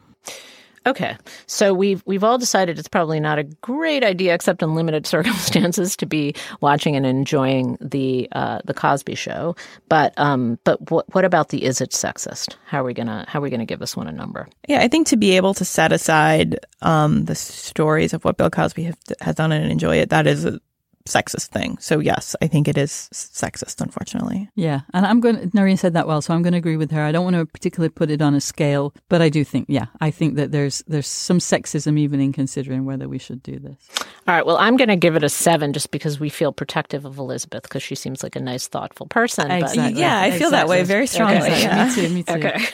Okay, 0.85 1.15
so 1.45 1.75
we've 1.75 2.01
we've 2.07 2.23
all 2.23 2.39
decided 2.39 2.79
it's 2.79 2.87
probably 2.87 3.19
not 3.19 3.37
a 3.37 3.43
great 3.43 4.03
idea, 4.03 4.33
except 4.33 4.63
in 4.63 4.73
limited 4.73 5.05
circumstances, 5.15 5.95
to 5.97 6.07
be 6.07 6.33
watching 6.59 6.95
and 6.95 7.05
enjoying 7.05 7.77
the 7.79 8.27
uh, 8.31 8.59
the 8.65 8.73
Cosby 8.73 9.13
Show. 9.13 9.55
But 9.89 10.13
um, 10.17 10.57
but 10.63 10.89
what 10.89 11.13
what 11.13 11.23
about 11.23 11.49
the 11.49 11.63
is 11.63 11.81
it 11.81 11.91
sexist? 11.91 12.55
How 12.65 12.81
are 12.81 12.83
we 12.83 12.93
gonna 12.93 13.25
how 13.27 13.39
are 13.39 13.41
we 13.43 13.51
gonna 13.51 13.65
give 13.65 13.79
this 13.79 13.95
one 13.95 14.07
a 14.07 14.11
number? 14.11 14.47
Yeah, 14.67 14.81
I 14.81 14.87
think 14.87 15.07
to 15.07 15.17
be 15.17 15.35
able 15.35 15.53
to 15.55 15.65
set 15.65 15.91
aside 15.91 16.59
um, 16.81 17.25
the 17.25 17.35
stories 17.35 18.13
of 18.13 18.25
what 18.25 18.37
Bill 18.37 18.49
Cosby 18.49 18.83
have, 18.83 18.97
has 19.19 19.35
done 19.35 19.51
and 19.51 19.71
enjoy 19.71 19.97
it, 19.97 20.09
that 20.09 20.25
is 20.25 20.45
a 20.45 20.59
sexist 21.05 21.47
thing. 21.47 21.77
So 21.79 21.99
yes, 21.99 22.35
I 22.41 22.47
think 22.47 22.67
it 22.67 22.77
is 22.77 23.09
sexist, 23.13 23.81
unfortunately. 23.81 24.49
Yeah, 24.55 24.81
and 24.93 25.05
I'm 25.05 25.19
going. 25.19 25.49
to 25.49 25.57
Noreen 25.57 25.77
said 25.77 25.93
that 25.93 26.07
well, 26.07 26.21
so 26.21 26.33
I'm 26.33 26.41
going 26.41 26.53
to 26.53 26.59
agree 26.59 26.77
with 26.77 26.91
her. 26.91 27.01
I 27.01 27.11
don't 27.11 27.23
want 27.23 27.35
to 27.35 27.45
particularly 27.45 27.89
put 27.89 28.09
it 28.09 28.21
on 28.21 28.33
a 28.35 28.41
scale, 28.41 28.93
but 29.09 29.21
I 29.21 29.29
do 29.29 29.43
think, 29.43 29.65
yeah, 29.69 29.85
I 29.99 30.11
think 30.11 30.35
that 30.35 30.51
there's 30.51 30.83
there's 30.87 31.07
some 31.07 31.39
sexism 31.39 31.97
even 31.97 32.19
in 32.19 32.31
considering 32.33 32.85
whether 32.85 33.07
we 33.09 33.17
should 33.17 33.41
do 33.43 33.59
this. 33.59 33.77
All 34.27 34.35
right. 34.35 34.45
Well, 34.45 34.57
I'm 34.57 34.77
going 34.77 34.89
to 34.89 34.95
give 34.95 35.15
it 35.15 35.23
a 35.23 35.29
seven 35.29 35.73
just 35.73 35.91
because 35.91 36.19
we 36.19 36.29
feel 36.29 36.51
protective 36.53 37.05
of 37.05 37.17
Elizabeth 37.17 37.63
because 37.63 37.81
she 37.81 37.95
seems 37.95 38.21
like 38.23 38.35
a 38.35 38.39
nice, 38.39 38.67
thoughtful 38.67 39.07
person. 39.07 39.47
but- 39.47 39.61
Exactly. 39.71 39.99
Yeah, 39.99 40.19
I 40.21 40.31
feel 40.31 40.51
that 40.51 40.67
way 40.67 40.83
very 40.83 41.07
strongly. 41.07 41.37
Okay. 41.49 41.61
Yeah. 41.63 41.87
Me 41.87 41.95
too. 41.95 42.09
Me 42.13 42.23
too. 42.27 42.33
Okay. 42.33 42.65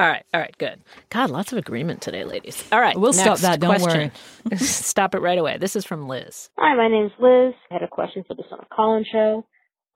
All 0.00 0.06
right. 0.06 0.24
All 0.32 0.40
right. 0.40 0.56
Good. 0.56 0.80
God, 1.10 1.28
lots 1.28 1.52
of 1.52 1.58
agreement 1.58 2.00
today, 2.00 2.24
ladies. 2.24 2.64
All 2.72 2.80
right. 2.80 2.98
We'll 2.98 3.12
stop 3.12 3.36
that, 3.40 3.60
don't 3.60 3.78
question. 3.78 4.10
stop 4.56 5.14
it 5.14 5.20
right 5.20 5.36
away. 5.36 5.58
This 5.58 5.76
is 5.76 5.84
from 5.84 6.08
Liz. 6.08 6.48
Hi, 6.56 6.74
my 6.74 6.88
name's 6.88 7.12
Liz. 7.20 7.52
I 7.70 7.74
had 7.74 7.82
a 7.82 7.88
question 7.88 8.24
for 8.26 8.32
the 8.34 8.44
Summer 8.48 8.64
Colin 8.74 9.04
show. 9.12 9.44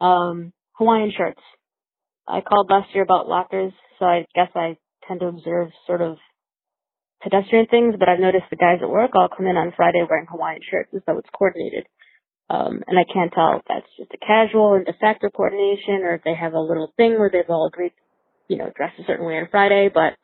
Um, 0.02 0.52
Hawaiian 0.73 1.11
shirts. 1.16 1.40
I 2.28 2.42
called 2.42 2.68
last 2.68 2.88
year 2.92 3.02
about 3.02 3.28
lockers, 3.28 3.73
so 3.99 4.04
I 4.04 4.26
guess 4.34 4.50
I 4.54 4.76
tend 5.08 5.20
to 5.20 5.26
observe 5.26 5.68
sort 5.87 6.02
of 6.02 6.18
pedestrian 7.23 7.66
things, 7.70 7.94
but 7.99 8.11
I've 8.11 8.20
noticed 8.20 8.44
the 8.50 8.56
guys 8.56 8.80
at 8.82 8.90
work 8.90 9.12
all 9.14 9.30
come 9.34 9.46
in 9.46 9.56
on 9.56 9.73
Friday 9.75 10.04
wearing 10.06 10.26
Hawaiian 10.28 10.61
shirts 10.70 10.90
as 10.94 11.00
though 11.06 11.16
it's 11.16 11.30
coordinated. 11.32 11.87
Um, 12.50 12.82
and 12.87 12.99
I 12.99 13.08
can't 13.11 13.32
tell 13.32 13.56
if 13.56 13.62
that's 13.66 13.88
just 13.96 14.12
a 14.12 14.20
casual 14.20 14.75
and 14.75 14.84
de 14.84 14.92
facto 15.00 15.30
coordination 15.30 16.04
or 16.04 16.16
if 16.16 16.25
they 16.25 16.34
have 16.34 16.52
a 16.52 16.61
little 16.61 16.92
thing 16.99 17.18
where 17.18 17.30
they've 17.32 17.49
all 17.49 17.66
agreed, 17.66 17.92
you 18.48 18.56
know, 18.56 18.70
dress 18.74 18.92
a 18.98 19.04
certain 19.06 19.26
way 19.26 19.34
on 19.34 19.48
Friday, 19.50 19.90
but 19.92 20.14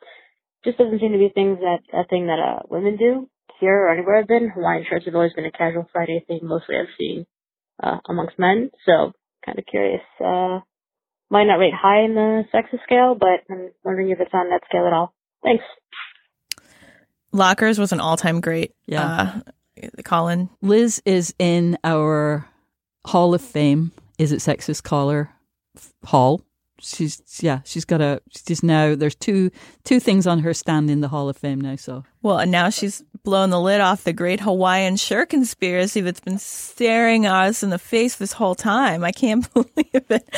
just 0.63 0.77
doesn't 0.77 0.99
seem 0.99 1.11
to 1.11 1.17
be 1.17 1.31
things 1.33 1.59
that, 1.59 1.79
a 1.93 2.05
thing 2.07 2.27
that, 2.27 2.39
uh, 2.39 2.59
women 2.69 2.97
do 2.97 3.29
here 3.59 3.85
or 3.85 3.91
anywhere 3.91 4.19
I've 4.19 4.27
been. 4.27 4.49
Hawaiian 4.49 4.85
shirts 4.89 5.05
have 5.05 5.15
always 5.15 5.33
been 5.33 5.45
a 5.45 5.51
casual 5.51 5.87
Friday 5.91 6.23
thing 6.27 6.39
mostly 6.43 6.75
I've 6.77 6.93
seen, 6.97 7.25
uh, 7.81 7.97
amongst 8.07 8.37
men. 8.37 8.71
So 8.85 9.13
kind 9.45 9.57
of 9.57 9.65
curious, 9.65 10.01
uh, 10.23 10.59
might 11.29 11.45
not 11.45 11.55
rate 11.55 11.73
high 11.73 12.03
in 12.03 12.13
the 12.13 12.43
sexist 12.53 12.83
scale, 12.83 13.15
but 13.19 13.41
I'm 13.49 13.71
wondering 13.83 14.09
if 14.09 14.19
it's 14.19 14.33
on 14.33 14.49
that 14.49 14.61
scale 14.65 14.85
at 14.85 14.93
all. 14.93 15.13
Thanks. 15.43 15.63
Lockers 17.31 17.79
was 17.79 17.91
an 17.93 18.01
all-time 18.01 18.41
great. 18.41 18.75
Yeah. 18.85 19.41
Uh, 19.77 19.91
Colin. 20.03 20.49
Liz 20.61 21.01
is 21.05 21.33
in 21.39 21.77
our 21.83 22.45
Hall 23.05 23.33
of 23.33 23.41
Fame. 23.41 23.93
Is 24.19 24.31
it 24.31 24.39
sexist 24.39 24.83
caller 24.83 25.29
hall? 26.03 26.41
She's 26.81 27.21
yeah. 27.41 27.59
She's 27.63 27.85
got 27.85 28.01
a. 28.01 28.21
She's 28.47 28.63
now. 28.63 28.95
There's 28.95 29.15
two 29.15 29.51
two 29.83 29.99
things 29.99 30.27
on 30.27 30.39
her 30.39 30.53
stand 30.53 30.89
in 30.89 31.01
the 31.01 31.07
Hall 31.07 31.29
of 31.29 31.37
Fame 31.37 31.61
now. 31.61 31.75
So 31.75 32.03
Well, 32.21 32.39
and 32.39 32.51
now 32.51 32.69
she's 32.69 33.03
blown 33.23 33.51
the 33.51 33.59
lid 33.59 33.81
off 33.81 34.03
the 34.03 34.13
great 34.13 34.39
Hawaiian 34.39 34.95
shirt 34.95 35.29
conspiracy 35.29 36.01
that's 36.01 36.19
been 36.19 36.39
staring 36.39 37.25
us 37.27 37.61
in 37.61 37.69
the 37.69 37.77
face 37.77 38.15
this 38.15 38.33
whole 38.33 38.55
time. 38.55 39.03
I 39.03 39.11
can't 39.11 39.51
believe 39.53 39.69
it. 39.93 40.29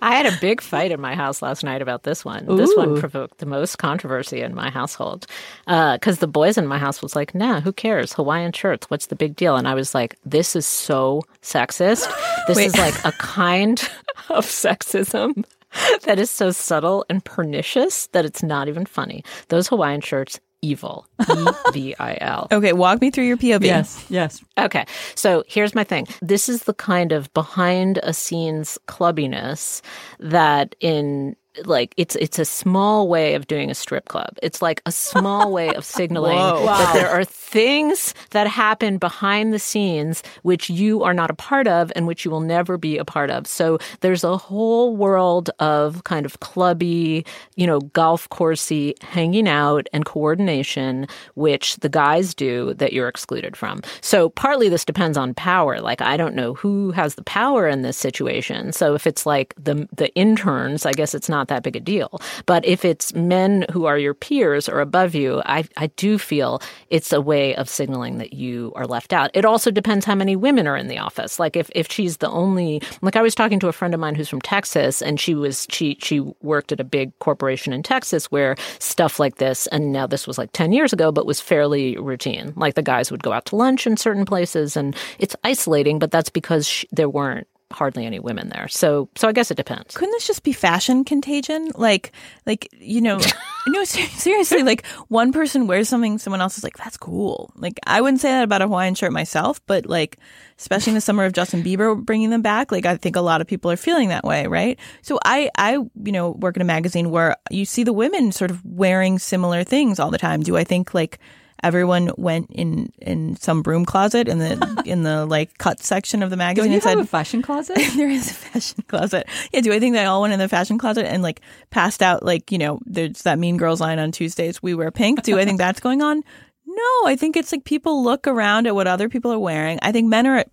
I 0.00 0.14
had 0.14 0.26
a 0.26 0.36
big 0.40 0.60
fight 0.60 0.92
in 0.92 1.00
my 1.00 1.14
house 1.14 1.42
last 1.42 1.64
night 1.64 1.82
about 1.82 2.04
this 2.04 2.24
one. 2.24 2.46
This 2.56 2.74
one 2.76 2.98
provoked 2.98 3.38
the 3.38 3.46
most 3.46 3.76
controversy 3.78 4.40
in 4.40 4.54
my 4.54 4.70
household 4.70 5.26
uh, 5.66 5.96
because 5.96 6.18
the 6.18 6.28
boys 6.28 6.56
in 6.56 6.66
my 6.66 6.78
house 6.78 7.02
was 7.02 7.16
like, 7.16 7.34
"Nah, 7.34 7.60
who 7.60 7.72
cares? 7.72 8.12
Hawaiian 8.12 8.52
shirts. 8.52 8.88
What's 8.88 9.06
the 9.06 9.16
big 9.16 9.36
deal?" 9.36 9.56
And 9.56 9.66
I 9.66 9.74
was 9.74 9.94
like, 9.94 10.16
"This 10.24 10.54
is 10.54 10.66
so 10.66 11.22
sexist. 11.42 12.08
This 12.46 12.56
Wait. 12.56 12.66
is 12.66 12.76
like 12.76 13.04
a 13.04 13.12
kind 13.12 13.80
of 14.28 14.46
sexism." 14.46 15.44
That 16.04 16.18
is 16.18 16.30
so 16.30 16.50
subtle 16.50 17.04
and 17.08 17.24
pernicious 17.24 18.08
that 18.08 18.24
it's 18.24 18.42
not 18.42 18.68
even 18.68 18.86
funny. 18.86 19.24
Those 19.48 19.68
Hawaiian 19.68 20.00
shirts, 20.00 20.40
evil. 20.60 21.06
E 21.20 21.46
V 21.72 21.94
I 21.98 22.18
L. 22.20 22.48
Okay, 22.52 22.72
walk 22.72 23.00
me 23.00 23.10
through 23.10 23.24
your 23.24 23.36
POV. 23.36 23.64
yes, 23.64 24.04
yes. 24.08 24.42
Okay. 24.58 24.84
So 25.14 25.44
here's 25.46 25.74
my 25.74 25.84
thing. 25.84 26.06
This 26.20 26.48
is 26.48 26.64
the 26.64 26.74
kind 26.74 27.12
of 27.12 27.32
behind 27.34 27.98
a 28.02 28.12
scenes 28.12 28.78
clubbiness 28.88 29.80
that 30.20 30.74
in 30.80 31.36
like 31.64 31.94
it's 31.96 32.16
it's 32.16 32.38
a 32.38 32.44
small 32.44 33.08
way 33.08 33.34
of 33.34 33.46
doing 33.46 33.70
a 33.70 33.74
strip 33.74 34.08
club. 34.08 34.38
It's 34.42 34.62
like 34.62 34.80
a 34.86 34.92
small 34.92 35.52
way 35.52 35.74
of 35.74 35.84
signaling 35.98 36.38
Whoa. 36.38 36.66
that 36.66 36.94
there 36.94 37.10
are 37.10 37.24
things 37.24 38.14
that 38.30 38.46
happen 38.46 38.98
behind 38.98 39.52
the 39.52 39.58
scenes 39.58 40.22
which 40.42 40.70
you 40.70 41.02
are 41.02 41.14
not 41.14 41.30
a 41.30 41.34
part 41.34 41.66
of 41.66 41.92
and 41.94 42.06
which 42.06 42.24
you 42.24 42.30
will 42.30 42.40
never 42.40 42.78
be 42.78 42.96
a 42.96 43.04
part 43.04 43.30
of. 43.30 43.46
So 43.46 43.78
there's 44.00 44.24
a 44.24 44.36
whole 44.36 44.96
world 44.96 45.50
of 45.58 46.04
kind 46.04 46.24
of 46.24 46.40
clubby, 46.40 47.26
you 47.56 47.66
know, 47.66 47.80
golf 47.80 48.28
coursey 48.30 49.00
hanging 49.02 49.48
out 49.48 49.88
and 49.92 50.04
coordination 50.04 51.06
which 51.34 51.76
the 51.76 51.88
guys 51.88 52.34
do 52.34 52.72
that 52.74 52.92
you're 52.92 53.08
excluded 53.08 53.56
from. 53.56 53.82
So 54.00 54.30
partly 54.30 54.68
this 54.68 54.84
depends 54.84 55.18
on 55.18 55.34
power. 55.34 55.80
Like 55.80 56.00
I 56.00 56.16
don't 56.16 56.34
know 56.34 56.54
who 56.54 56.92
has 56.92 57.16
the 57.16 57.24
power 57.24 57.68
in 57.68 57.82
this 57.82 57.96
situation. 57.96 58.72
So 58.72 58.94
if 58.94 59.06
it's 59.06 59.26
like 59.26 59.54
the 59.62 59.86
the 59.92 60.14
interns, 60.14 60.86
I 60.86 60.92
guess 60.92 61.14
it's 61.14 61.28
not 61.28 61.41
that 61.48 61.62
big 61.62 61.76
a 61.76 61.80
deal. 61.80 62.20
But 62.46 62.64
if 62.64 62.84
it's 62.84 63.14
men 63.14 63.64
who 63.70 63.86
are 63.86 63.98
your 63.98 64.14
peers 64.14 64.68
or 64.68 64.80
above 64.80 65.14
you, 65.14 65.42
I 65.44 65.64
I 65.76 65.88
do 65.96 66.18
feel 66.18 66.60
it's 66.90 67.12
a 67.12 67.20
way 67.20 67.54
of 67.56 67.68
signaling 67.68 68.18
that 68.18 68.32
you 68.32 68.72
are 68.74 68.86
left 68.86 69.12
out. 69.12 69.30
It 69.34 69.44
also 69.44 69.70
depends 69.70 70.04
how 70.04 70.14
many 70.14 70.36
women 70.36 70.66
are 70.66 70.76
in 70.76 70.88
the 70.88 70.98
office. 70.98 71.38
Like 71.38 71.56
if 71.56 71.70
if 71.74 71.90
she's 71.90 72.18
the 72.18 72.30
only 72.30 72.82
like 73.00 73.16
I 73.16 73.22
was 73.22 73.34
talking 73.34 73.60
to 73.60 73.68
a 73.68 73.72
friend 73.72 73.94
of 73.94 74.00
mine 74.00 74.14
who's 74.14 74.28
from 74.28 74.40
Texas 74.40 75.02
and 75.02 75.18
she 75.20 75.34
was 75.34 75.66
she 75.70 75.96
she 76.00 76.20
worked 76.42 76.72
at 76.72 76.80
a 76.80 76.84
big 76.84 77.16
corporation 77.18 77.72
in 77.72 77.82
Texas 77.82 78.26
where 78.30 78.56
stuff 78.78 79.18
like 79.18 79.36
this 79.36 79.66
and 79.68 79.92
now 79.92 80.06
this 80.06 80.26
was 80.26 80.38
like 80.38 80.52
10 80.52 80.72
years 80.72 80.92
ago 80.92 81.12
but 81.12 81.26
was 81.26 81.40
fairly 81.40 81.96
routine. 81.98 82.52
Like 82.56 82.74
the 82.74 82.82
guys 82.82 83.10
would 83.10 83.22
go 83.22 83.32
out 83.32 83.46
to 83.46 83.56
lunch 83.56 83.86
in 83.86 83.96
certain 83.96 84.24
places 84.24 84.76
and 84.76 84.96
it's 85.18 85.36
isolating 85.44 85.98
but 85.98 86.10
that's 86.10 86.30
because 86.30 86.68
sh- 86.68 86.84
there 86.92 87.08
weren't 87.08 87.46
hardly 87.72 88.06
any 88.06 88.18
women 88.18 88.48
there. 88.48 88.68
So 88.68 89.08
so 89.16 89.28
I 89.28 89.32
guess 89.32 89.50
it 89.50 89.56
depends. 89.56 89.96
Couldn't 89.96 90.12
this 90.12 90.26
just 90.26 90.42
be 90.42 90.52
fashion 90.52 91.04
contagion? 91.04 91.70
Like, 91.74 92.12
like 92.46 92.68
you 92.78 93.00
know, 93.00 93.20
no, 93.66 93.84
seriously. 93.84 94.62
Like 94.62 94.86
one 95.08 95.32
person 95.32 95.66
wears 95.66 95.88
something, 95.88 96.18
someone 96.18 96.40
else 96.40 96.58
is 96.58 96.64
like, 96.64 96.76
"That's 96.76 96.96
cool." 96.96 97.52
Like 97.56 97.78
I 97.86 98.00
wouldn't 98.00 98.20
say 98.20 98.30
that 98.30 98.44
about 98.44 98.62
a 98.62 98.66
Hawaiian 98.66 98.94
shirt 98.94 99.12
myself, 99.12 99.60
but 99.66 99.86
like, 99.86 100.18
especially 100.58 100.90
in 100.90 100.94
the 100.94 101.00
summer 101.00 101.24
of 101.24 101.32
Justin 101.32 101.62
Bieber 101.62 102.00
bringing 102.00 102.30
them 102.30 102.42
back, 102.42 102.70
like 102.70 102.86
I 102.86 102.96
think 102.96 103.16
a 103.16 103.20
lot 103.20 103.40
of 103.40 103.46
people 103.46 103.70
are 103.70 103.76
feeling 103.76 104.08
that 104.08 104.24
way, 104.24 104.46
right? 104.46 104.78
So 105.02 105.18
I, 105.24 105.50
I, 105.56 105.72
you 105.72 106.12
know, 106.12 106.30
work 106.30 106.56
in 106.56 106.62
a 106.62 106.66
magazine 106.66 107.10
where 107.10 107.36
you 107.50 107.64
see 107.64 107.84
the 107.84 107.92
women 107.92 108.32
sort 108.32 108.50
of 108.50 108.64
wearing 108.64 109.18
similar 109.18 109.64
things 109.64 109.98
all 109.98 110.10
the 110.10 110.18
time. 110.18 110.42
Do 110.42 110.56
I 110.56 110.64
think 110.64 110.94
like? 110.94 111.18
Everyone 111.62 112.10
went 112.16 112.50
in 112.50 112.92
in 113.00 113.36
some 113.36 113.62
broom 113.62 113.84
closet 113.84 114.28
in 114.28 114.38
the 114.38 114.82
in 114.86 115.02
the 115.02 115.26
like 115.26 115.58
cut 115.58 115.80
section 115.80 116.22
of 116.22 116.30
the 116.30 116.36
magazine 116.36 116.70
Don't 116.70 116.74
you 116.74 116.80
said, 116.80 116.98
have 116.98 117.06
a 117.06 117.08
fashion 117.08 117.42
closet? 117.42 117.78
there 117.96 118.10
is 118.10 118.30
a 118.30 118.34
fashion 118.34 118.84
closet. 118.88 119.28
Yeah, 119.52 119.60
do 119.60 119.72
I 119.72 119.78
think 119.78 119.94
they 119.94 120.04
all 120.04 120.22
went 120.22 120.32
in 120.32 120.38
the 120.38 120.48
fashion 120.48 120.78
closet 120.78 121.06
and 121.06 121.22
like 121.22 121.40
passed 121.70 122.02
out 122.02 122.24
like, 122.24 122.50
you 122.50 122.58
know, 122.58 122.80
there's 122.84 123.22
that 123.22 123.38
mean 123.38 123.56
girls 123.56 123.80
line 123.80 123.98
on 123.98 124.12
Tuesdays, 124.12 124.62
we 124.62 124.74
wear 124.74 124.90
pink. 124.90 125.22
Do 125.22 125.38
I 125.38 125.44
think 125.44 125.58
that's 125.58 125.80
going 125.80 126.02
on? 126.02 126.22
No, 126.66 127.06
I 127.06 127.16
think 127.16 127.36
it's 127.36 127.52
like 127.52 127.64
people 127.64 128.02
look 128.02 128.26
around 128.26 128.66
at 128.66 128.74
what 128.74 128.86
other 128.86 129.08
people 129.08 129.32
are 129.32 129.38
wearing. 129.38 129.78
I 129.82 129.92
think 129.92 130.08
men 130.08 130.26
are 130.26 130.44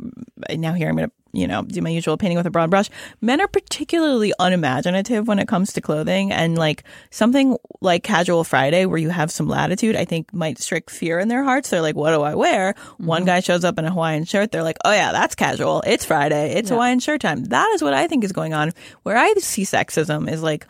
now 0.51 0.73
here 0.73 0.89
I'm 0.89 0.97
going 0.97 1.09
to, 1.09 1.15
you 1.31 1.47
know, 1.47 1.63
do 1.63 1.81
my 1.81 1.89
usual 1.89 2.17
painting 2.17 2.37
with 2.37 2.47
a 2.47 2.51
broad 2.51 2.69
brush. 2.69 2.89
Men 3.21 3.41
are 3.41 3.47
particularly 3.47 4.33
unimaginative 4.39 5.27
when 5.27 5.39
it 5.39 5.47
comes 5.47 5.73
to 5.73 5.81
clothing 5.81 6.31
and 6.31 6.57
like 6.57 6.83
something 7.11 7.57
like 7.81 8.03
casual 8.03 8.43
Friday 8.43 8.85
where 8.85 8.97
you 8.97 9.09
have 9.09 9.31
some 9.31 9.47
latitude, 9.47 9.95
I 9.95 10.05
think 10.05 10.33
might 10.33 10.59
strike 10.59 10.89
fear 10.89 11.19
in 11.19 11.27
their 11.27 11.43
hearts. 11.43 11.69
They're 11.69 11.81
like, 11.81 11.95
what 11.95 12.11
do 12.11 12.21
I 12.21 12.35
wear? 12.35 12.75
One 12.97 13.21
mm-hmm. 13.21 13.27
guy 13.27 13.39
shows 13.41 13.63
up 13.63 13.77
in 13.77 13.85
a 13.85 13.91
Hawaiian 13.91 14.25
shirt. 14.25 14.51
They're 14.51 14.63
like, 14.63 14.77
oh 14.85 14.91
yeah, 14.91 15.11
that's 15.11 15.35
casual. 15.35 15.83
It's 15.85 16.05
Friday. 16.05 16.53
It's 16.53 16.69
Hawaiian 16.69 16.99
shirt 16.99 17.21
time. 17.21 17.43
That 17.45 17.69
is 17.73 17.81
what 17.81 17.93
I 17.93 18.07
think 18.07 18.23
is 18.23 18.31
going 18.31 18.53
on. 18.53 18.71
Where 19.03 19.17
I 19.17 19.33
see 19.35 19.63
sexism 19.63 20.31
is 20.31 20.41
like, 20.41 20.65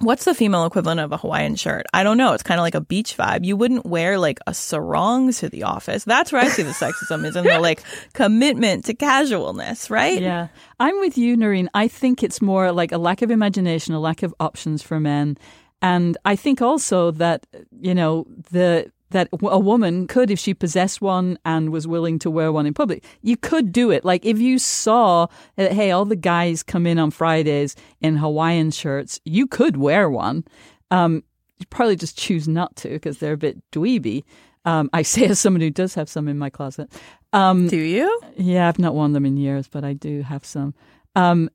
What's 0.00 0.24
the 0.24 0.34
female 0.34 0.64
equivalent 0.64 1.00
of 1.00 1.10
a 1.10 1.16
Hawaiian 1.16 1.56
shirt? 1.56 1.86
I 1.92 2.04
don't 2.04 2.16
know. 2.16 2.32
It's 2.32 2.44
kind 2.44 2.60
of 2.60 2.62
like 2.62 2.76
a 2.76 2.80
beach 2.80 3.16
vibe. 3.16 3.44
You 3.44 3.56
wouldn't 3.56 3.84
wear 3.84 4.16
like 4.18 4.38
a 4.46 4.54
sarong 4.54 5.32
to 5.32 5.48
the 5.48 5.64
office. 5.64 6.04
That's 6.04 6.30
where 6.30 6.40
I 6.40 6.48
see 6.48 6.62
the 6.62 6.70
sexism 6.70 7.24
is 7.24 7.34
in 7.34 7.44
the 7.44 7.58
like 7.58 7.82
commitment 8.12 8.84
to 8.84 8.94
casualness, 8.94 9.90
right? 9.90 10.20
Yeah. 10.20 10.48
I'm 10.78 11.00
with 11.00 11.18
you, 11.18 11.36
Noreen. 11.36 11.68
I 11.74 11.88
think 11.88 12.22
it's 12.22 12.40
more 12.40 12.70
like 12.70 12.92
a 12.92 12.98
lack 12.98 13.22
of 13.22 13.30
imagination, 13.32 13.92
a 13.92 14.00
lack 14.00 14.22
of 14.22 14.32
options 14.38 14.82
for 14.82 15.00
men. 15.00 15.36
And 15.82 16.16
I 16.24 16.36
think 16.36 16.62
also 16.62 17.10
that, 17.12 17.46
you 17.80 17.94
know, 17.94 18.26
the 18.50 18.92
that 19.10 19.28
a 19.42 19.58
woman 19.58 20.06
could, 20.06 20.30
if 20.30 20.38
she 20.38 20.54
possessed 20.54 21.00
one 21.00 21.38
and 21.44 21.70
was 21.70 21.86
willing 21.86 22.18
to 22.20 22.30
wear 22.30 22.52
one 22.52 22.66
in 22.66 22.74
public, 22.74 23.04
you 23.22 23.36
could 23.36 23.72
do 23.72 23.90
it. 23.90 24.04
Like 24.04 24.24
if 24.24 24.38
you 24.38 24.58
saw 24.58 25.28
that, 25.56 25.72
hey, 25.72 25.90
all 25.90 26.04
the 26.04 26.16
guys 26.16 26.62
come 26.62 26.86
in 26.86 26.98
on 26.98 27.10
Fridays 27.10 27.74
in 28.00 28.16
Hawaiian 28.16 28.70
shirts, 28.70 29.20
you 29.24 29.46
could 29.46 29.76
wear 29.76 30.10
one. 30.10 30.44
Um, 30.90 31.24
you 31.58 31.66
probably 31.70 31.96
just 31.96 32.16
choose 32.18 32.46
not 32.46 32.76
to 32.76 32.88
because 32.90 33.18
they're 33.18 33.32
a 33.32 33.38
bit 33.38 33.58
dweeby. 33.72 34.24
Um, 34.64 34.90
I 34.92 35.02
say 35.02 35.24
as 35.26 35.40
someone 35.40 35.60
who 35.60 35.70
does 35.70 35.94
have 35.94 36.08
some 36.08 36.28
in 36.28 36.38
my 36.38 36.50
closet. 36.50 36.92
Um, 37.32 37.68
Do 37.68 37.78
you? 37.78 38.20
yeah, 38.36 38.68
I've 38.68 38.78
not 38.78 38.94
worn 38.94 39.12
them 39.12 39.26
in 39.26 39.36
years, 39.36 39.68
but 39.68 39.84
I 39.84 39.92
do 39.92 40.22
have 40.22 40.44
some. 40.44 40.74
Um, 41.16 41.50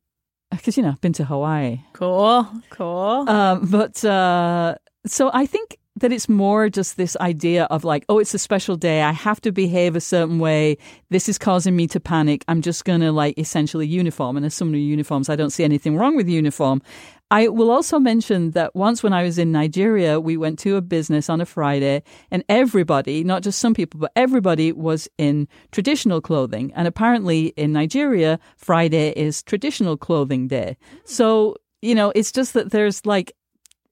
because 0.51 0.77
you 0.77 0.83
know 0.83 0.89
I've 0.89 1.01
been 1.01 1.13
to 1.13 1.25
Hawaii. 1.25 1.81
Cool. 1.93 2.47
Cool. 2.69 3.27
Um, 3.27 3.67
but 3.71 4.03
uh, 4.05 4.75
so 5.05 5.31
I 5.33 5.45
think 5.45 5.77
that 5.95 6.11
it's 6.11 6.27
more 6.27 6.69
just 6.69 6.97
this 6.97 7.15
idea 7.17 7.65
of 7.65 7.83
like, 7.83 8.03
oh, 8.09 8.17
it's 8.19 8.33
a 8.33 8.39
special 8.39 8.75
day. 8.75 9.03
I 9.03 9.11
have 9.11 9.39
to 9.41 9.51
behave 9.51 9.95
a 9.95 10.01
certain 10.01 10.39
way. 10.39 10.77
This 11.09 11.29
is 11.29 11.37
causing 11.37 11.75
me 11.75 11.87
to 11.87 11.99
panic. 11.99 12.43
I'm 12.47 12.61
just 12.61 12.83
going 12.83 13.01
to 13.01 13.11
like 13.11 13.37
essentially 13.37 13.85
uniform. 13.85 14.35
And 14.35 14.45
as 14.45 14.55
someone 14.55 14.73
who 14.73 14.79
uniforms, 14.79 15.29
I 15.29 15.35
don't 15.35 15.51
see 15.51 15.63
anything 15.63 15.95
wrong 15.95 16.15
with 16.15 16.27
uniform. 16.27 16.81
I 17.29 17.47
will 17.47 17.71
also 17.71 17.99
mention 17.99 18.51
that 18.51 18.75
once 18.75 19.01
when 19.01 19.13
I 19.13 19.23
was 19.23 19.37
in 19.37 19.51
Nigeria, 19.51 20.19
we 20.19 20.37
went 20.37 20.59
to 20.59 20.75
a 20.75 20.81
business 20.81 21.29
on 21.29 21.41
a 21.41 21.45
Friday 21.45 22.03
and 22.31 22.43
everybody, 22.49 23.23
not 23.23 23.43
just 23.43 23.59
some 23.59 23.73
people, 23.73 23.99
but 23.99 24.11
everybody 24.15 24.71
was 24.71 25.07
in 25.17 25.47
traditional 25.71 26.21
clothing. 26.21 26.71
And 26.75 26.87
apparently 26.87 27.47
in 27.55 27.71
Nigeria, 27.71 28.39
Friday 28.57 29.11
is 29.11 29.41
traditional 29.43 29.97
clothing 29.97 30.47
day. 30.47 30.77
Hmm. 30.89 30.97
So, 31.05 31.55
you 31.81 31.95
know, 31.95 32.11
it's 32.15 32.31
just 32.31 32.53
that 32.53 32.71
there's 32.71 33.05
like, 33.05 33.31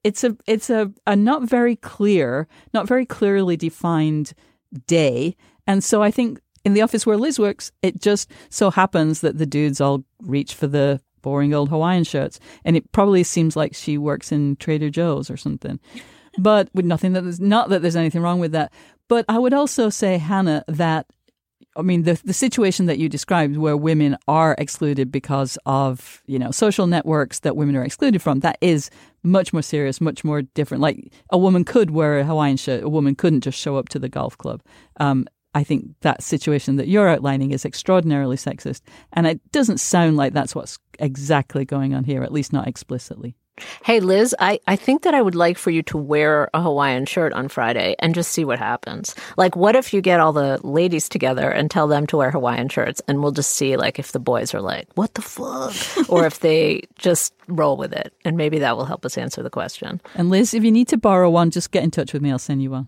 it's 0.04 0.24
a, 0.24 0.36
it's 0.48 0.70
a, 0.70 0.92
a 1.06 1.16
not 1.16 1.44
very 1.44 1.76
clear, 1.76 2.48
not 2.74 2.88
very 2.88 3.06
clearly 3.06 3.58
defined 3.58 4.34
day. 4.88 5.36
And 5.68 5.84
so 5.84 6.02
I 6.02 6.12
think 6.12 6.40
in 6.64 6.74
the 6.74 6.82
office 6.82 7.06
where 7.06 7.18
Liz 7.18 7.40
works, 7.40 7.72
it 7.82 8.02
just 8.02 8.32
so 8.50 8.72
happens 8.72 9.22
that 9.22 9.38
the 9.38 9.46
dudes 9.46 9.82
all 9.82 10.04
reach 10.22 10.54
for 10.54 10.68
the 10.68 11.02
boring 11.22 11.54
old 11.54 11.70
Hawaiian 11.70 12.04
shirts. 12.04 12.40
And 12.66 12.76
it 12.76 12.92
probably 12.92 13.24
seems 13.24 13.56
like 13.56 13.76
she 13.76 13.98
works 13.98 14.32
in 14.32 14.56
Trader 14.58 14.90
Joe's 14.90 15.30
or 15.30 15.38
something. 15.38 15.80
But 16.38 16.70
with 16.74 16.86
nothing 16.86 17.14
that 17.14 17.22
there's 17.22 17.40
not 17.40 17.70
that 17.70 17.82
there's 17.82 17.96
anything 17.96 18.22
wrong 18.22 18.40
with 18.40 18.54
that. 18.54 18.72
But 19.08 19.26
I 19.28 19.38
would 19.38 19.54
also 19.54 19.90
say, 19.90 20.18
Hanna, 20.18 20.64
that 20.68 21.06
I 21.78 21.82
mean, 21.84 22.04
the 22.04 22.20
the 22.24 22.34
situation 22.34 22.86
that 22.88 22.98
you 22.98 23.08
described, 23.08 23.58
where 23.58 23.78
women 23.78 24.18
are 24.28 24.56
excluded 24.58 25.12
because 25.12 25.58
of 25.66 26.22
you 26.26 26.38
know 26.38 26.52
social 26.52 26.88
networks 26.88 27.40
that 27.40 27.56
women 27.56 27.76
are 27.76 27.84
excluded 27.84 28.22
from, 28.22 28.42
that 28.42 28.58
is 28.62 28.90
much 29.24 29.54
more 29.54 29.62
serious, 29.62 30.02
much 30.02 30.24
more 30.24 30.42
different. 30.42 30.82
Like 30.82 31.14
a 31.30 31.38
woman 31.38 31.64
could 31.64 31.92
wear 31.92 32.20
a 32.20 32.26
Hawaiian 32.26 32.58
shirt, 32.58 32.84
a 32.84 32.90
woman 32.90 33.16
couldn't 33.16 33.42
just 33.42 33.58
show 33.58 33.78
up 33.78 33.90
to 33.90 34.00
the 34.00 34.10
golf 34.10 34.38
club. 34.38 34.62
Um, 35.00 35.28
I 35.54 35.64
think 35.64 35.96
that 36.02 36.24
situation 36.24 36.78
that 36.78 36.88
you're 36.88 37.10
outlining 37.10 37.52
is 37.52 37.66
extraordinarily 37.66 38.38
sexist. 38.38 38.82
And 39.14 39.28
it 39.28 39.52
doesn't 39.52 39.80
sound 39.80 40.16
like 40.16 40.34
that's 40.34 40.56
what's 40.56 40.80
exactly 41.00 41.66
going 41.66 41.94
on 41.94 42.06
here, 42.06 42.24
at 42.24 42.32
least 42.32 42.54
not 42.54 42.68
explicitly. 42.68 43.36
Hey, 43.84 44.00
Liz, 44.00 44.36
I, 44.40 44.60
I 44.68 44.76
think 44.76 45.04
that 45.04 45.14
I 45.14 45.22
would 45.22 45.36
like 45.36 45.58
for 45.58 45.72
you 45.72 45.82
to 45.84 45.98
wear 45.98 46.50
a 46.54 46.62
Hawaiian 46.62 47.06
shirt 47.06 47.34
on 47.34 47.48
Friday 47.48 47.96
and 48.00 48.16
just 48.16 48.32
see 48.32 48.46
what 48.46 48.60
happens. 48.60 49.16
Like, 49.38 49.56
what 49.56 49.76
if 49.76 49.94
you 49.94 50.02
get 50.02 50.20
all 50.20 50.34
the 50.34 50.60
ladies 50.64 51.10
together 51.10 51.50
and 51.50 51.70
tell 51.70 51.88
them 51.88 52.08
to 52.08 52.18
wear 52.18 52.32
Hawaiian 52.32 52.70
shirts 52.70 53.02
and 53.08 53.22
we'll 53.22 53.32
just 53.32 53.54
see, 53.54 53.78
like, 53.78 54.00
if 54.00 54.12
the 54.12 54.20
boys 54.20 54.54
are 54.54 54.62
like, 54.62 54.88
what 54.96 55.14
the 55.14 55.22
fuck? 55.22 55.74
or 56.10 56.26
if 56.26 56.40
they 56.40 56.82
just 56.98 57.34
roll 57.48 57.78
with 57.78 57.94
it. 57.94 58.14
And 58.26 58.38
maybe 58.38 58.60
that 58.60 58.78
will 58.78 58.86
help 58.86 59.06
us 59.06 59.18
answer 59.18 59.44
the 59.44 59.50
question. 59.50 60.02
And 60.16 60.30
Liz, 60.30 60.54
if 60.54 60.64
you 60.64 60.72
need 60.72 60.88
to 60.90 60.98
borrow 60.98 61.30
one, 61.30 61.52
just 61.52 61.72
get 61.72 61.84
in 61.84 61.92
touch 61.92 62.14
with 62.14 62.22
me. 62.22 62.32
I'll 62.32 62.40
send 62.40 62.62
you 62.62 62.72
one. 62.72 62.88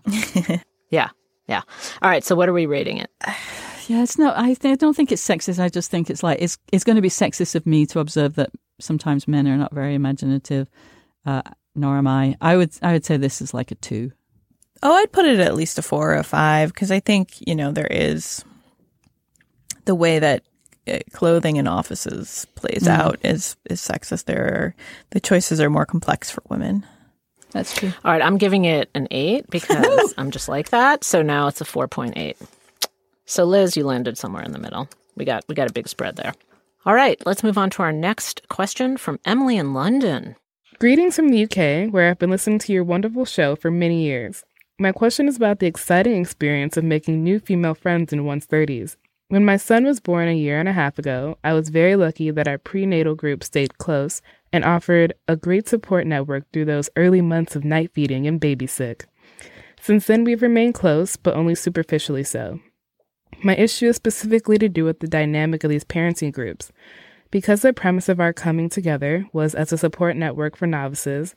yeah. 0.90 1.10
Yeah. 1.46 1.62
All 2.00 2.08
right. 2.10 2.24
So 2.24 2.34
what 2.34 2.48
are 2.48 2.52
we 2.54 2.66
rating 2.66 2.98
it? 2.98 3.10
Yeah, 3.88 4.02
it's 4.02 4.18
not. 4.18 4.36
I, 4.36 4.54
th- 4.54 4.72
I 4.72 4.76
don't 4.76 4.94
think 4.94 5.12
it's 5.12 5.26
sexist. 5.26 5.58
I 5.58 5.68
just 5.68 5.90
think 5.90 6.10
it's 6.10 6.22
like 6.22 6.38
it's 6.40 6.58
it's 6.72 6.84
going 6.84 6.96
to 6.96 7.02
be 7.02 7.08
sexist 7.08 7.54
of 7.54 7.66
me 7.66 7.86
to 7.86 8.00
observe 8.00 8.34
that 8.36 8.50
sometimes 8.80 9.28
men 9.28 9.46
are 9.48 9.56
not 9.56 9.74
very 9.74 9.94
imaginative. 9.94 10.68
Uh, 11.26 11.42
nor 11.74 11.96
am 11.96 12.06
I. 12.06 12.36
I 12.40 12.56
would 12.56 12.72
I 12.82 12.92
would 12.92 13.04
say 13.04 13.16
this 13.16 13.40
is 13.40 13.52
like 13.52 13.70
a 13.70 13.76
two. 13.76 14.12
Oh, 14.82 14.94
I'd 14.94 15.12
put 15.12 15.24
it 15.24 15.40
at 15.40 15.54
least 15.54 15.78
a 15.78 15.82
four 15.82 16.12
or 16.12 16.16
a 16.16 16.24
five 16.24 16.72
because 16.72 16.90
I 16.90 17.00
think 17.00 17.34
you 17.46 17.54
know 17.54 17.72
there 17.72 17.86
is 17.86 18.44
the 19.84 19.94
way 19.94 20.18
that 20.18 20.42
uh, 20.86 20.98
clothing 21.12 21.56
in 21.56 21.66
offices 21.66 22.46
plays 22.54 22.84
mm. 22.84 22.88
out 22.88 23.18
is 23.24 23.56
is 23.68 23.80
sexist. 23.80 24.24
There, 24.24 24.44
are, 24.44 24.74
the 25.10 25.20
choices 25.20 25.60
are 25.60 25.70
more 25.70 25.86
complex 25.86 26.30
for 26.30 26.42
women. 26.48 26.86
That's 27.52 27.74
true. 27.74 27.92
All 28.04 28.12
right, 28.12 28.22
I'm 28.22 28.38
giving 28.38 28.64
it 28.64 28.90
an 28.94 29.08
eight 29.10 29.48
because 29.48 30.14
I'm 30.18 30.30
just 30.30 30.48
like 30.48 30.70
that. 30.70 31.04
So 31.04 31.22
now 31.22 31.48
it's 31.48 31.60
a 31.60 31.64
four 31.64 31.88
point 31.88 32.14
eight. 32.16 32.36
So 33.26 33.44
Liz, 33.44 33.76
you 33.76 33.84
landed 33.84 34.18
somewhere 34.18 34.42
in 34.42 34.52
the 34.52 34.58
middle. 34.58 34.88
We 35.16 35.24
got 35.24 35.44
we 35.48 35.54
got 35.54 35.70
a 35.70 35.72
big 35.72 35.88
spread 35.88 36.16
there. 36.16 36.34
All 36.84 36.94
right, 36.94 37.20
let's 37.24 37.42
move 37.42 37.56
on 37.56 37.70
to 37.70 37.82
our 37.82 37.92
next 37.92 38.46
question 38.48 38.98
from 38.98 39.18
Emily 39.24 39.56
in 39.56 39.72
London. 39.72 40.36
Greetings 40.78 41.16
from 41.16 41.28
the 41.28 41.44
UK, 41.44 41.90
where 41.90 42.10
I've 42.10 42.18
been 42.18 42.30
listening 42.30 42.58
to 42.60 42.72
your 42.72 42.84
wonderful 42.84 43.24
show 43.24 43.56
for 43.56 43.70
many 43.70 44.02
years. 44.02 44.44
My 44.78 44.92
question 44.92 45.28
is 45.28 45.36
about 45.36 45.60
the 45.60 45.66
exciting 45.66 46.20
experience 46.20 46.76
of 46.76 46.84
making 46.84 47.22
new 47.22 47.38
female 47.38 47.74
friends 47.74 48.12
in 48.12 48.26
one's 48.26 48.46
30s. 48.46 48.96
When 49.28 49.44
my 49.44 49.56
son 49.56 49.84
was 49.84 50.00
born 50.00 50.28
a 50.28 50.36
year 50.36 50.60
and 50.60 50.68
a 50.68 50.72
half 50.72 50.98
ago, 50.98 51.38
I 51.42 51.54
was 51.54 51.70
very 51.70 51.96
lucky 51.96 52.30
that 52.30 52.48
our 52.48 52.58
prenatal 52.58 53.14
group 53.14 53.42
stayed 53.42 53.78
close 53.78 54.20
and 54.52 54.64
offered 54.64 55.14
a 55.26 55.36
great 55.36 55.68
support 55.68 56.06
network 56.06 56.44
through 56.52 56.66
those 56.66 56.90
early 56.96 57.22
months 57.22 57.56
of 57.56 57.64
night 57.64 57.92
feeding 57.94 58.26
and 58.26 58.40
babysit. 58.40 59.06
Since 59.80 60.06
then, 60.06 60.24
we've 60.24 60.42
remained 60.42 60.74
close, 60.74 61.16
but 61.16 61.34
only 61.34 61.54
superficially 61.54 62.24
so. 62.24 62.60
My 63.42 63.56
issue 63.56 63.88
is 63.88 63.96
specifically 63.96 64.58
to 64.58 64.68
do 64.68 64.84
with 64.84 65.00
the 65.00 65.08
dynamic 65.08 65.64
of 65.64 65.70
these 65.70 65.84
parenting 65.84 66.32
groups. 66.32 66.72
Because 67.30 67.62
the 67.62 67.72
premise 67.72 68.08
of 68.08 68.20
our 68.20 68.32
coming 68.32 68.68
together 68.68 69.26
was 69.32 69.54
as 69.54 69.72
a 69.72 69.78
support 69.78 70.16
network 70.16 70.56
for 70.56 70.66
novices, 70.66 71.34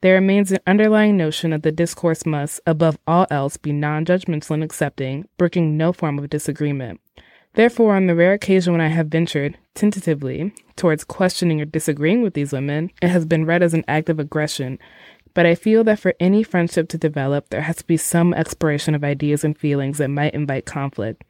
there 0.00 0.14
remains 0.14 0.52
an 0.52 0.60
underlying 0.66 1.16
notion 1.16 1.50
that 1.50 1.62
the 1.62 1.72
discourse 1.72 2.24
must, 2.24 2.60
above 2.66 2.98
all 3.06 3.26
else, 3.30 3.56
be 3.56 3.72
non 3.72 4.04
judgmental 4.04 4.50
and 4.50 4.62
accepting, 4.62 5.26
brooking 5.38 5.76
no 5.76 5.92
form 5.92 6.18
of 6.18 6.30
disagreement. 6.30 7.00
Therefore, 7.54 7.96
on 7.96 8.06
the 8.06 8.14
rare 8.14 8.34
occasion 8.34 8.72
when 8.72 8.80
I 8.80 8.88
have 8.88 9.08
ventured, 9.08 9.58
tentatively, 9.74 10.52
towards 10.76 11.02
questioning 11.02 11.60
or 11.60 11.64
disagreeing 11.64 12.22
with 12.22 12.34
these 12.34 12.52
women, 12.52 12.90
it 13.02 13.08
has 13.08 13.26
been 13.26 13.44
read 13.44 13.62
as 13.62 13.74
an 13.74 13.84
act 13.88 14.08
of 14.08 14.20
aggression. 14.20 14.78
But 15.38 15.46
I 15.46 15.54
feel 15.54 15.84
that 15.84 16.00
for 16.00 16.14
any 16.18 16.42
friendship 16.42 16.88
to 16.88 16.98
develop, 16.98 17.50
there 17.50 17.60
has 17.60 17.76
to 17.76 17.86
be 17.86 17.96
some 17.96 18.34
exploration 18.34 18.92
of 18.96 19.04
ideas 19.04 19.44
and 19.44 19.56
feelings 19.56 19.98
that 19.98 20.08
might 20.08 20.34
invite 20.34 20.66
conflict. 20.66 21.22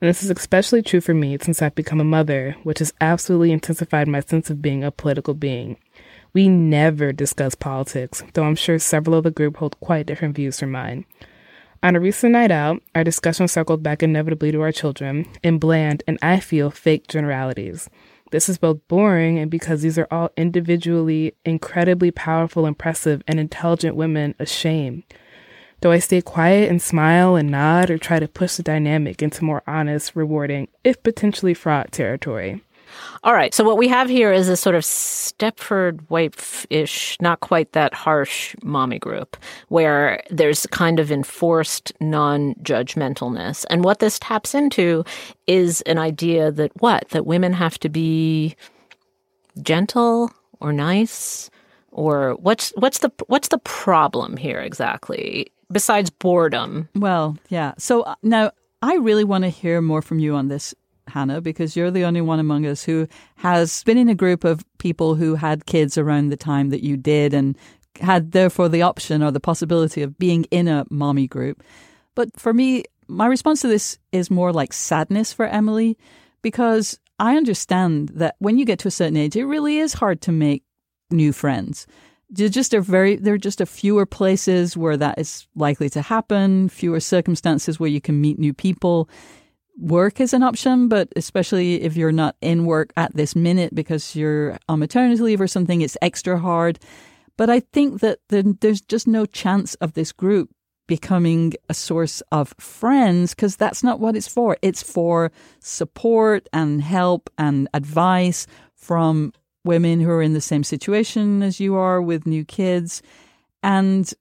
And 0.00 0.08
this 0.08 0.22
is 0.22 0.30
especially 0.30 0.82
true 0.82 1.00
for 1.00 1.14
me 1.14 1.36
since 1.42 1.60
I've 1.60 1.74
become 1.74 2.00
a 2.00 2.04
mother, 2.04 2.54
which 2.62 2.78
has 2.78 2.94
absolutely 3.00 3.50
intensified 3.50 4.06
my 4.06 4.20
sense 4.20 4.50
of 4.50 4.62
being 4.62 4.84
a 4.84 4.92
political 4.92 5.34
being. 5.34 5.78
We 6.32 6.48
never 6.48 7.12
discuss 7.12 7.56
politics, 7.56 8.22
though 8.34 8.44
I'm 8.44 8.54
sure 8.54 8.78
several 8.78 9.16
of 9.16 9.24
the 9.24 9.32
group 9.32 9.56
hold 9.56 9.80
quite 9.80 10.06
different 10.06 10.36
views 10.36 10.60
from 10.60 10.70
mine. 10.70 11.04
On 11.82 11.96
a 11.96 12.00
recent 12.00 12.30
night 12.30 12.52
out, 12.52 12.80
our 12.94 13.02
discussion 13.02 13.48
circled 13.48 13.82
back 13.82 14.00
inevitably 14.00 14.52
to 14.52 14.60
our 14.60 14.70
children 14.70 15.26
in 15.42 15.58
bland 15.58 16.04
and 16.06 16.20
I 16.22 16.38
feel 16.38 16.70
fake 16.70 17.08
generalities. 17.08 17.90
This 18.30 18.48
is 18.48 18.58
both 18.58 18.86
boring 18.88 19.38
and 19.38 19.50
because 19.50 19.82
these 19.82 19.98
are 19.98 20.08
all 20.10 20.30
individually 20.36 21.34
incredibly 21.44 22.10
powerful, 22.10 22.66
impressive, 22.66 23.22
and 23.26 23.40
intelligent 23.40 23.96
women 23.96 24.34
a 24.38 24.46
shame. 24.46 25.04
Do 25.80 25.90
I 25.90 25.98
stay 25.98 26.20
quiet 26.20 26.70
and 26.70 26.80
smile 26.80 27.36
and 27.36 27.50
nod 27.50 27.90
or 27.90 27.98
try 27.98 28.20
to 28.20 28.28
push 28.28 28.56
the 28.56 28.62
dynamic 28.62 29.22
into 29.22 29.44
more 29.44 29.62
honest, 29.66 30.14
rewarding, 30.14 30.68
if 30.84 31.02
potentially 31.02 31.54
fraught 31.54 31.90
territory? 31.90 32.62
All 33.22 33.34
right. 33.34 33.54
So 33.54 33.64
what 33.64 33.78
we 33.78 33.88
have 33.88 34.08
here 34.08 34.32
is 34.32 34.48
a 34.48 34.56
sort 34.56 34.74
of 34.74 34.82
Stepford 34.82 36.00
wife-ish, 36.10 37.16
not 37.20 37.40
quite 37.40 37.72
that 37.72 37.94
harsh 37.94 38.54
mommy 38.62 38.98
group 38.98 39.36
where 39.68 40.22
there's 40.30 40.66
kind 40.68 40.98
of 40.98 41.10
enforced 41.12 41.92
non-judgmentalness. 42.00 43.64
And 43.70 43.84
what 43.84 43.98
this 43.98 44.18
taps 44.18 44.54
into 44.54 45.04
is 45.46 45.82
an 45.82 45.98
idea 45.98 46.50
that 46.52 46.72
what? 46.80 47.08
That 47.10 47.26
women 47.26 47.52
have 47.52 47.78
to 47.80 47.88
be 47.88 48.56
gentle 49.62 50.30
or 50.60 50.72
nice 50.72 51.50
or 51.90 52.34
what's 52.34 52.70
what's 52.76 52.98
the 52.98 53.10
what's 53.26 53.48
the 53.48 53.58
problem 53.58 54.36
here 54.36 54.60
exactly 54.60 55.52
besides 55.72 56.10
boredom? 56.10 56.88
Well, 56.94 57.36
yeah. 57.48 57.74
So 57.78 58.02
uh, 58.02 58.14
now 58.22 58.52
I 58.82 58.94
really 58.94 59.24
want 59.24 59.44
to 59.44 59.50
hear 59.50 59.80
more 59.80 60.02
from 60.02 60.18
you 60.18 60.34
on 60.34 60.48
this 60.48 60.74
Hanna, 61.10 61.40
because 61.40 61.76
you're 61.76 61.90
the 61.90 62.04
only 62.04 62.20
one 62.20 62.40
among 62.40 62.66
us 62.66 62.82
who 62.82 63.06
has 63.36 63.84
been 63.84 63.98
in 63.98 64.08
a 64.08 64.14
group 64.14 64.44
of 64.44 64.64
people 64.78 65.14
who 65.14 65.34
had 65.34 65.66
kids 65.66 65.98
around 65.98 66.28
the 66.28 66.36
time 66.36 66.70
that 66.70 66.82
you 66.82 66.96
did 66.96 67.34
and 67.34 67.56
had 68.00 68.32
therefore 68.32 68.68
the 68.68 68.82
option 68.82 69.22
or 69.22 69.30
the 69.30 69.40
possibility 69.40 70.02
of 70.02 70.18
being 70.18 70.44
in 70.50 70.68
a 70.68 70.86
mommy 70.90 71.26
group. 71.26 71.62
But 72.14 72.38
for 72.38 72.52
me, 72.52 72.84
my 73.08 73.26
response 73.26 73.60
to 73.62 73.68
this 73.68 73.98
is 74.12 74.30
more 74.30 74.52
like 74.52 74.72
sadness 74.72 75.32
for 75.32 75.46
Emily 75.46 75.98
because 76.42 76.98
I 77.18 77.36
understand 77.36 78.10
that 78.14 78.36
when 78.38 78.58
you 78.58 78.64
get 78.64 78.78
to 78.80 78.88
a 78.88 78.92
certain 78.92 79.16
age, 79.16 79.36
it 79.36 79.44
really 79.44 79.78
is 79.78 79.94
hard 79.94 80.20
to 80.22 80.32
make 80.32 80.62
new 81.10 81.32
friends. 81.32 81.86
There 82.30 82.48
just 82.48 82.72
are 82.74 82.80
very 82.80 83.16
there 83.16 83.34
are 83.34 83.38
just 83.38 83.60
a 83.60 83.66
fewer 83.66 84.06
places 84.06 84.76
where 84.76 84.96
that 84.96 85.18
is 85.18 85.48
likely 85.56 85.90
to 85.90 86.02
happen, 86.02 86.68
fewer 86.68 87.00
circumstances 87.00 87.80
where 87.80 87.90
you 87.90 88.00
can 88.00 88.20
meet 88.20 88.38
new 88.38 88.54
people 88.54 89.08
work 89.78 90.20
is 90.20 90.34
an 90.34 90.42
option, 90.42 90.88
but 90.88 91.08
especially 91.16 91.82
if 91.82 91.96
you're 91.96 92.12
not 92.12 92.36
in 92.40 92.64
work 92.64 92.92
at 92.96 93.14
this 93.14 93.34
minute 93.34 93.74
because 93.74 94.14
you're 94.14 94.58
on 94.68 94.78
maternity 94.78 95.22
leave 95.22 95.40
or 95.40 95.46
something, 95.46 95.80
it's 95.80 95.96
extra 96.02 96.38
hard. 96.38 96.78
But 97.36 97.48
I 97.48 97.60
think 97.60 98.00
that 98.00 98.18
there's 98.28 98.80
just 98.82 99.06
no 99.06 99.24
chance 99.26 99.74
of 99.76 99.94
this 99.94 100.12
group 100.12 100.50
becoming 100.86 101.54
a 101.68 101.74
source 101.74 102.20
of 102.32 102.52
friends 102.58 103.34
because 103.34 103.56
that's 103.56 103.82
not 103.82 104.00
what 104.00 104.16
it's 104.16 104.26
for. 104.28 104.56
It's 104.60 104.82
for 104.82 105.30
support 105.60 106.48
and 106.52 106.82
help 106.82 107.30
and 107.38 107.68
advice 107.72 108.46
from 108.74 109.32
women 109.64 110.00
who 110.00 110.10
are 110.10 110.22
in 110.22 110.32
the 110.32 110.40
same 110.40 110.64
situation 110.64 111.42
as 111.42 111.60
you 111.60 111.76
are 111.76 112.02
with 112.02 112.26
new 112.26 112.44
kids. 112.44 113.02
And 113.62 114.12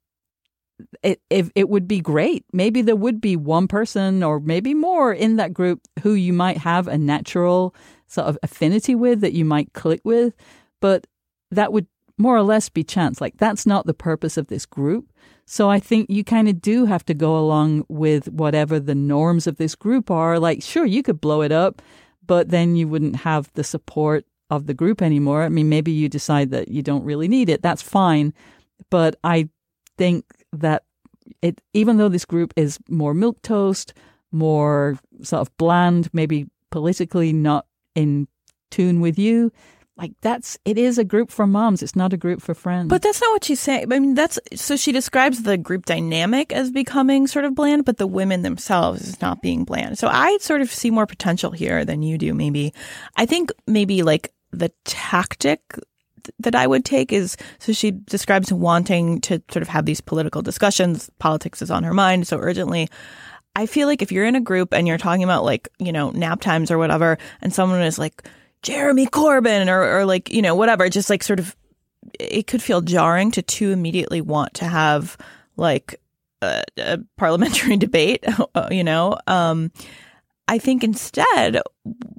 it, 1.03 1.21
it, 1.29 1.51
it 1.55 1.69
would 1.69 1.87
be 1.87 2.01
great. 2.01 2.45
Maybe 2.53 2.81
there 2.81 2.95
would 2.95 3.21
be 3.21 3.35
one 3.35 3.67
person 3.67 4.23
or 4.23 4.39
maybe 4.39 4.73
more 4.73 5.13
in 5.13 5.35
that 5.37 5.53
group 5.53 5.81
who 6.01 6.13
you 6.13 6.33
might 6.33 6.57
have 6.57 6.87
a 6.87 6.97
natural 6.97 7.75
sort 8.07 8.27
of 8.27 8.37
affinity 8.43 8.95
with 8.95 9.21
that 9.21 9.33
you 9.33 9.45
might 9.45 9.73
click 9.73 10.01
with, 10.03 10.35
but 10.79 11.05
that 11.51 11.71
would 11.73 11.87
more 12.17 12.35
or 12.35 12.43
less 12.43 12.69
be 12.69 12.83
chance. 12.83 13.21
Like 13.21 13.37
that's 13.37 13.65
not 13.65 13.85
the 13.85 13.93
purpose 13.93 14.37
of 14.37 14.47
this 14.47 14.65
group. 14.65 15.11
So 15.45 15.69
I 15.69 15.79
think 15.79 16.09
you 16.09 16.23
kind 16.23 16.47
of 16.47 16.61
do 16.61 16.85
have 16.85 17.03
to 17.05 17.13
go 17.13 17.37
along 17.37 17.85
with 17.87 18.27
whatever 18.27 18.79
the 18.79 18.93
norms 18.93 19.47
of 19.47 19.57
this 19.57 19.73
group 19.73 20.11
are. 20.11 20.37
Like, 20.37 20.61
sure, 20.61 20.85
you 20.85 21.01
could 21.01 21.19
blow 21.19 21.41
it 21.41 21.51
up, 21.51 21.81
but 22.25 22.49
then 22.49 22.75
you 22.75 22.87
wouldn't 22.87 23.15
have 23.15 23.51
the 23.53 23.63
support 23.63 24.25
of 24.51 24.67
the 24.67 24.73
group 24.73 25.01
anymore. 25.01 25.43
I 25.43 25.49
mean, 25.49 25.69
maybe 25.69 25.91
you 25.91 26.09
decide 26.09 26.51
that 26.51 26.67
you 26.67 26.83
don't 26.83 27.03
really 27.03 27.27
need 27.27 27.49
it. 27.49 27.63
That's 27.63 27.81
fine. 27.81 28.33
But 28.91 29.15
I 29.23 29.49
think 29.97 30.25
that 30.53 30.83
it, 31.41 31.61
even 31.73 31.97
though 31.97 32.09
this 32.09 32.25
group 32.25 32.53
is 32.55 32.79
more 32.89 33.13
milk 33.13 33.41
toast, 33.41 33.93
more 34.31 34.99
sort 35.21 35.41
of 35.41 35.57
bland, 35.57 36.09
maybe 36.13 36.47
politically 36.71 37.33
not 37.33 37.65
in 37.95 38.27
tune 38.71 39.01
with 39.01 39.17
you, 39.17 39.51
like 39.99 40.13
that's 40.21 40.57
it 40.63 40.77
is 40.77 40.97
a 40.97 41.03
group 41.03 41.29
for 41.29 41.45
moms. 41.45 41.83
It's 41.83 41.95
not 41.95 42.13
a 42.13 42.17
group 42.17 42.41
for 42.41 42.53
friends. 42.53 42.87
But 42.87 43.01
that's 43.01 43.19
not 43.19 43.31
what 43.31 43.43
she's 43.43 43.59
saying. 43.59 43.91
I 43.91 43.99
mean 43.99 44.13
that's 44.13 44.39
so 44.55 44.77
she 44.77 44.93
describes 44.93 45.43
the 45.43 45.57
group 45.57 45.85
dynamic 45.85 46.53
as 46.53 46.71
becoming 46.71 47.27
sort 47.27 47.43
of 47.43 47.53
bland 47.53 47.83
but 47.83 47.97
the 47.97 48.07
women 48.07 48.41
themselves 48.41 49.01
is 49.01 49.21
not 49.21 49.41
being 49.41 49.65
bland. 49.65 49.99
So 49.99 50.07
i 50.07 50.37
sort 50.39 50.61
of 50.61 50.71
see 50.71 50.89
more 50.89 51.05
potential 51.05 51.51
here 51.51 51.83
than 51.83 52.01
you 52.01 52.17
do 52.17 52.33
maybe. 52.33 52.73
I 53.17 53.25
think 53.25 53.51
maybe 53.67 54.01
like 54.03 54.31
the 54.51 54.71
tactic 54.85 55.61
that 56.39 56.55
I 56.55 56.67
would 56.67 56.85
take 56.85 57.11
is 57.11 57.37
so 57.59 57.71
she 57.73 57.91
describes 57.91 58.51
wanting 58.51 59.21
to 59.21 59.41
sort 59.51 59.61
of 59.61 59.67
have 59.67 59.85
these 59.85 60.01
political 60.01 60.41
discussions. 60.41 61.09
Politics 61.19 61.61
is 61.61 61.71
on 61.71 61.83
her 61.83 61.93
mind 61.93 62.27
so 62.27 62.37
urgently. 62.37 62.89
I 63.55 63.65
feel 63.65 63.87
like 63.87 64.01
if 64.01 64.11
you're 64.11 64.25
in 64.25 64.35
a 64.35 64.41
group 64.41 64.73
and 64.73 64.87
you're 64.87 64.97
talking 64.97 65.23
about 65.23 65.43
like, 65.43 65.69
you 65.79 65.91
know, 65.91 66.11
nap 66.11 66.41
times 66.41 66.71
or 66.71 66.77
whatever, 66.77 67.17
and 67.41 67.53
someone 67.53 67.81
is 67.81 67.99
like, 67.99 68.23
Jeremy 68.61 69.07
Corbyn 69.07 69.67
or, 69.67 69.99
or 69.99 70.05
like, 70.05 70.31
you 70.31 70.41
know, 70.41 70.55
whatever, 70.55 70.89
just 70.89 71.09
like 71.09 71.23
sort 71.23 71.39
of, 71.39 71.55
it 72.19 72.47
could 72.47 72.61
feel 72.61 72.81
jarring 72.81 73.31
to 73.31 73.41
too 73.41 73.71
immediately 73.71 74.21
want 74.21 74.53
to 74.55 74.65
have 74.65 75.17
like 75.55 75.99
a, 76.41 76.63
a 76.77 76.99
parliamentary 77.17 77.77
debate, 77.77 78.23
you 78.71 78.83
know? 78.83 79.17
Um, 79.27 79.71
I 80.47 80.57
think 80.57 80.83
instead, 80.83 81.61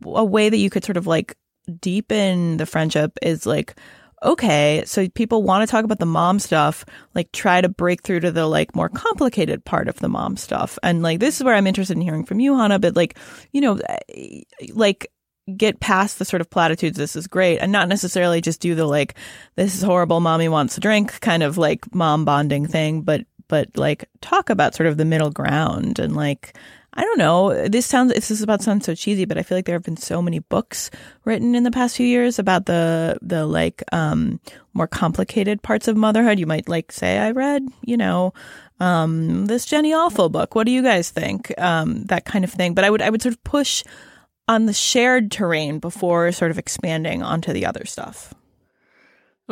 a 0.04 0.24
way 0.24 0.48
that 0.48 0.56
you 0.56 0.70
could 0.70 0.84
sort 0.84 0.96
of 0.96 1.06
like 1.06 1.36
deepen 1.70 2.56
the 2.56 2.66
friendship 2.66 3.18
is 3.22 3.46
like, 3.46 3.76
okay, 4.22 4.82
so 4.86 5.08
people 5.08 5.42
want 5.42 5.66
to 5.66 5.70
talk 5.70 5.84
about 5.84 5.98
the 5.98 6.06
mom 6.06 6.38
stuff, 6.38 6.84
like 7.14 7.32
try 7.32 7.60
to 7.60 7.68
break 7.68 8.02
through 8.02 8.20
to 8.20 8.30
the 8.30 8.46
like 8.46 8.74
more 8.74 8.88
complicated 8.88 9.64
part 9.64 9.88
of 9.88 9.98
the 10.00 10.08
mom 10.08 10.36
stuff. 10.36 10.78
And 10.82 11.02
like, 11.02 11.20
this 11.20 11.38
is 11.38 11.44
where 11.44 11.54
I'm 11.54 11.66
interested 11.66 11.96
in 11.96 12.02
hearing 12.02 12.24
from 12.24 12.40
you, 12.40 12.56
Hanna, 12.56 12.78
but 12.78 12.96
like, 12.96 13.16
you 13.52 13.60
know, 13.60 13.80
eh, 14.08 14.42
like, 14.72 15.10
get 15.56 15.80
past 15.80 16.18
the 16.18 16.24
sort 16.24 16.40
of 16.40 16.50
platitudes, 16.50 16.96
this 16.96 17.16
is 17.16 17.26
great, 17.26 17.58
and 17.58 17.72
not 17.72 17.88
necessarily 17.88 18.40
just 18.40 18.60
do 18.60 18.74
the 18.74 18.84
like, 18.84 19.14
this 19.56 19.74
is 19.74 19.82
horrible, 19.82 20.20
mommy 20.20 20.48
wants 20.48 20.76
a 20.76 20.80
drink 20.80 21.18
kind 21.20 21.42
of 21.42 21.58
like 21.58 21.92
mom 21.94 22.24
bonding 22.24 22.66
thing, 22.66 23.02
but, 23.02 23.22
but 23.48 23.68
like 23.76 24.08
talk 24.20 24.50
about 24.50 24.74
sort 24.74 24.86
of 24.86 24.96
the 24.96 25.04
middle 25.04 25.30
ground 25.30 25.98
and 25.98 26.14
like, 26.14 26.56
I 26.94 27.02
don't 27.02 27.18
know. 27.18 27.68
This 27.68 27.86
sounds, 27.86 28.12
this 28.12 28.30
is 28.30 28.42
about 28.42 28.60
to 28.60 28.64
sound 28.64 28.84
so 28.84 28.94
cheesy, 28.94 29.24
but 29.24 29.38
I 29.38 29.42
feel 29.42 29.56
like 29.56 29.64
there 29.64 29.76
have 29.76 29.84
been 29.84 29.96
so 29.96 30.20
many 30.20 30.40
books 30.40 30.90
written 31.24 31.54
in 31.54 31.62
the 31.62 31.70
past 31.70 31.96
few 31.96 32.06
years 32.06 32.38
about 32.38 32.66
the, 32.66 33.16
the 33.22 33.46
like, 33.46 33.82
um, 33.92 34.40
more 34.74 34.88
complicated 34.88 35.62
parts 35.62 35.86
of 35.86 35.96
motherhood. 35.96 36.40
You 36.40 36.46
might 36.46 36.68
like 36.68 36.90
say, 36.90 37.18
I 37.18 37.30
read, 37.30 37.62
you 37.82 37.96
know, 37.96 38.34
um, 38.80 39.46
this 39.46 39.66
Jenny 39.66 39.92
Offill 39.92 40.32
book. 40.32 40.54
What 40.54 40.66
do 40.66 40.72
you 40.72 40.82
guys 40.82 41.10
think? 41.10 41.52
Um, 41.58 42.04
that 42.06 42.24
kind 42.24 42.44
of 42.44 42.50
thing. 42.50 42.74
But 42.74 42.84
I 42.84 42.90
would, 42.90 43.02
I 43.02 43.10
would 43.10 43.22
sort 43.22 43.34
of 43.34 43.44
push 43.44 43.84
on 44.48 44.66
the 44.66 44.72
shared 44.72 45.30
terrain 45.30 45.78
before 45.78 46.32
sort 46.32 46.50
of 46.50 46.58
expanding 46.58 47.22
onto 47.22 47.52
the 47.52 47.66
other 47.66 47.84
stuff. 47.84 48.34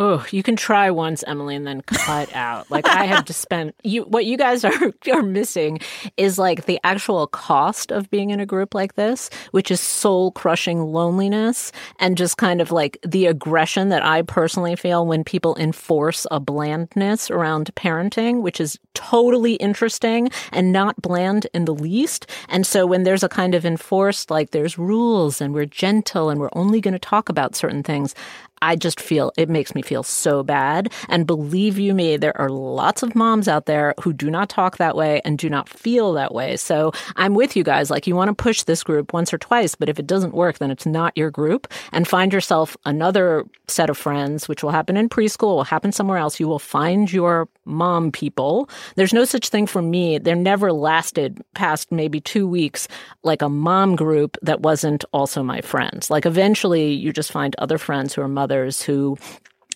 Oh, 0.00 0.24
you 0.30 0.44
can 0.44 0.54
try 0.54 0.92
once, 0.92 1.24
Emily, 1.26 1.56
and 1.56 1.66
then 1.66 1.80
cut 1.80 2.32
out. 2.32 2.70
Like 2.70 2.86
I 2.86 3.04
have 3.04 3.24
to 3.24 3.32
spend 3.32 3.72
you 3.82 4.04
what 4.04 4.24
you 4.24 4.36
guys 4.36 4.64
are 4.64 4.94
are 5.12 5.24
missing 5.24 5.80
is 6.16 6.38
like 6.38 6.66
the 6.66 6.78
actual 6.84 7.26
cost 7.26 7.90
of 7.90 8.08
being 8.08 8.30
in 8.30 8.38
a 8.38 8.46
group 8.46 8.76
like 8.76 8.94
this, 8.94 9.28
which 9.50 9.72
is 9.72 9.80
soul 9.80 10.30
crushing 10.30 10.84
loneliness 10.92 11.72
and 11.98 12.16
just 12.16 12.36
kind 12.36 12.60
of 12.60 12.70
like 12.70 12.98
the 13.04 13.26
aggression 13.26 13.88
that 13.88 14.04
I 14.04 14.22
personally 14.22 14.76
feel 14.76 15.04
when 15.04 15.24
people 15.24 15.56
enforce 15.56 16.28
a 16.30 16.38
blandness 16.38 17.28
around 17.28 17.74
parenting, 17.74 18.42
which 18.42 18.60
is 18.60 18.78
totally 18.98 19.54
interesting 19.54 20.28
and 20.50 20.72
not 20.72 21.00
bland 21.00 21.46
in 21.54 21.66
the 21.66 21.74
least. 21.74 22.26
And 22.48 22.66
so 22.66 22.84
when 22.84 23.04
there's 23.04 23.22
a 23.22 23.28
kind 23.28 23.54
of 23.54 23.64
enforced 23.64 24.28
like 24.28 24.50
there's 24.50 24.76
rules 24.76 25.40
and 25.40 25.54
we're 25.54 25.66
gentle 25.66 26.30
and 26.30 26.40
we're 26.40 26.50
only 26.54 26.80
going 26.80 26.94
to 26.94 26.98
talk 26.98 27.28
about 27.28 27.54
certain 27.54 27.84
things, 27.84 28.12
I 28.60 28.76
just 28.76 29.00
feel 29.00 29.32
it 29.36 29.48
makes 29.48 29.74
me 29.74 29.82
feel 29.82 30.02
so 30.02 30.42
bad. 30.42 30.92
And 31.08 31.26
believe 31.26 31.78
you 31.78 31.94
me, 31.94 32.16
there 32.16 32.38
are 32.40 32.48
lots 32.48 33.02
of 33.02 33.14
moms 33.14 33.48
out 33.48 33.66
there 33.66 33.94
who 34.02 34.12
do 34.12 34.30
not 34.30 34.48
talk 34.48 34.78
that 34.78 34.96
way 34.96 35.20
and 35.24 35.38
do 35.38 35.48
not 35.48 35.68
feel 35.68 36.12
that 36.14 36.34
way. 36.34 36.56
So 36.56 36.92
I'm 37.16 37.34
with 37.34 37.56
you 37.56 37.62
guys. 37.62 37.90
Like 37.90 38.06
you 38.06 38.16
want 38.16 38.28
to 38.28 38.34
push 38.34 38.62
this 38.64 38.82
group 38.82 39.12
once 39.12 39.32
or 39.32 39.38
twice, 39.38 39.74
but 39.74 39.88
if 39.88 39.98
it 39.98 40.06
doesn't 40.06 40.34
work, 40.34 40.58
then 40.58 40.70
it's 40.70 40.86
not 40.86 41.16
your 41.16 41.30
group 41.30 41.68
and 41.92 42.08
find 42.08 42.32
yourself 42.32 42.76
another 42.84 43.44
set 43.68 43.90
of 43.90 43.98
friends, 43.98 44.48
which 44.48 44.62
will 44.62 44.70
happen 44.70 44.96
in 44.96 45.08
preschool, 45.08 45.56
will 45.56 45.64
happen 45.64 45.92
somewhere 45.92 46.18
else. 46.18 46.40
You 46.40 46.48
will 46.48 46.58
find 46.58 47.12
your 47.12 47.48
mom 47.68 48.10
people. 48.10 48.68
There's 48.96 49.12
no 49.12 49.24
such 49.24 49.48
thing 49.48 49.66
for 49.66 49.82
me. 49.82 50.18
There 50.18 50.36
never 50.36 50.72
lasted 50.72 51.42
past 51.54 51.92
maybe 51.92 52.20
two 52.20 52.48
weeks 52.48 52.88
like 53.22 53.42
a 53.42 53.48
mom 53.48 53.96
group 53.96 54.36
that 54.42 54.62
wasn't 54.62 55.04
also 55.12 55.42
my 55.42 55.60
friends. 55.60 56.10
Like 56.10 56.26
eventually 56.26 56.92
you 56.92 57.12
just 57.12 57.32
find 57.32 57.54
other 57.58 57.78
friends 57.78 58.14
who 58.14 58.22
are 58.22 58.28
mothers 58.28 58.82
who 58.82 59.16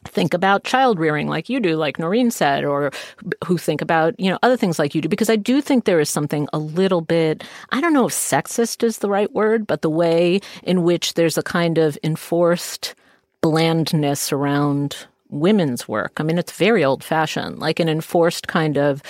think 0.05 0.35
about 0.35 0.65
child 0.65 0.99
rearing 0.99 1.29
like 1.29 1.49
you 1.49 1.61
do, 1.61 1.77
like 1.77 1.99
Noreen 1.99 2.31
said, 2.31 2.65
or 2.65 2.91
who 3.45 3.57
think 3.57 3.81
about, 3.81 4.19
you 4.19 4.31
know, 4.31 4.39
other 4.43 4.57
things 4.57 4.79
like 4.79 4.95
you 4.95 5.01
do. 5.01 5.09
Because 5.09 5.31
I 5.31 5.37
do 5.37 5.61
think 5.61 5.85
there 5.85 6.01
is 6.01 6.11
something 6.11 6.49
a 6.53 6.59
little 6.59 7.01
bit, 7.01 7.45
I 7.71 7.81
don't 7.81 7.93
know 7.93 8.07
if 8.07 8.13
sexist 8.13 8.83
is 8.83 8.99
the 8.99 9.11
right 9.11 9.33
word, 9.33 9.67
but 9.67 9.83
the 9.83 9.91
way 9.91 10.41
in 10.63 10.83
which 10.83 11.15
there's 11.15 11.39
a 11.39 11.43
kind 11.43 11.79
of 11.79 11.97
enforced 12.03 12.95
blandness 13.41 14.33
around 14.33 15.07
women's 15.33 15.89
work. 15.89 16.13
I 16.19 16.23
mean, 16.23 16.39
it's 16.39 16.53
very 16.53 16.85
old 16.85 17.03
fashioned, 17.03 17.59
like 17.59 17.81
an 17.81 17.89
enforced 17.89 18.47
kind 18.47 18.77
of 18.77 19.03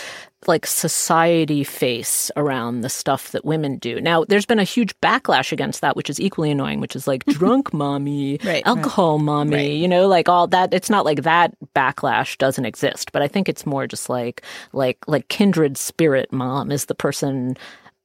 like 0.49 0.67
society 0.67 1.63
face 1.63 2.31
around 2.37 2.81
the 2.81 2.89
stuff 2.89 3.31
that 3.31 3.45
women 3.45 3.79
do. 3.79 4.01
Now, 4.01 4.25
there's 4.25 4.47
been 4.47 4.59
a 4.59 4.65
huge 4.65 4.99
backlash 5.01 5.53
against 5.53 5.81
that, 5.81 5.95
which 5.95 6.11
is 6.11 6.21
equally 6.21 6.51
annoying, 6.51 6.81
which 6.81 6.97
is 6.97 7.07
like 7.07 7.25
drunk 7.27 7.73
mommy, 7.73 8.39
right, 8.45 8.63
alcohol 8.67 9.19
right. 9.19 9.25
mommy, 9.25 9.57
right. 9.57 9.73
you 9.73 9.87
know, 9.87 10.09
like 10.09 10.29
all 10.29 10.47
that. 10.49 10.75
It's 10.75 10.91
not 10.91 11.05
like 11.05 11.23
that 11.23 11.55
backlash 11.75 12.39
doesn't 12.39 12.65
exist, 12.65 13.13
but 13.13 13.23
I 13.23 13.29
think 13.29 13.49
it's 13.49 13.67
more 13.67 13.87
just 13.87 14.09
like, 14.09 14.43
like, 14.73 14.99
like 15.07 15.29
kindred 15.29 15.77
spirit 15.77 16.33
mom 16.33 16.73
is 16.73 16.87
the 16.87 16.95
person, 16.95 17.57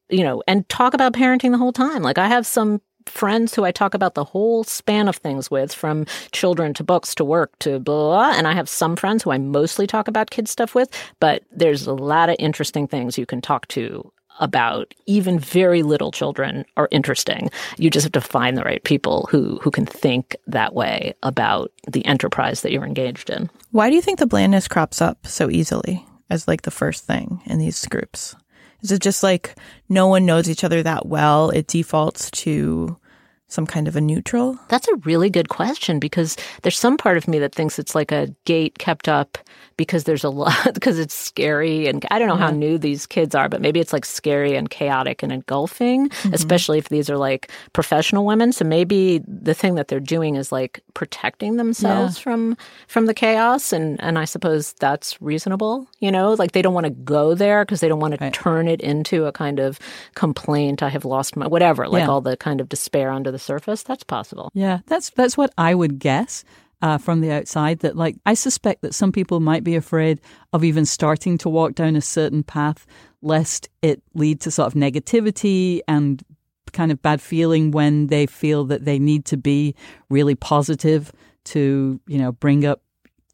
you 0.09 0.23
know, 0.23 0.43
and 0.47 0.67
talk 0.69 0.93
about 0.93 1.13
parenting 1.13 1.51
the 1.51 1.57
whole 1.57 1.73
time. 1.73 2.03
Like 2.03 2.17
I 2.17 2.27
have 2.27 2.45
some 2.45 2.81
friends 3.07 3.55
who 3.55 3.63
I 3.63 3.71
talk 3.71 3.93
about 3.93 4.15
the 4.15 4.23
whole 4.23 4.63
span 4.63 5.07
of 5.07 5.17
things 5.17 5.49
with, 5.49 5.73
from 5.73 6.05
children 6.31 6.73
to 6.75 6.83
books 6.83 7.15
to 7.15 7.25
work 7.25 7.57
to 7.59 7.79
blah, 7.79 8.31
And 8.31 8.47
I 8.47 8.53
have 8.53 8.69
some 8.69 8.95
friends 8.95 9.23
who 9.23 9.31
I 9.31 9.37
mostly 9.37 9.87
talk 9.87 10.07
about 10.07 10.29
kid 10.29 10.47
stuff 10.47 10.75
with, 10.75 10.89
but 11.19 11.43
there's 11.51 11.87
a 11.87 11.93
lot 11.93 12.29
of 12.29 12.35
interesting 12.39 12.87
things 12.87 13.17
you 13.17 13.25
can 13.25 13.41
talk 13.41 13.67
to 13.69 14.11
about 14.39 14.93
even 15.05 15.39
very 15.39 15.83
little 15.83 16.11
children 16.11 16.65
are 16.75 16.87
interesting. 16.91 17.49
You 17.77 17.89
just 17.89 18.05
have 18.05 18.11
to 18.13 18.21
find 18.21 18.57
the 18.57 18.63
right 18.63 18.83
people 18.83 19.27
who 19.31 19.57
who 19.61 19.71
can 19.71 19.85
think 19.85 20.35
that 20.47 20.73
way 20.73 21.13
about 21.23 21.71
the 21.87 22.05
enterprise 22.05 22.61
that 22.61 22.71
you're 22.71 22.85
engaged 22.85 23.29
in. 23.29 23.49
Why 23.71 23.89
do 23.89 23.95
you 23.95 24.01
think 24.01 24.19
the 24.19 24.27
blandness 24.27 24.67
crops 24.67 25.01
up 25.01 25.25
so 25.25 25.49
easily 25.49 26.05
as 26.29 26.47
like 26.47 26.63
the 26.63 26.71
first 26.71 27.05
thing 27.05 27.41
in 27.45 27.57
these 27.57 27.85
groups? 27.87 28.35
Is 28.81 28.91
it 28.91 29.01
just 29.01 29.23
like 29.23 29.55
no 29.89 30.07
one 30.07 30.25
knows 30.25 30.49
each 30.49 30.63
other 30.63 30.83
that 30.83 31.05
well? 31.05 31.49
It 31.49 31.67
defaults 31.67 32.29
to 32.31 32.97
some 33.47 33.65
kind 33.65 33.87
of 33.87 33.95
a 33.95 34.01
neutral? 34.01 34.59
That's 34.67 34.87
a 34.87 34.95
really 34.97 35.29
good 35.29 35.49
question 35.49 35.99
because 35.99 36.35
there's 36.63 36.77
some 36.77 36.97
part 36.97 37.17
of 37.17 37.27
me 37.27 37.39
that 37.39 37.55
thinks 37.55 37.79
it's 37.79 37.95
like 37.95 38.11
a 38.11 38.27
gate 38.45 38.77
kept 38.77 39.07
up 39.07 39.37
because 39.77 40.05
there's 40.05 40.23
a 40.23 40.29
lot 40.29 40.73
because 40.73 40.99
it's 41.03 41.13
scary 41.13 41.87
and 41.87 42.05
I 42.11 42.19
don't 42.19 42.27
know 42.27 42.35
yeah. 42.35 42.47
how 42.47 42.51
new 42.51 42.77
these 42.77 43.05
kids 43.05 43.35
are, 43.35 43.47
but 43.47 43.61
maybe 43.61 43.79
it's 43.79 43.93
like 43.93 44.05
scary 44.05 44.55
and 44.55 44.69
chaotic 44.69 45.23
and 45.23 45.31
engulfing, 45.31 46.09
mm-hmm. 46.09 46.33
especially 46.33 46.79
if 46.79 46.89
these 46.89 47.09
are 47.09 47.17
like 47.17 47.51
professional 47.73 48.25
women. 48.25 48.51
So 48.51 48.65
maybe 48.65 49.21
the 49.27 49.53
thing 49.53 49.75
that 49.75 49.87
they're 49.87 49.99
doing 49.99 50.35
is 50.35 50.51
like 50.51 50.81
protecting 50.93 51.57
themselves 51.57 52.17
yeah. 52.17 52.23
from 52.23 52.57
from 52.87 53.05
the 53.05 53.13
chaos 53.13 53.71
and 53.71 54.01
and 54.01 54.17
I 54.17 54.25
suppose 54.25 54.73
that's 54.73 55.21
reasonable, 55.21 55.87
you 55.99 56.11
know? 56.11 56.33
Like 56.33 56.51
they 56.51 56.61
don't 56.61 56.73
want 56.73 56.85
to 56.85 56.91
go 56.91 57.35
there 57.35 57.63
because 57.63 57.79
they 57.79 57.87
don't 57.87 57.99
want 57.99 58.19
right. 58.19 58.33
to 58.33 58.39
turn 58.39 58.67
it 58.67 58.81
into 58.81 59.25
a 59.25 59.31
kind 59.31 59.59
of 59.59 59.79
complaint, 60.15 60.81
I 60.81 60.89
have 60.89 61.05
lost 61.05 61.35
my 61.35 61.47
whatever, 61.47 61.87
like 61.87 62.01
yeah. 62.01 62.09
all 62.09 62.21
the 62.21 62.35
kind 62.35 62.59
of 62.59 62.67
despair 62.67 63.11
under 63.11 63.31
the 63.31 63.36
surface. 63.39 63.83
That's 63.83 64.03
possible. 64.03 64.51
Yeah, 64.53 64.79
that's 64.87 65.09
that's 65.11 65.37
what 65.37 65.53
I 65.57 65.75
would 65.75 65.99
guess. 65.99 66.43
uh, 66.81 66.97
from 66.97 67.21
the 67.21 67.31
outside 67.31 67.79
that, 67.79 67.95
like, 67.95 68.15
I 68.25 68.33
suspect 68.35 68.81
that 68.81 68.93
some 68.93 69.11
people 69.11 69.39
might 69.39 69.63
be 69.63 69.75
afraid 69.75 70.21
of 70.53 70.63
even 70.63 70.85
starting 70.85 71.37
to 71.39 71.49
walk 71.49 71.73
down 71.73 71.95
a 71.95 72.01
certain 72.01 72.43
path, 72.43 72.85
lest 73.21 73.67
it 73.81 74.01
lead 74.13 74.41
to 74.41 74.51
sort 74.51 74.67
of 74.67 74.73
negativity 74.73 75.81
and 75.87 76.23
kind 76.73 76.91
of 76.91 77.01
bad 77.01 77.21
feeling 77.21 77.71
when 77.71 78.07
they 78.07 78.25
feel 78.27 78.65
that 78.65 78.85
they 78.85 78.99
need 78.99 79.25
to 79.25 79.37
be 79.37 79.73
really 80.09 80.35
positive 80.35 81.11
to, 81.45 81.99
you 82.07 82.17
know, 82.19 82.31
bring 82.31 82.65
up 82.65 82.81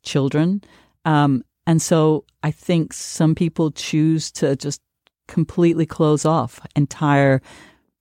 children. 0.04 0.62
Um, 1.04 1.44
and 1.68 1.82
so 1.82 2.26
I 2.44 2.52
think 2.52 2.94
some 2.94 3.36
people 3.36 3.72
choose 3.72 4.32
to 4.34 4.56
just 4.56 4.82
completely 5.28 5.86
close 5.86 6.26
off 6.26 6.62
entire 6.76 7.42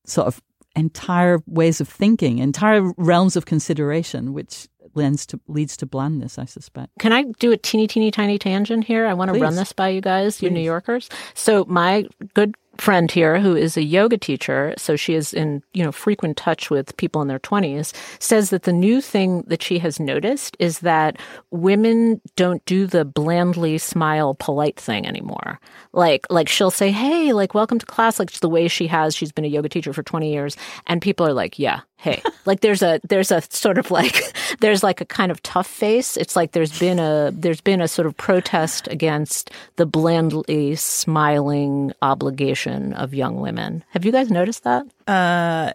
sort 0.04 0.26
of 0.26 0.40
entire 0.74 1.42
ways 1.46 1.80
of 1.80 1.88
thinking, 1.88 2.38
entire 2.38 2.92
realms 2.96 3.36
of 3.36 3.46
consideration, 3.46 4.32
which 4.32 4.68
lends 4.94 5.24
to 5.26 5.40
leads 5.48 5.76
to 5.78 5.86
blandness, 5.86 6.38
I 6.38 6.44
suspect. 6.44 6.92
Can 6.98 7.12
I 7.12 7.24
do 7.38 7.52
a 7.52 7.56
teeny, 7.56 7.86
teeny, 7.86 8.10
tiny 8.10 8.38
tangent 8.38 8.84
here? 8.84 9.06
I 9.06 9.14
want 9.14 9.32
to 9.32 9.40
run 9.40 9.56
this 9.56 9.72
by 9.72 9.88
you 9.88 10.00
guys, 10.00 10.38
Please. 10.38 10.44
you 10.44 10.50
New 10.50 10.60
Yorkers. 10.60 11.08
So 11.34 11.64
my 11.66 12.06
good 12.34 12.54
friend 12.78 13.10
here 13.10 13.38
who 13.38 13.54
is 13.54 13.76
a 13.76 13.82
yoga 13.82 14.16
teacher 14.16 14.74
so 14.78 14.96
she 14.96 15.14
is 15.14 15.34
in 15.34 15.62
you 15.74 15.84
know 15.84 15.92
frequent 15.92 16.36
touch 16.36 16.70
with 16.70 16.96
people 16.96 17.20
in 17.20 17.28
their 17.28 17.38
20s 17.38 17.92
says 18.18 18.50
that 18.50 18.62
the 18.62 18.72
new 18.72 19.00
thing 19.00 19.42
that 19.46 19.62
she 19.62 19.78
has 19.78 20.00
noticed 20.00 20.56
is 20.58 20.80
that 20.80 21.18
women 21.50 22.20
don't 22.36 22.64
do 22.64 22.86
the 22.86 23.04
blandly 23.04 23.78
smile 23.78 24.34
polite 24.34 24.78
thing 24.78 25.06
anymore. 25.06 25.60
Like 25.92 26.26
like 26.30 26.48
she'll 26.48 26.70
say 26.70 26.90
hey 26.90 27.32
like 27.32 27.54
welcome 27.54 27.78
to 27.78 27.86
class 27.86 28.18
like 28.18 28.30
the 28.32 28.48
way 28.48 28.68
she 28.68 28.86
has. 28.86 29.14
She's 29.14 29.32
been 29.32 29.44
a 29.44 29.48
yoga 29.48 29.68
teacher 29.68 29.92
for 29.92 30.02
20 30.02 30.32
years 30.32 30.56
and 30.86 31.02
people 31.02 31.26
are 31.26 31.32
like 31.32 31.58
yeah 31.58 31.80
hey 32.02 32.22
like 32.44 32.60
there's 32.60 32.82
a 32.82 33.00
there's 33.08 33.30
a 33.30 33.40
sort 33.50 33.78
of 33.78 33.90
like 33.90 34.34
there's 34.60 34.82
like 34.82 35.00
a 35.00 35.04
kind 35.04 35.30
of 35.30 35.42
tough 35.42 35.66
face. 35.66 36.16
It's 36.16 36.36
like 36.36 36.52
there's 36.52 36.78
been 36.78 36.98
a 36.98 37.30
there's 37.32 37.60
been 37.60 37.80
a 37.80 37.88
sort 37.88 38.06
of 38.06 38.16
protest 38.16 38.88
against 38.88 39.50
the 39.76 39.86
blandly 39.86 40.74
smiling 40.76 41.92
obligation 42.02 42.92
of 42.94 43.14
young 43.14 43.40
women. 43.40 43.84
Have 43.90 44.04
you 44.04 44.12
guys 44.12 44.30
noticed 44.30 44.64
that? 44.64 44.86
Uh 45.06 45.72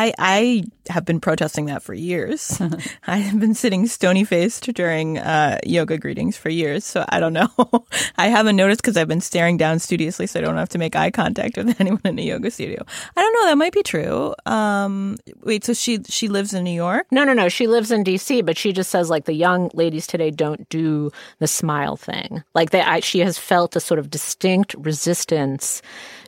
I 0.00 0.14
I 0.18 0.64
have 0.88 1.04
been 1.04 1.20
protesting 1.20 1.66
that 1.66 1.82
for 1.82 1.92
years. 1.92 2.60
I 3.06 3.18
have 3.18 3.38
been 3.38 3.54
sitting 3.54 3.86
stony 3.86 4.24
faced 4.24 4.72
during 4.74 5.18
uh, 5.18 5.58
yoga 5.64 5.98
greetings 5.98 6.36
for 6.36 6.48
years, 6.48 6.84
so 6.84 7.04
I 7.08 7.20
don't 7.20 7.32
know. 7.32 7.50
I 8.16 8.28
haven't 8.28 8.56
noticed 8.56 8.80
because 8.80 8.96
I've 8.96 9.08
been 9.08 9.20
staring 9.20 9.56
down 9.56 9.78
studiously, 9.78 10.26
so 10.26 10.40
I 10.40 10.42
don't 10.42 10.56
have 10.56 10.70
to 10.70 10.78
make 10.78 10.96
eye 10.96 11.10
contact 11.10 11.56
with 11.56 11.78
anyone 11.80 12.00
in 12.04 12.18
a 12.18 12.22
yoga 12.22 12.50
studio. 12.50 12.84
I 13.16 13.20
don't 13.20 13.32
know. 13.34 13.46
That 13.46 13.58
might 13.58 13.72
be 13.72 13.82
true. 13.82 14.34
Um, 14.46 15.16
wait, 15.42 15.64
so 15.64 15.74
she 15.74 16.00
she 16.08 16.28
lives 16.28 16.54
in 16.54 16.64
New 16.64 16.70
York? 16.70 17.06
No, 17.10 17.24
no, 17.24 17.34
no. 17.34 17.48
She 17.48 17.66
lives 17.66 17.90
in 17.90 18.02
D.C., 18.02 18.42
but 18.42 18.56
she 18.56 18.72
just 18.72 18.90
says 18.90 19.10
like 19.10 19.26
the 19.26 19.34
young 19.34 19.70
ladies 19.74 20.06
today 20.06 20.30
don't 20.30 20.68
do 20.70 21.10
the 21.38 21.46
smile 21.46 21.96
thing. 21.96 22.42
Like 22.54 22.70
they, 22.70 22.80
I, 22.80 23.00
she 23.00 23.20
has 23.20 23.36
felt 23.38 23.76
a 23.76 23.80
sort 23.80 24.00
of 24.00 24.08
distinct 24.10 24.74
resistance 24.78 25.82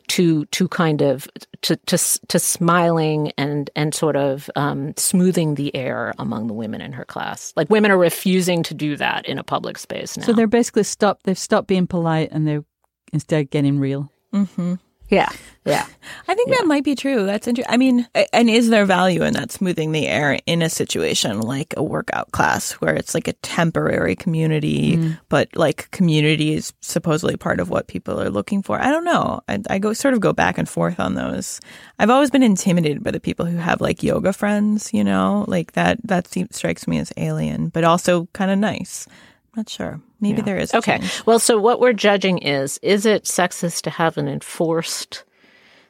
to 0.07 0.45
to 0.45 0.67
kind 0.67 1.01
of 1.01 1.27
to 1.61 1.75
to, 1.75 1.97
to 2.27 2.39
smiling 2.39 3.31
and 3.37 3.69
and 3.75 3.93
sort 3.93 4.15
of 4.15 4.49
um, 4.55 4.93
smoothing 4.97 5.55
the 5.55 5.75
air 5.75 6.13
among 6.19 6.47
the 6.47 6.53
women 6.53 6.81
in 6.81 6.93
her 6.93 7.05
class. 7.05 7.53
Like 7.55 7.69
women 7.69 7.91
are 7.91 7.97
refusing 7.97 8.63
to 8.63 8.73
do 8.73 8.95
that 8.97 9.25
in 9.25 9.37
a 9.37 9.43
public 9.43 9.77
space 9.77 10.17
now. 10.17 10.25
So 10.25 10.33
they're 10.33 10.47
basically 10.47 10.83
stopped. 10.83 11.23
They've 11.23 11.37
stopped 11.37 11.67
being 11.67 11.87
polite 11.87 12.29
and 12.31 12.47
they're 12.47 12.65
instead 13.11 13.49
getting 13.49 13.79
real. 13.79 14.11
Mm-hmm. 14.33 14.75
Yeah. 15.13 15.29
Yeah. 15.65 15.85
I 16.27 16.35
think 16.35 16.49
yeah. 16.49 16.55
that 16.57 16.65
might 16.65 16.83
be 16.83 16.95
true. 16.95 17.25
That's 17.25 17.47
interesting. 17.47 17.73
I 17.73 17.77
mean, 17.77 18.07
and 18.33 18.49
is 18.49 18.69
there 18.69 18.85
value 18.85 19.23
in 19.23 19.33
that 19.35 19.51
smoothing 19.51 19.91
the 19.91 20.07
air 20.07 20.39
in 20.45 20.61
a 20.61 20.69
situation 20.69 21.39
like 21.39 21.73
a 21.77 21.83
workout 21.83 22.31
class 22.31 22.73
where 22.73 22.95
it's 22.95 23.13
like 23.13 23.27
a 23.27 23.33
temporary 23.33 24.15
community, 24.15 24.97
mm. 24.97 25.19
but 25.29 25.55
like 25.55 25.89
community 25.91 26.53
is 26.53 26.73
supposedly 26.81 27.37
part 27.37 27.59
of 27.59 27.69
what 27.69 27.87
people 27.87 28.19
are 28.19 28.29
looking 28.29 28.61
for? 28.63 28.81
I 28.81 28.91
don't 28.91 29.05
know. 29.05 29.41
I, 29.47 29.59
I 29.69 29.79
go 29.79 29.93
sort 29.93 30.13
of 30.13 30.19
go 30.19 30.33
back 30.33 30.57
and 30.57 30.67
forth 30.67 30.99
on 30.99 31.13
those. 31.13 31.61
I've 31.99 32.09
always 32.09 32.31
been 32.31 32.43
intimidated 32.43 33.03
by 33.03 33.11
the 33.11 33.19
people 33.19 33.45
who 33.45 33.57
have 33.57 33.79
like 33.79 34.03
yoga 34.03 34.33
friends, 34.33 34.93
you 34.93 35.03
know, 35.03 35.45
like 35.47 35.73
that, 35.73 35.99
that 36.05 36.27
strikes 36.51 36.87
me 36.87 36.97
as 36.97 37.13
alien, 37.15 37.69
but 37.69 37.83
also 37.83 38.27
kind 38.33 38.51
of 38.51 38.57
nice. 38.57 39.07
Not 39.55 39.69
sure. 39.69 40.01
Maybe 40.19 40.37
yeah. 40.37 40.45
there 40.45 40.57
is. 40.57 40.73
okay. 40.73 40.97
Change. 40.99 41.23
Well, 41.25 41.39
so 41.39 41.59
what 41.59 41.79
we're 41.79 41.93
judging 41.93 42.39
is 42.39 42.79
is 42.81 43.05
it 43.05 43.23
sexist 43.25 43.81
to 43.83 43.89
have 43.89 44.17
an 44.17 44.27
enforced 44.27 45.23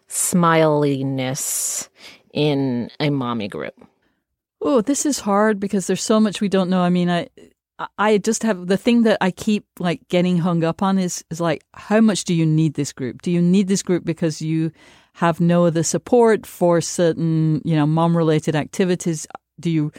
smiliness 0.09 1.87
in 2.33 2.89
a 2.99 3.09
mommy 3.09 3.47
group? 3.47 3.75
Oh, 4.61 4.81
this 4.81 5.05
is 5.05 5.19
hard 5.19 5.59
because 5.59 5.87
there's 5.87 6.03
so 6.03 6.19
much 6.19 6.41
we 6.41 6.49
don't 6.49 6.69
know. 6.69 6.81
I 6.81 6.89
mean, 6.89 7.09
I 7.09 7.29
I 7.97 8.17
just 8.17 8.43
have 8.43 8.67
the 8.67 8.77
thing 8.77 9.03
that 9.03 9.17
I 9.21 9.31
keep 9.31 9.65
like 9.79 10.07
getting 10.09 10.37
hung 10.37 10.63
up 10.63 10.81
on 10.81 10.97
is 10.97 11.23
is 11.29 11.39
like 11.39 11.63
how 11.73 12.01
much 12.01 12.25
do 12.25 12.33
you 12.33 12.45
need 12.45 12.73
this 12.73 12.91
group? 12.91 13.21
Do 13.21 13.31
you 13.31 13.41
need 13.41 13.67
this 13.67 13.83
group 13.83 14.03
because 14.03 14.41
you 14.41 14.71
have 15.13 15.39
no 15.39 15.65
other 15.65 15.83
support 15.83 16.45
for 16.45 16.81
certain, 16.81 17.61
you 17.63 17.75
know, 17.75 17.85
mom 17.85 18.17
related 18.17 18.55
activities? 18.55 19.27
Do 19.59 19.69
you 19.69 19.91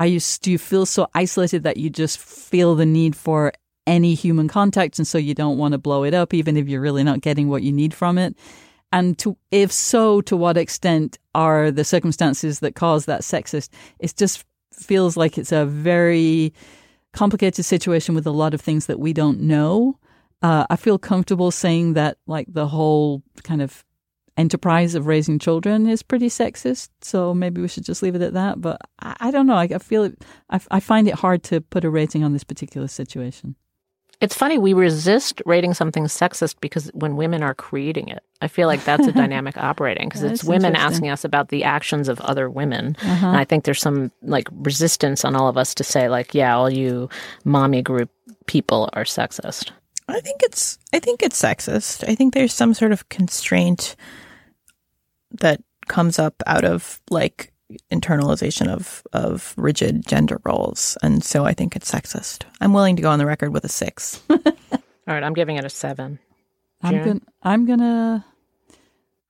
are 0.00 0.06
you 0.06 0.18
do 0.40 0.50
you 0.50 0.58
feel 0.58 0.86
so 0.86 1.06
isolated 1.14 1.62
that 1.62 1.76
you 1.76 1.90
just 1.90 2.18
feel 2.18 2.74
the 2.74 2.86
need 2.86 3.14
for 3.14 3.52
any 3.86 4.14
human 4.14 4.48
contact 4.48 4.98
and 4.98 5.06
so 5.06 5.18
you 5.18 5.34
don't 5.34 5.58
want 5.58 5.72
to 5.72 5.78
blow 5.78 6.04
it 6.04 6.14
up 6.14 6.32
even 6.32 6.56
if 6.56 6.68
you're 6.68 6.80
really 6.80 7.04
not 7.04 7.20
getting 7.20 7.48
what 7.48 7.62
you 7.62 7.70
need 7.70 7.92
from 7.92 8.16
it? 8.16 8.34
And 8.92 9.16
to 9.18 9.36
if 9.50 9.70
so, 9.70 10.22
to 10.22 10.36
what 10.36 10.56
extent 10.56 11.18
are 11.34 11.70
the 11.70 11.84
circumstances 11.84 12.60
that 12.60 12.74
cause 12.74 13.04
that 13.04 13.20
sexist? 13.20 13.68
It 13.98 14.16
just 14.16 14.44
feels 14.72 15.16
like 15.16 15.36
it's 15.36 15.52
a 15.52 15.66
very 15.66 16.54
complicated 17.12 17.64
situation 17.64 18.14
with 18.14 18.26
a 18.26 18.32
lot 18.32 18.54
of 18.54 18.60
things 18.60 18.86
that 18.86 18.98
we 18.98 19.12
don't 19.12 19.40
know. 19.40 19.98
Uh, 20.42 20.64
I 20.70 20.76
feel 20.76 20.98
comfortable 20.98 21.50
saying 21.50 21.92
that, 21.92 22.16
like 22.26 22.46
the 22.48 22.66
whole 22.66 23.22
kind 23.42 23.60
of 23.60 23.84
enterprise 24.40 24.94
of 24.94 25.06
raising 25.06 25.38
children 25.38 25.86
is 25.86 26.02
pretty 26.02 26.28
sexist. 26.28 26.88
So 27.02 27.34
maybe 27.34 27.60
we 27.60 27.68
should 27.68 27.84
just 27.84 28.02
leave 28.02 28.14
it 28.14 28.22
at 28.22 28.32
that. 28.32 28.60
But 28.60 28.80
I, 29.00 29.16
I 29.20 29.30
don't 29.30 29.46
know. 29.46 29.54
I, 29.54 29.64
I 29.64 29.78
feel 29.78 30.04
it. 30.04 30.24
I, 30.48 30.60
I 30.70 30.80
find 30.80 31.06
it 31.06 31.14
hard 31.14 31.42
to 31.44 31.60
put 31.60 31.84
a 31.84 31.90
rating 31.90 32.24
on 32.24 32.32
this 32.32 32.44
particular 32.44 32.88
situation. 32.88 33.54
It's 34.20 34.34
funny, 34.34 34.58
we 34.58 34.74
resist 34.74 35.40
rating 35.46 35.72
something 35.72 36.04
sexist 36.04 36.56
because 36.60 36.90
when 36.92 37.16
women 37.16 37.42
are 37.42 37.54
creating 37.54 38.08
it, 38.08 38.22
I 38.42 38.48
feel 38.48 38.68
like 38.68 38.84
that's 38.84 39.06
a 39.06 39.12
dynamic 39.22 39.56
operating 39.56 40.10
because 40.10 40.22
it's 40.22 40.44
women 40.44 40.76
asking 40.76 41.08
us 41.08 41.24
about 41.24 41.48
the 41.48 41.64
actions 41.64 42.06
of 42.06 42.20
other 42.20 42.50
women. 42.50 42.98
Uh-huh. 43.02 43.28
And 43.28 43.36
I 43.38 43.44
think 43.44 43.64
there's 43.64 43.80
some 43.80 44.12
like 44.20 44.46
resistance 44.52 45.24
on 45.24 45.34
all 45.34 45.48
of 45.48 45.56
us 45.56 45.74
to 45.76 45.84
say, 45.84 46.10
like, 46.10 46.34
yeah, 46.34 46.54
all 46.54 46.68
you 46.68 47.08
mommy 47.44 47.80
group 47.80 48.10
people 48.46 48.90
are 48.92 49.04
sexist. 49.04 49.70
I 50.06 50.20
think 50.20 50.42
it's 50.42 50.78
I 50.92 50.98
think 50.98 51.22
it's 51.22 51.40
sexist. 51.40 52.06
I 52.06 52.14
think 52.14 52.34
there's 52.34 52.52
some 52.52 52.74
sort 52.74 52.92
of 52.92 53.08
constraint 53.08 53.96
that 55.40 55.62
comes 55.88 56.18
up 56.18 56.42
out 56.46 56.64
of 56.64 57.00
like 57.10 57.52
internalization 57.92 58.68
of 58.68 59.02
of 59.12 59.54
rigid 59.56 60.06
gender 60.06 60.40
roles, 60.44 60.96
and 61.02 61.22
so 61.24 61.44
I 61.44 61.52
think 61.54 61.76
it's 61.76 61.90
sexist. 61.90 62.44
I'm 62.60 62.72
willing 62.72 62.96
to 62.96 63.02
go 63.02 63.10
on 63.10 63.18
the 63.18 63.26
record 63.26 63.52
with 63.52 63.64
a 63.64 63.68
six. 63.68 64.22
All 64.30 64.38
right, 65.06 65.22
I'm 65.22 65.34
giving 65.34 65.56
it 65.56 65.64
a 65.64 65.70
seven. 65.70 66.18
I'm 66.82 66.98
gonna 66.98 67.20
I'm 67.42 67.66
gonna 67.66 68.24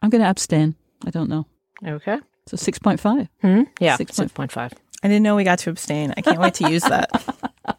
I'm 0.02 0.10
gonna 0.10 0.28
abstain. 0.28 0.74
I 1.06 1.10
don't 1.10 1.28
know. 1.28 1.46
Okay. 1.86 2.18
So 2.46 2.56
six 2.56 2.78
point 2.78 3.00
five. 3.00 3.28
Hmm? 3.42 3.62
Yeah, 3.80 3.96
six 3.96 4.18
point 4.34 4.52
five. 4.52 4.72
I 5.02 5.08
didn't 5.08 5.22
know 5.22 5.36
we 5.36 5.44
got 5.44 5.58
to 5.60 5.70
abstain. 5.70 6.12
I 6.16 6.20
can't 6.20 6.38
wait 6.40 6.54
to 6.54 6.70
use 6.70 6.82
that. 6.82 7.10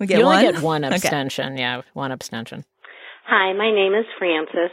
We 0.00 0.06
get 0.06 0.18
you 0.18 0.24
one. 0.24 0.38
only 0.38 0.52
get 0.52 0.62
one 0.62 0.82
abstention. 0.90 1.52
Okay. 1.52 1.60
Yeah, 1.60 1.82
one 1.92 2.10
abstention. 2.10 2.64
Hi, 3.26 3.52
my 3.52 3.70
name 3.70 3.94
is 3.94 4.06
Frances, 4.18 4.70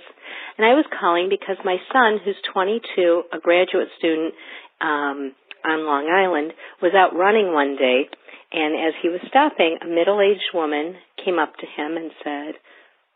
and 0.58 0.66
I 0.66 0.74
was 0.74 0.86
calling 1.00 1.30
because 1.30 1.58
my 1.64 1.78
son, 1.94 2.20
who's 2.24 2.36
22, 2.54 3.24
a 3.32 3.40
graduate 3.40 3.90
student 3.98 4.34
um, 4.82 5.34
on 5.64 5.86
Long 5.86 6.10
Island, 6.10 6.54
was 6.82 6.94
out 6.98 7.16
running 7.16 7.54
one 7.54 7.76
day, 7.78 8.10
and 8.52 8.76
as 8.76 8.94
he 9.02 9.10
was 9.10 9.22
stopping, 9.28 9.78
a 9.82 9.88
middle-aged 9.88 10.54
woman 10.54 10.96
came 11.24 11.38
up 11.38 11.54
to 11.58 11.66
him 11.66 11.98
and 11.98 12.12
said, 12.24 12.56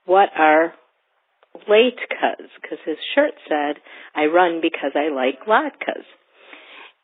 "What 0.05 0.29
are 0.37 0.73
latkes?" 1.67 2.49
Because 2.61 2.79
his 2.85 2.97
shirt 3.15 3.33
said, 3.47 3.81
"I 4.13 4.25
run 4.25 4.61
because 4.61 4.91
I 4.95 5.09
like 5.09 5.45
latkes." 5.47 6.05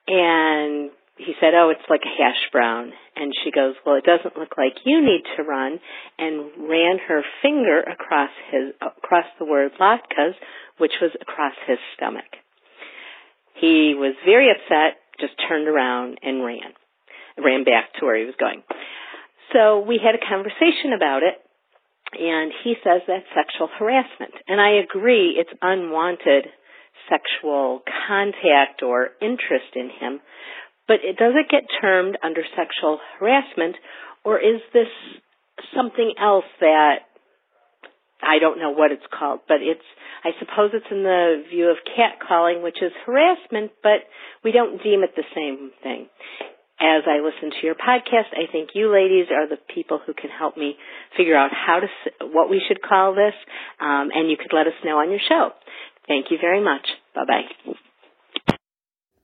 And 0.07 0.91
he 1.18 1.34
said, 1.39 1.53
"Oh, 1.53 1.70
it's 1.70 1.89
like 1.89 2.03
a 2.05 2.18
hash 2.18 2.49
brown." 2.51 2.93
And 3.15 3.34
she 3.43 3.51
goes, 3.51 3.76
"Well, 3.86 3.95
it 3.95 4.03
doesn't 4.03 4.38
look 4.38 4.57
like 4.57 4.86
you 4.86 5.01
need 5.01 5.24
to 5.36 5.43
run." 5.43 5.80
And 6.18 6.51
ran 6.70 6.99
her 6.99 7.24
finger 7.41 7.82
across 7.82 8.32
his 8.51 8.74
across 8.82 9.26
the 9.39 9.45
word 9.45 9.74
latkes, 9.80 10.36
which 10.78 10.93
was 11.01 11.11
across 11.20 11.55
his 11.65 11.80
stomach. 11.95 12.38
He 13.55 13.95
was 13.95 14.13
very 14.26 14.51
upset, 14.51 15.01
just 15.20 15.34
turned 15.47 15.68
around 15.68 16.20
and 16.22 16.43
ran. 16.45 16.74
Ran 17.38 17.63
back 17.63 17.93
to 17.93 18.05
where 18.05 18.15
he 18.15 18.26
was 18.26 18.36
going. 18.36 18.63
So 19.53 19.80
we 19.80 19.97
had 19.97 20.15
a 20.15 20.20
conversation 20.20 20.93
about 20.93 21.24
it, 21.24 21.41
and 22.13 22.51
he 22.63 22.76
says 22.84 23.01
that's 23.07 23.26
sexual 23.34 23.68
harassment. 23.68 24.34
And 24.47 24.61
I 24.61 24.72
agree, 24.84 25.36
it's 25.38 25.53
unwanted 25.61 26.51
sexual 27.09 27.84
contact 28.07 28.84
or 28.84 29.09
interest 29.22 29.76
in 29.76 29.89
him 29.89 30.20
but 30.88 30.97
it 31.03 31.17
does 31.17 31.33
it 31.35 31.49
get 31.49 31.63
termed 31.81 32.17
under 32.23 32.41
sexual 32.55 32.99
harassment, 33.19 33.75
or 34.23 34.39
is 34.39 34.61
this 34.73 34.88
something 35.75 36.13
else 36.19 36.45
that 36.59 37.07
I 38.21 38.39
don't 38.39 38.59
know 38.59 38.71
what 38.71 38.91
it's 38.91 39.05
called, 39.13 39.41
but 39.47 39.61
it's, 39.61 39.85
I 40.23 40.31
suppose 40.39 40.71
it's 40.73 40.89
in 40.89 41.03
the 41.03 41.43
view 41.49 41.69
of 41.69 41.77
catcalling, 41.85 42.63
which 42.63 42.81
is 42.81 42.91
harassment, 43.05 43.71
but 43.83 44.01
we 44.43 44.51
don't 44.51 44.81
deem 44.81 45.03
it 45.03 45.11
the 45.15 45.27
same 45.35 45.71
thing. 45.83 46.07
As 46.79 47.03
I 47.07 47.21
listen 47.25 47.49
to 47.49 47.65
your 47.65 47.75
podcast, 47.75 48.33
I 48.33 48.51
think 48.51 48.69
you 48.73 48.91
ladies 48.91 49.27
are 49.31 49.47
the 49.49 49.57
people 49.73 49.99
who 50.05 50.13
can 50.13 50.29
help 50.29 50.57
me 50.57 50.75
figure 51.15 51.35
out 51.35 51.51
how 51.51 51.79
to, 51.79 51.88
what 52.27 52.49
we 52.49 52.61
should 52.67 52.81
call 52.81 53.15
this, 53.15 53.33
um, 53.79 54.09
and 54.13 54.29
you 54.29 54.38
could 54.38 54.53
let 54.55 54.67
us 54.67 54.77
know 54.85 54.99
on 54.99 55.09
your 55.09 55.21
show. 55.27 55.51
Thank 56.07 56.27
you 56.29 56.38
very 56.39 56.63
much. 56.63 56.88
Bye 57.15 57.25
bye. 57.27 58.57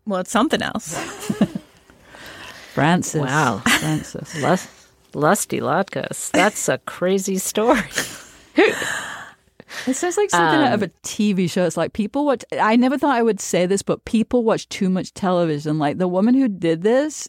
Well, 0.05 0.19
it's 0.21 0.31
something 0.31 0.61
else. 0.61 0.97
Frances. 2.73 3.21
Wow. 3.21 3.59
Frances. 3.59 4.35
Lust, 4.41 4.69
lusty 5.13 5.59
latkes. 5.59 6.31
That's 6.31 6.67
a 6.69 6.79
crazy 6.79 7.37
story. 7.37 7.81
It 9.87 9.95
sounds 9.95 10.17
like 10.17 10.29
something 10.29 10.59
out 10.59 10.73
of 10.73 10.83
a 10.83 10.87
TV 11.03 11.49
show. 11.49 11.65
It's 11.65 11.77
like 11.77 11.93
people 11.93 12.25
watch. 12.25 12.45
I 12.59 12.75
never 12.75 12.97
thought 12.97 13.15
I 13.15 13.23
would 13.23 13.39
say 13.39 13.65
this, 13.65 13.81
but 13.81 14.05
people 14.05 14.43
watch 14.43 14.69
too 14.69 14.89
much 14.89 15.13
television. 15.13 15.79
Like 15.79 15.97
the 15.97 16.07
woman 16.07 16.35
who 16.35 16.47
did 16.47 16.83
this, 16.83 17.27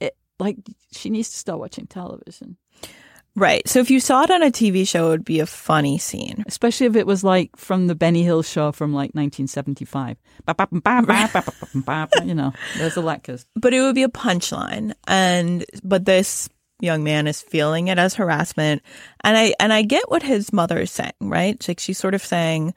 it 0.00 0.16
like 0.38 0.56
she 0.92 1.10
needs 1.10 1.30
to 1.30 1.36
start 1.36 1.58
watching 1.60 1.86
television, 1.86 2.56
right. 3.36 3.66
So 3.68 3.80
if 3.80 3.90
you 3.90 4.00
saw 4.00 4.22
it 4.22 4.30
on 4.30 4.42
a 4.42 4.50
TV 4.50 4.86
show, 4.86 5.06
it 5.06 5.10
would 5.10 5.24
be 5.24 5.40
a 5.40 5.46
funny 5.46 5.98
scene. 5.98 6.44
especially 6.46 6.86
if 6.86 6.96
it 6.96 7.06
was 7.06 7.22
like 7.24 7.56
from 7.56 7.86
the 7.86 7.94
Benny 7.94 8.22
Hill 8.22 8.42
show 8.42 8.72
from 8.72 8.92
like 8.92 9.14
1975. 9.14 10.16
You 12.24 12.34
know, 12.34 12.52
there's 12.78 12.94
the 12.94 13.02
Latkas. 13.02 13.46
But 13.56 13.74
it 13.74 13.80
would 13.80 13.94
be 13.94 14.02
a 14.02 14.08
punchline. 14.08 14.92
And 15.06 15.64
but 15.82 16.04
this 16.04 16.48
young 16.80 17.04
man 17.04 17.26
is 17.26 17.40
feeling 17.40 17.88
it 17.88 17.98
as 17.98 18.14
harassment. 18.14 18.82
And 19.22 19.36
I 19.36 19.54
and 19.60 19.72
I 19.72 19.82
get 19.82 20.10
what 20.10 20.22
his 20.22 20.52
mother 20.52 20.78
is 20.78 20.90
saying, 20.90 21.12
right? 21.20 21.62
Like 21.66 21.80
she's 21.80 21.98
sort 21.98 22.14
of 22.14 22.22
saying, 22.22 22.74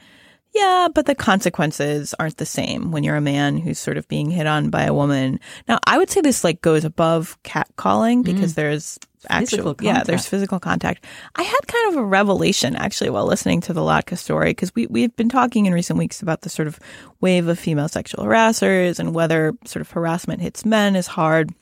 yeah, 0.56 0.88
but 0.94 1.06
the 1.06 1.16
consequences 1.16 2.16
aren't 2.18 2.38
the 2.38 2.46
same 2.46 2.92
when 2.92 3.04
you're 3.04 3.18
a 3.18 3.22
man 3.22 3.58
who's 3.58 3.78
sort 3.78 3.98
of 3.98 4.08
being 4.08 4.32
hit 4.32 4.48
on 4.48 4.70
by 4.70 4.84
a 4.84 4.94
woman. 4.94 5.42
Now, 5.68 5.80
I 5.86 5.98
would 5.98 6.10
say 6.10 6.22
this 6.22 6.46
like 6.46 6.62
goes 6.62 6.86
above 6.86 7.38
catcalling 7.44 8.22
mm. 8.22 8.24
because 8.24 8.54
there's 8.54 8.98
actual, 9.30 9.74
Physical 9.74 9.76
yeah, 9.82 10.04
there's 10.04 10.26
physical 10.26 10.62
contact. 10.62 11.04
I 11.36 11.44
had 11.44 11.68
kind 11.68 11.90
of 11.90 11.98
a 11.98 12.06
revelation 12.06 12.78
actually 12.78 13.10
while 13.10 13.26
listening 13.26 13.60
to 13.62 13.74
the 13.74 13.82
Latka 13.82 14.18
story 14.18 14.52
because 14.52 14.74
we 14.74 14.88
we've 14.88 15.16
been 15.18 15.28
talking 15.28 15.66
in 15.66 15.74
recent 15.74 16.00
weeks 16.00 16.22
about 16.22 16.42
the 16.42 16.50
sort 16.50 16.70
of 16.70 16.80
wave 17.20 17.50
of 17.50 17.60
female 17.60 17.90
sexual 17.90 18.24
harassers 18.24 18.98
and 18.98 19.14
whether 19.14 19.54
sort 19.66 19.82
of 19.82 19.92
harassment 19.92 20.42
hits 20.42 20.64
men 20.64 20.96
is 20.96 21.08
hard. 21.08 21.54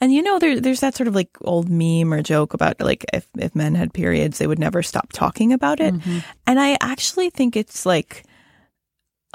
And 0.00 0.12
you 0.12 0.22
know, 0.22 0.38
there, 0.38 0.60
there's 0.60 0.80
that 0.80 0.94
sort 0.94 1.08
of 1.08 1.14
like 1.14 1.30
old 1.42 1.68
meme 1.68 2.12
or 2.12 2.22
joke 2.22 2.54
about 2.54 2.80
like 2.80 3.04
if, 3.12 3.26
if 3.38 3.54
men 3.54 3.74
had 3.74 3.92
periods, 3.92 4.38
they 4.38 4.46
would 4.46 4.58
never 4.58 4.82
stop 4.82 5.12
talking 5.12 5.52
about 5.52 5.80
it. 5.80 5.94
Mm-hmm. 5.94 6.18
And 6.46 6.60
I 6.60 6.76
actually 6.80 7.30
think 7.30 7.56
it's 7.56 7.86
like 7.86 8.24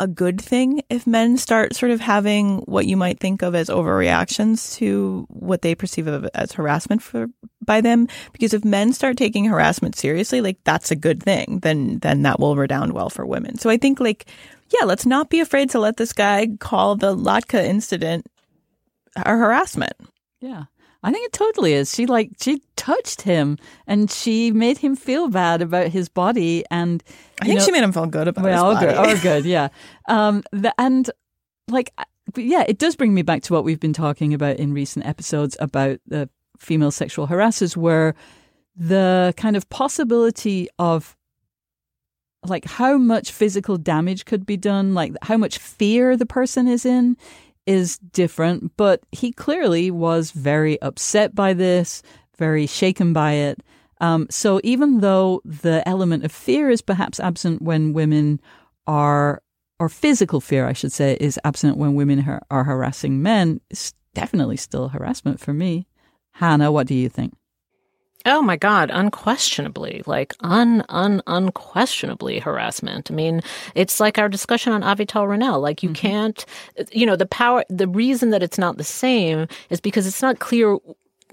a 0.02 0.08
good 0.08 0.42
thing 0.42 0.82
if 0.90 1.06
men 1.06 1.38
start 1.38 1.76
sort 1.76 1.92
of 1.92 2.00
having 2.00 2.58
what 2.62 2.88
you 2.88 2.98
might 2.98 3.20
think 3.20 3.44
of 3.44 3.54
as 3.54 3.70
overreactions 3.70 4.76
to 4.76 5.28
what 5.30 5.62
they 5.62 5.76
perceive 5.76 6.08
of 6.08 6.28
as 6.34 6.54
harassment 6.54 7.04
for 7.04 7.28
by 7.64 7.82
them. 7.82 8.08
Because 8.32 8.54
if 8.56 8.66
men 8.66 8.94
start 8.94 9.16
taking 9.16 9.46
harassment 9.46 9.96
seriously, 9.96 10.42
like 10.42 10.58
that's 10.64 10.90
a 10.90 10.96
good 10.96 11.22
thing, 11.22 11.60
then 11.62 12.00
then 12.00 12.24
that 12.24 12.40
will 12.40 12.56
redound 12.56 12.94
well 12.94 13.12
for 13.12 13.28
women. 13.28 13.60
So 13.60 13.70
I 13.70 13.78
think 13.78 14.00
like 14.00 14.26
yeah, 14.70 14.86
let's 14.86 15.06
not 15.06 15.30
be 15.30 15.40
afraid 15.40 15.70
to 15.72 15.80
let 15.80 15.98
this 15.98 16.14
guy 16.14 16.48
call 16.60 16.96
the 16.96 17.16
Latka 17.16 17.64
incident 17.64 18.26
a 19.16 19.30
harassment. 19.30 19.94
Yeah. 20.40 20.66
I 21.04 21.12
think 21.12 21.26
it 21.26 21.34
totally 21.34 21.74
is. 21.74 21.94
She 21.94 22.06
like 22.06 22.32
she 22.40 22.62
touched 22.76 23.22
him 23.22 23.58
and 23.88 24.12
she 24.12 24.52
made 24.52 24.78
him 24.78 24.96
feel 24.96 25.30
bad 25.30 25.62
about 25.62 25.88
his 25.88 26.10
body 26.10 26.64
and 26.70 27.04
I 27.42 27.46
think 27.46 27.60
know- 27.60 27.66
she 27.66 27.72
made 27.72 27.84
him 27.84 27.92
feel 27.92 28.06
good 28.06 28.28
about 28.28 28.44
well, 28.44 28.76
his 28.76 28.78
oh, 28.78 28.86
body. 28.86 28.86
good, 28.86 29.18
oh, 29.18 29.22
good, 29.24 29.46
yeah. 29.46 29.70
Um, 30.08 30.44
the, 30.52 30.74
and 30.78 31.10
like, 31.68 31.92
yeah, 32.36 32.64
it 32.68 32.78
does 32.78 32.96
bring 32.96 33.14
me 33.14 33.24
back 33.24 33.42
to 33.44 33.54
what 33.54 33.64
we've 33.64 33.80
been 33.80 33.94
talking 33.94 34.34
about 34.34 34.58
in 34.58 34.74
recent 34.74 35.06
episodes 35.06 35.58
about 35.60 36.00
the 36.06 36.30
female 36.60 36.92
sexual 36.92 37.28
harassers, 37.28 37.76
where 37.76 38.14
the 38.76 39.34
kind 39.38 39.56
of 39.56 39.68
possibility 39.70 40.68
of 40.78 41.18
like 42.46 42.66
how 42.66 42.98
much 42.98 43.32
physical 43.32 43.78
damage 43.78 44.26
could 44.26 44.46
be 44.46 44.58
done, 44.58 44.94
like 44.94 45.14
how 45.24 45.38
much 45.38 45.58
fear 45.58 46.16
the 46.16 46.26
person 46.26 46.68
is 46.68 46.86
in, 46.86 47.18
is 47.72 47.98
different. 47.98 48.76
But 48.76 49.02
he 49.12 49.32
clearly 49.32 49.90
was 49.92 50.32
very 50.32 50.82
upset 50.82 51.34
by 51.34 51.54
this, 51.54 52.04
very 52.38 52.68
shaken 52.68 53.14
by 53.14 53.34
it. 53.34 53.64
Um, 54.02 54.28
so 54.30 54.60
even 54.64 55.00
though 55.00 55.42
the 55.46 55.88
element 55.88 56.26
of 56.26 56.32
fear 56.32 56.70
is 56.70 56.82
perhaps 56.82 57.20
absent 57.20 57.62
when 57.62 57.94
women 57.94 58.42
are, 58.88 59.42
or 59.80 59.90
physical 59.90 60.42
fear, 60.42 60.68
I 60.68 60.74
should 60.74 60.92
say, 60.92 61.18
is 61.20 61.40
absent 61.44 61.78
when 61.78 61.96
women 61.96 62.20
har- 62.20 62.42
are 62.50 62.64
harassing 62.64 63.22
men, 63.22 63.62
it's 63.70 63.94
definitely 64.14 64.58
still 64.58 64.90
harassment 64.90 65.40
for 65.40 65.54
me. 65.54 65.88
Hanna, 66.32 66.72
what 66.72 66.88
do 66.88 66.96
you 66.96 67.10
think? 67.10 67.34
Oh 68.26 68.42
my 68.42 68.56
God, 68.56 68.92
unquestionably, 68.92 70.04
like 70.06 70.34
un, 70.42 70.84
un, 70.90 71.22
unquestionably 71.28 72.40
harassment. 72.40 73.10
I 73.10 73.14
mean, 73.14 73.42
it's 73.76 74.00
like 74.00 74.18
our 74.18 74.30
discussion 74.30 74.74
on 74.74 74.82
Avital 74.82 75.28
Ronell. 75.28 75.62
Like 75.62 75.84
you 75.84 75.90
mm-hmm. 75.90 76.08
can't, 76.08 76.46
you 76.92 77.06
know, 77.06 77.16
the 77.16 77.26
power, 77.26 77.64
the 77.70 77.88
reason 77.88 78.30
that 78.32 78.44
it's 78.44 78.58
not 78.58 78.78
the 78.78 78.84
same 78.84 79.48
is 79.70 79.82
because 79.82 80.06
it's 80.06 80.22
not 80.22 80.40
clear 80.40 80.78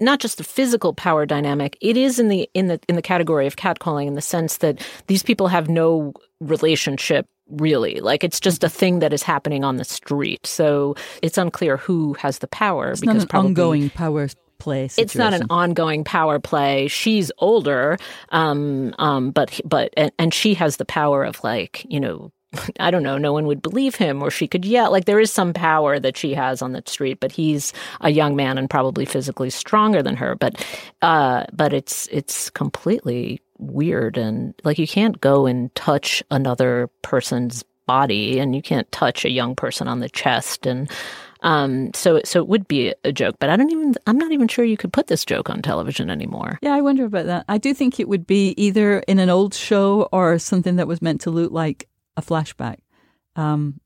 not 0.01 0.19
just 0.19 0.37
the 0.37 0.43
physical 0.43 0.93
power 0.93 1.25
dynamic 1.25 1.77
it 1.81 1.97
is 1.97 2.19
in 2.19 2.29
the 2.29 2.49
in 2.53 2.67
the 2.67 2.79
in 2.87 2.95
the 2.95 3.01
category 3.01 3.45
of 3.45 3.57
catcalling 3.57 4.07
in 4.07 4.13
the 4.13 4.21
sense 4.21 4.57
that 4.57 4.79
these 5.07 5.23
people 5.23 5.49
have 5.49 5.67
no 5.67 6.13
relationship 6.39 7.27
really 7.49 7.99
like 7.99 8.23
it's 8.23 8.39
just 8.39 8.63
a 8.63 8.67
mm-hmm. 8.67 8.77
thing 8.77 8.99
that 8.99 9.11
is 9.11 9.23
happening 9.23 9.63
on 9.63 9.75
the 9.77 9.83
street 9.83 10.45
so 10.45 10.95
it's 11.21 11.37
unclear 11.37 11.77
who 11.77 12.13
has 12.13 12.39
the 12.39 12.47
power 12.47 12.91
It's 12.91 13.01
because 13.01 13.15
not 13.15 13.23
an 13.23 13.27
probably 13.27 13.49
ongoing 13.49 13.89
power 13.89 14.29
play 14.59 14.87
situation. 14.87 15.03
it's 15.03 15.15
not 15.15 15.33
an 15.33 15.47
ongoing 15.49 16.03
power 16.03 16.39
play. 16.39 16.87
She's 16.87 17.31
older, 17.39 17.97
um, 18.29 18.93
um, 18.99 19.31
but 19.31 19.59
but 19.65 19.93
and, 19.97 20.11
and 20.19 20.33
she 20.33 20.53
has 20.55 20.77
the 20.77 20.85
power 20.85 21.23
of 21.23 21.43
like 21.43 21.85
you 21.89 21.99
know. 21.99 22.31
I 22.79 22.89
don't 22.89 23.03
know. 23.03 23.19
No 23.19 23.31
one 23.31 23.45
would 23.45 23.61
believe 23.61 23.93
him, 23.93 24.23
or 24.23 24.31
she 24.31 24.47
could 24.47 24.65
yell. 24.65 24.91
Like 24.91 25.05
there 25.05 25.19
is 25.19 25.31
some 25.31 25.53
power 25.53 25.99
that 25.99 26.17
she 26.17 26.33
has 26.33 26.63
on 26.63 26.71
the 26.71 26.81
street, 26.87 27.19
but 27.19 27.31
he's 27.31 27.73
a 28.01 28.09
young 28.09 28.35
man 28.35 28.57
and 28.57 28.67
probably 28.67 29.05
physically 29.05 29.51
stronger 29.51 30.01
than 30.01 30.15
her. 30.15 30.33
But, 30.33 30.65
uh, 31.03 31.45
but 31.53 31.73
it's 31.73 32.07
it's 32.07 32.49
completely 32.49 33.39
weird 33.59 34.17
and 34.17 34.53
like 34.63 34.79
you 34.79 34.87
can't 34.87 35.19
go 35.21 35.45
and 35.45 35.73
touch 35.75 36.23
another 36.31 36.89
person's 37.03 37.63
body, 37.85 38.39
and 38.39 38.55
you 38.55 38.61
can't 38.61 38.91
touch 38.91 39.25
a 39.25 39.31
young 39.31 39.55
person 39.55 39.87
on 39.87 39.99
the 39.99 40.09
chest, 40.09 40.67
and 40.67 40.89
um, 41.41 41.91
so 41.93 42.21
so 42.25 42.39
it 42.39 42.47
would 42.47 42.67
be 42.67 42.93
a 43.03 43.11
joke, 43.11 43.35
but 43.39 43.49
I 43.49 43.55
don't 43.55 43.71
even 43.71 43.95
I'm 44.07 44.17
not 44.17 44.31
even 44.31 44.47
sure 44.47 44.65
you 44.65 44.77
could 44.77 44.93
put 44.93 45.07
this 45.07 45.23
joke 45.23 45.49
on 45.49 45.61
television 45.61 46.09
anymore. 46.09 46.59
Yeah, 46.61 46.73
I 46.73 46.81
wonder 46.81 47.05
about 47.05 47.27
that. 47.27 47.45
I 47.47 47.57
do 47.57 47.73
think 47.73 47.99
it 47.99 48.09
would 48.09 48.27
be 48.27 48.53
either 48.57 48.99
in 49.01 49.19
an 49.19 49.29
old 49.29 49.53
show 49.53 50.09
or 50.11 50.37
something 50.39 50.75
that 50.75 50.87
was 50.87 51.01
meant 51.01 51.21
to 51.21 51.31
look 51.31 51.51
like 51.51 51.87
a 52.17 52.21
flashback. 52.21 52.77
Um, 53.35 53.79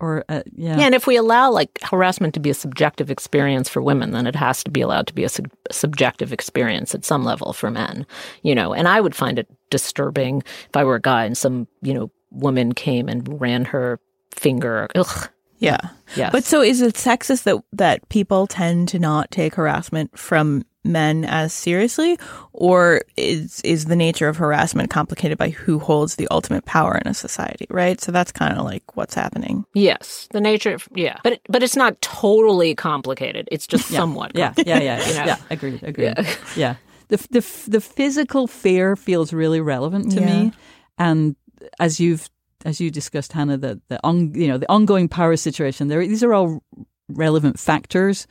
or, 0.00 0.24
uh, 0.30 0.42
yeah. 0.52 0.78
Yeah, 0.78 0.86
and 0.86 0.94
if 0.94 1.06
we 1.06 1.16
allow 1.16 1.50
like 1.50 1.78
harassment 1.82 2.32
to 2.34 2.40
be 2.40 2.48
a 2.48 2.54
subjective 2.54 3.10
experience 3.10 3.68
for 3.68 3.82
women, 3.82 4.12
then 4.12 4.26
it 4.26 4.34
has 4.34 4.64
to 4.64 4.70
be 4.70 4.80
allowed 4.80 5.06
to 5.08 5.14
be 5.14 5.24
a 5.24 5.28
sub- 5.28 5.52
subjective 5.70 6.32
experience 6.32 6.94
at 6.94 7.04
some 7.04 7.22
level 7.22 7.52
for 7.52 7.70
men. 7.70 8.06
You 8.42 8.54
know, 8.54 8.72
and 8.72 8.88
I 8.88 9.00
would 9.00 9.14
find 9.14 9.38
it 9.38 9.46
disturbing 9.68 10.38
if 10.38 10.74
I 10.74 10.84
were 10.84 10.96
a 10.96 11.00
guy 11.00 11.24
and 11.24 11.36
some 11.36 11.68
you 11.82 11.92
know 11.94 12.10
woman 12.30 12.72
came 12.72 13.08
and 13.08 13.40
ran 13.40 13.66
her 13.66 14.00
finger. 14.32 14.88
Ugh. 14.94 15.28
Yeah. 15.60 15.80
Yes. 16.16 16.32
But 16.32 16.44
so 16.44 16.60
is 16.62 16.80
it 16.80 16.94
sexist 16.94 17.44
that 17.44 17.62
that 17.72 18.08
people 18.08 18.46
tend 18.46 18.88
to 18.88 18.98
not 18.98 19.30
take 19.30 19.54
harassment 19.54 20.18
from 20.18 20.64
men 20.82 21.26
as 21.26 21.52
seriously 21.52 22.18
or 22.54 23.02
is 23.16 23.60
is 23.60 23.84
the 23.84 23.96
nature 23.96 24.28
of 24.28 24.38
harassment 24.38 24.88
complicated 24.88 25.36
by 25.36 25.50
who 25.50 25.78
holds 25.78 26.16
the 26.16 26.26
ultimate 26.30 26.64
power 26.64 26.96
in 26.96 27.06
a 27.06 27.14
society, 27.14 27.66
right? 27.70 28.00
So 28.00 28.10
that's 28.12 28.32
kind 28.32 28.58
of 28.58 28.64
like 28.64 28.96
what's 28.96 29.14
happening. 29.14 29.64
Yes, 29.74 30.26
the 30.32 30.40
nature. 30.40 30.74
Of, 30.74 30.88
yeah, 30.94 31.18
but 31.22 31.40
but 31.48 31.62
it's 31.62 31.76
not 31.76 32.00
totally 32.00 32.74
complicated. 32.74 33.48
It's 33.52 33.66
just 33.66 33.88
somewhat. 33.88 34.32
Yeah, 34.34 34.54
yeah, 34.56 34.80
yeah, 34.80 35.06
You 35.06 35.14
know? 35.14 35.24
yeah. 35.26 35.36
Agreed, 35.50 35.82
agreed. 35.82 36.14
Yeah. 36.56 36.76
The, 37.08 37.16
the 37.30 37.46
the 37.68 37.80
physical 37.80 38.46
fear 38.46 38.96
feels 38.96 39.32
really 39.32 39.60
relevant 39.60 40.12
to 40.12 40.20
me, 40.20 40.52
and 40.96 41.36
as 41.78 42.00
you've 42.00 42.30
as 42.64 42.80
you 42.80 42.90
discussed, 42.90 43.32
Hanna, 43.32 43.56
the 43.56 43.80
the 43.88 44.00
on, 44.04 44.34
you 44.34 44.48
know 44.48 44.58
the 44.58 44.70
ongoing 44.70 45.08
power 45.08 45.36
situation. 45.36 45.88
There, 45.88 46.06
these 46.06 46.22
are 46.22 46.34
all 46.34 46.62
relevant 47.08 47.58
factors, 47.58 48.26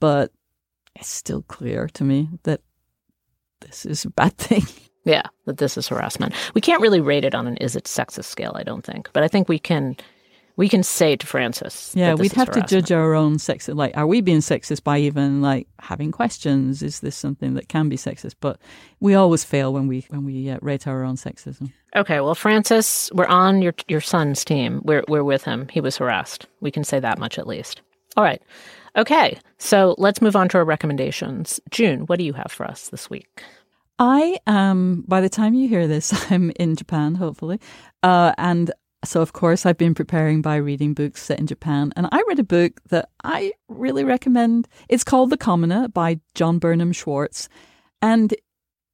but 0.00 0.30
it's 0.96 1.08
still 1.08 1.42
clear 1.42 1.88
to 1.94 2.04
me 2.04 2.28
that 2.44 2.60
this 3.60 3.86
is 3.86 4.04
a 4.04 4.10
bad 4.10 4.36
thing. 4.38 4.64
Yeah, 5.04 5.22
that 5.46 5.56
this 5.58 5.76
is 5.76 5.88
harassment. 5.88 6.34
We 6.54 6.60
can't 6.60 6.80
really 6.80 7.00
rate 7.00 7.24
it 7.24 7.34
on 7.34 7.46
an 7.46 7.56
is 7.56 7.74
it 7.74 7.84
sexist 7.84 8.26
scale, 8.26 8.52
I 8.54 8.62
don't 8.62 8.84
think. 8.84 9.10
But 9.12 9.22
I 9.24 9.28
think 9.28 9.48
we 9.48 9.58
can 9.58 9.96
We 10.56 10.68
can 10.68 10.82
say 10.82 11.16
to 11.16 11.26
Frances. 11.26 11.92
Yeah, 11.94 12.14
we'd 12.14 12.32
have 12.32 12.50
to 12.50 12.62
judge 12.62 12.92
our 12.92 13.14
own 13.14 13.38
sex. 13.38 13.68
Like, 13.68 13.96
are 13.96 14.06
we 14.06 14.20
being 14.20 14.40
sexist 14.40 14.84
by 14.84 14.98
even 14.98 15.40
like 15.40 15.66
having 15.78 16.12
questions? 16.12 16.82
Is 16.82 17.00
this 17.00 17.16
something 17.16 17.54
that 17.54 17.68
can 17.68 17.88
be 17.88 17.96
sexist? 17.96 18.34
But 18.40 18.60
we 19.00 19.14
always 19.14 19.44
fail 19.44 19.72
when 19.72 19.86
we 19.86 20.04
when 20.10 20.24
we 20.24 20.50
uh, 20.50 20.58
rate 20.60 20.86
our 20.86 21.04
own 21.04 21.16
sexism. 21.16 21.72
Okay, 21.96 22.20
well, 22.20 22.34
Frances, 22.34 23.10
we're 23.14 23.26
on 23.26 23.62
your 23.62 23.74
your 23.88 24.00
son's 24.00 24.44
team. 24.44 24.82
We're 24.84 25.04
we're 25.08 25.24
with 25.24 25.44
him. 25.44 25.68
He 25.68 25.80
was 25.80 25.96
harassed. 25.96 26.46
We 26.60 26.70
can 26.70 26.84
say 26.84 27.00
that 27.00 27.18
much 27.18 27.38
at 27.38 27.46
least. 27.46 27.80
All 28.16 28.24
right. 28.24 28.42
Okay, 28.96 29.38
so 29.58 29.94
let's 29.96 30.20
move 30.20 30.36
on 30.36 30.48
to 30.50 30.58
our 30.58 30.64
recommendations. 30.64 31.60
June, 31.70 32.00
what 32.02 32.18
do 32.18 32.24
you 32.24 32.34
have 32.34 32.52
for 32.52 32.66
us 32.66 32.88
this 32.90 33.08
week? 33.08 33.42
I 33.98 34.38
um 34.46 35.04
by 35.08 35.20
the 35.20 35.28
time 35.28 35.54
you 35.54 35.68
hear 35.68 35.86
this, 35.86 36.12
I'm 36.30 36.52
in 36.56 36.76
Japan, 36.76 37.14
hopefully. 37.14 37.60
Uh 38.02 38.32
and 38.36 38.70
so 39.04 39.20
of 39.20 39.32
course 39.32 39.66
I've 39.66 39.78
been 39.78 39.94
preparing 39.94 40.42
by 40.42 40.56
reading 40.56 40.94
books 40.94 41.22
set 41.22 41.38
in 41.38 41.46
Japan. 41.46 41.92
And 41.96 42.08
I 42.12 42.22
read 42.28 42.38
a 42.38 42.44
book 42.44 42.80
that 42.88 43.08
I 43.24 43.52
really 43.68 44.04
recommend. 44.04 44.68
It's 44.88 45.04
called 45.04 45.30
The 45.30 45.36
Commoner 45.36 45.88
by 45.88 46.20
John 46.34 46.58
Burnham 46.58 46.92
Schwartz. 46.92 47.48
And 48.00 48.34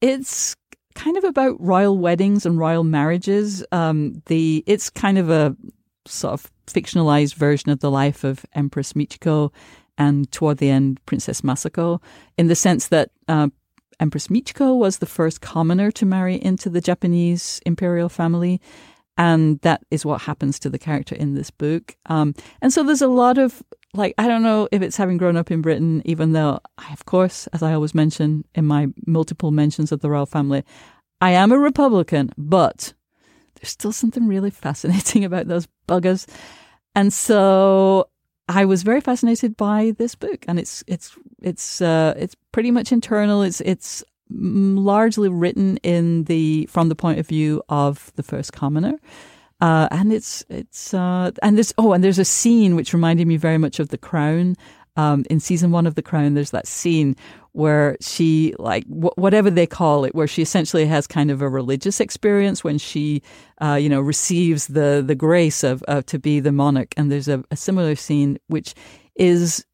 it's 0.00 0.56
kind 0.94 1.16
of 1.16 1.24
about 1.24 1.61
royal 1.61 1.98
weddings 1.98 2.46
and 2.46 2.59
royal 2.59 2.84
marriages. 2.84 3.64
Um 3.72 4.22
the 4.26 4.64
it's 4.66 4.90
kind 4.90 5.18
of 5.18 5.30
a 5.30 5.56
sort 6.06 6.34
of 6.34 6.50
fictionalized 6.66 7.34
version 7.34 7.70
of 7.70 7.80
the 7.80 7.90
life 7.90 8.24
of 8.24 8.44
Empress 8.54 8.94
Michiko 8.94 9.52
and 9.96 10.30
toward 10.30 10.59
the 10.59 10.70
end 10.70 11.04
Princess 11.06 11.40
Masako 11.40 12.00
in 12.36 12.46
the 12.46 12.54
sense 12.54 12.88
that 12.88 13.11
uh, 13.26 13.48
Empress 14.00 14.28
Michiko 14.28 14.76
was 14.76 14.98
the 14.98 15.06
first 15.06 15.40
commoner 15.40 15.90
to 15.90 16.06
marry 16.06 16.36
into 16.36 16.70
the 16.70 16.80
Japanese 16.80 17.61
imperial 17.66 18.09
family. 18.09 18.61
And 19.18 19.60
that 19.60 19.82
is 19.90 20.06
what 20.06 20.22
happens 20.22 20.58
to 20.60 20.70
the 20.70 20.78
character 20.78 21.14
in 21.16 21.34
this 21.34 21.50
book. 21.50 21.96
Um, 22.06 22.34
and 22.62 22.72
so 22.72 22.84
there's 22.84 23.02
a 23.02 23.08
lot 23.08 23.36
of, 23.36 23.62
like, 23.92 24.14
I 24.16 24.28
don't 24.28 24.44
know 24.44 24.68
if 24.70 24.80
it's 24.80 24.96
having 24.96 25.16
grown 25.16 25.36
up 25.36 25.50
in 25.50 25.60
Britain, 25.60 26.00
even 26.04 26.32
though 26.32 26.60
I, 26.78 26.92
of 26.92 27.04
course, 27.04 27.48
as 27.48 27.62
I 27.62 27.74
always 27.74 27.94
mention 27.94 28.44
in 28.54 28.64
my 28.64 28.86
multiple 29.06 29.50
mentions 29.50 29.90
of 29.90 30.00
the 30.00 30.08
royal 30.08 30.24
family, 30.24 30.64
I 31.20 31.32
am 31.32 31.50
a 31.50 31.58
Republican, 31.58 32.30
but 32.38 32.94
there's 33.56 33.70
still 33.70 33.92
something 33.92 34.28
really 34.28 34.50
fascinating 34.50 35.24
about 35.26 35.48
those 35.48 35.66
buggers. 35.88 36.26
And 36.94 37.12
so 37.12 38.08
I 38.48 38.64
was 38.64 38.82
very 38.82 39.00
fascinated 39.00 39.56
by 39.56 39.94
this 39.98 40.14
book, 40.14 40.44
and 40.48 40.58
it's 40.58 40.82
it's 40.86 41.16
it's 41.42 41.82
uh, 41.82 42.14
it's 42.16 42.34
pretty 42.52 42.70
much 42.70 42.92
internal. 42.92 43.42
It's 43.42 43.60
it's 43.60 44.02
largely 44.31 45.29
written 45.29 45.76
in 45.79 46.24
the 46.24 46.66
from 46.66 46.89
the 46.89 46.95
point 46.95 47.18
of 47.18 47.26
view 47.26 47.62
of 47.68 48.12
the 48.16 48.22
first 48.22 48.53
commoner. 48.53 48.99
Uh, 49.61 49.89
and 49.91 50.12
it's 50.12 50.45
it's 50.49 50.95
uh, 50.95 51.31
and 51.43 51.57
there's 51.57 51.74
oh 51.79 51.93
and 51.93 52.05
there's 52.05 52.18
a 52.18 52.24
scene 52.24 52.76
which 52.76 52.93
reminded 52.93 53.26
me 53.26 53.37
very 53.37 53.59
much 53.59 53.81
of 53.81 53.89
The 53.89 53.99
Crown. 53.99 54.57
Um, 54.97 55.24
in 55.31 55.39
season 55.39 55.70
one 55.70 55.87
of 55.87 55.95
The 55.95 56.03
Crown, 56.03 56.35
there's 56.35 56.51
that 56.51 56.66
scene 56.66 57.14
where 57.53 57.97
she 58.01 58.55
like 58.59 58.85
wh- 58.87 59.16
whatever 59.16 59.51
they 59.51 59.66
call 59.66 60.05
it, 60.05 60.14
where 60.14 60.26
she 60.26 60.43
essentially 60.43 60.87
has 60.87 61.07
kind 61.07 61.31
of 61.31 61.41
a 61.43 61.49
religious 61.49 62.01
experience 62.01 62.62
when 62.62 62.79
she, 62.79 63.22
uh, 63.61 63.74
you 63.74 63.89
know, 63.89 64.01
receives 64.01 64.68
the 64.68 65.03
the 65.05 65.14
grace 65.14 65.64
of 65.64 65.83
uh, 65.89 66.03
to 66.03 66.18
be 66.18 66.41
the 66.41 66.53
monarch. 66.53 66.95
And 66.97 67.11
there's 67.11 67.29
a, 67.29 67.45
a 67.51 67.57
similar 67.57 67.97
scene 67.97 68.39
which 68.47 68.74
is 69.16 69.64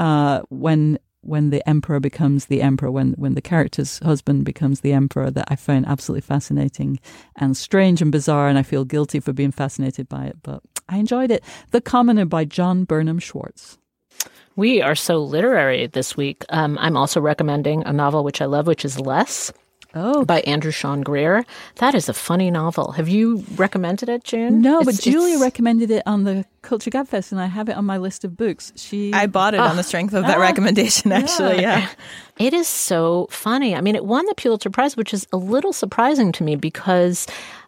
uh, 0.00 0.42
when 0.50 0.98
when 1.22 1.50
the 1.50 1.66
emperor 1.68 2.00
becomes 2.00 2.46
the 2.46 2.62
emperor, 2.62 2.90
when 2.90 3.12
when 3.12 3.34
the 3.34 3.42
character's 3.42 3.98
husband 4.00 4.44
becomes 4.44 4.80
the 4.80 4.92
emperor, 4.92 5.30
that 5.30 5.46
I 5.48 5.56
find 5.56 5.86
absolutely 5.86 6.22
fascinating 6.22 6.98
and 7.36 7.56
strange 7.56 8.02
and 8.02 8.12
bizarre, 8.12 8.48
and 8.48 8.58
I 8.58 8.62
feel 8.62 8.84
guilty 8.84 9.20
for 9.20 9.32
being 9.32 9.52
fascinated 9.52 10.08
by 10.08 10.26
it, 10.26 10.38
but 10.42 10.62
I 10.88 10.98
enjoyed 10.98 11.30
it. 11.30 11.44
The 11.70 11.80
Commoner 11.80 12.24
by 12.24 12.44
John 12.44 12.84
Burnham 12.84 13.18
Schwartz. 13.18 13.78
We 14.56 14.82
are 14.82 14.96
so 14.96 15.18
literary 15.18 15.86
this 15.86 16.16
week. 16.16 16.44
Um, 16.50 16.76
I'm 16.78 16.96
also 16.96 17.20
recommending 17.20 17.84
a 17.84 17.92
novel 17.92 18.24
which 18.24 18.42
I 18.42 18.46
love, 18.46 18.66
which 18.66 18.84
is 18.84 18.98
Less. 18.98 19.52
Oh, 19.94 20.24
by 20.24 20.40
Andrew 20.42 20.70
Sean 20.70 21.00
Greer. 21.02 21.44
That 21.76 21.94
is 21.94 22.08
a 22.08 22.12
funny 22.12 22.50
novel. 22.50 22.92
Have 22.92 23.08
you 23.08 23.44
recommended 23.56 24.08
it, 24.08 24.22
June? 24.24 24.60
No, 24.60 24.80
It's- 24.80 24.96
but 24.96 25.02
Julia 25.02 25.34
it's- 25.34 25.42
recommended 25.42 25.90
it 25.90 26.02
on 26.06 26.24
the 26.24 26.44
Culture 26.62 26.90
Gabfest, 26.90 27.32
and 27.32 27.40
I 27.40 27.46
have 27.46 27.68
it 27.68 27.76
on 27.76 27.84
my 27.84 27.96
list 27.98 28.24
of 28.24 28.36
books. 28.36 28.72
She, 28.76 29.12
I 29.12 29.26
bought 29.26 29.54
it 29.54 29.60
on 29.60 29.76
the 29.76 29.82
strength 29.82 30.14
of 30.14 30.24
that 30.26 30.38
Ah. 30.38 30.40
recommendation, 30.40 31.10
actually. 31.12 31.60
Yeah. 31.62 31.88
It 32.38 32.54
is 32.54 32.68
so 32.68 33.26
funny. 33.30 33.74
I 33.76 33.82
mean, 33.82 33.94
it 33.96 34.04
won 34.06 34.24
the 34.24 34.34
Pulitzer 34.34 34.70
Prize, 34.70 34.96
which 34.96 35.12
is 35.12 35.26
a 35.30 35.36
little 35.36 35.74
surprising 35.74 36.32
to 36.32 36.42
me 36.42 36.56
because 36.56 37.26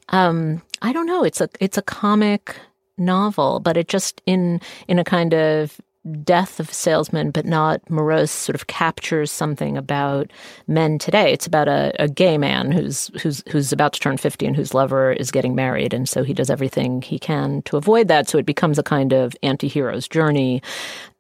um, 0.09 0.63
I 0.81 0.95
don't 0.95 1.05
know. 1.07 1.25
It's 1.25 1.43
a 1.43 1.49
it's 1.61 1.77
a 1.77 1.83
comic 1.83 2.57
novel, 2.97 3.61
but 3.61 3.77
it 3.77 3.89
just 3.89 4.23
in 4.25 4.61
in 4.89 4.99
a 4.99 5.05
kind 5.05 5.35
of 5.35 5.79
death 6.25 6.59
of 6.59 6.69
a 6.71 6.75
salesman, 6.75 7.31
but 7.31 7.47
not 7.47 7.89
morose, 7.89 8.31
sort 8.31 8.55
of 8.55 8.67
captures 8.67 9.31
something 9.31 9.77
about 9.77 10.31
men 10.67 10.99
today. 10.99 11.33
It's 11.33 11.47
about 11.47 11.69
a, 11.69 11.93
a 11.99 12.09
gay 12.09 12.39
man 12.39 12.73
who's 12.73 13.11
who's 13.23 13.43
who's 13.51 13.73
about 13.73 13.93
to 13.93 14.01
turn 14.01 14.17
fifty 14.17 14.47
and 14.47 14.57
whose 14.57 14.75
lover 14.75 15.13
is 15.13 15.31
getting 15.31 15.55
married, 15.55 15.95
and 15.95 16.09
so 16.09 16.25
he 16.25 16.35
does 16.35 16.51
everything 16.51 17.03
he 17.03 17.19
can 17.19 17.63
to 17.63 17.77
avoid 17.77 18.09
that. 18.09 18.29
So 18.29 18.39
it 18.39 18.47
becomes 18.47 18.79
a 18.79 18.83
kind 18.83 19.13
of 19.13 19.37
anti-hero's 19.43 20.09
journey 20.09 20.63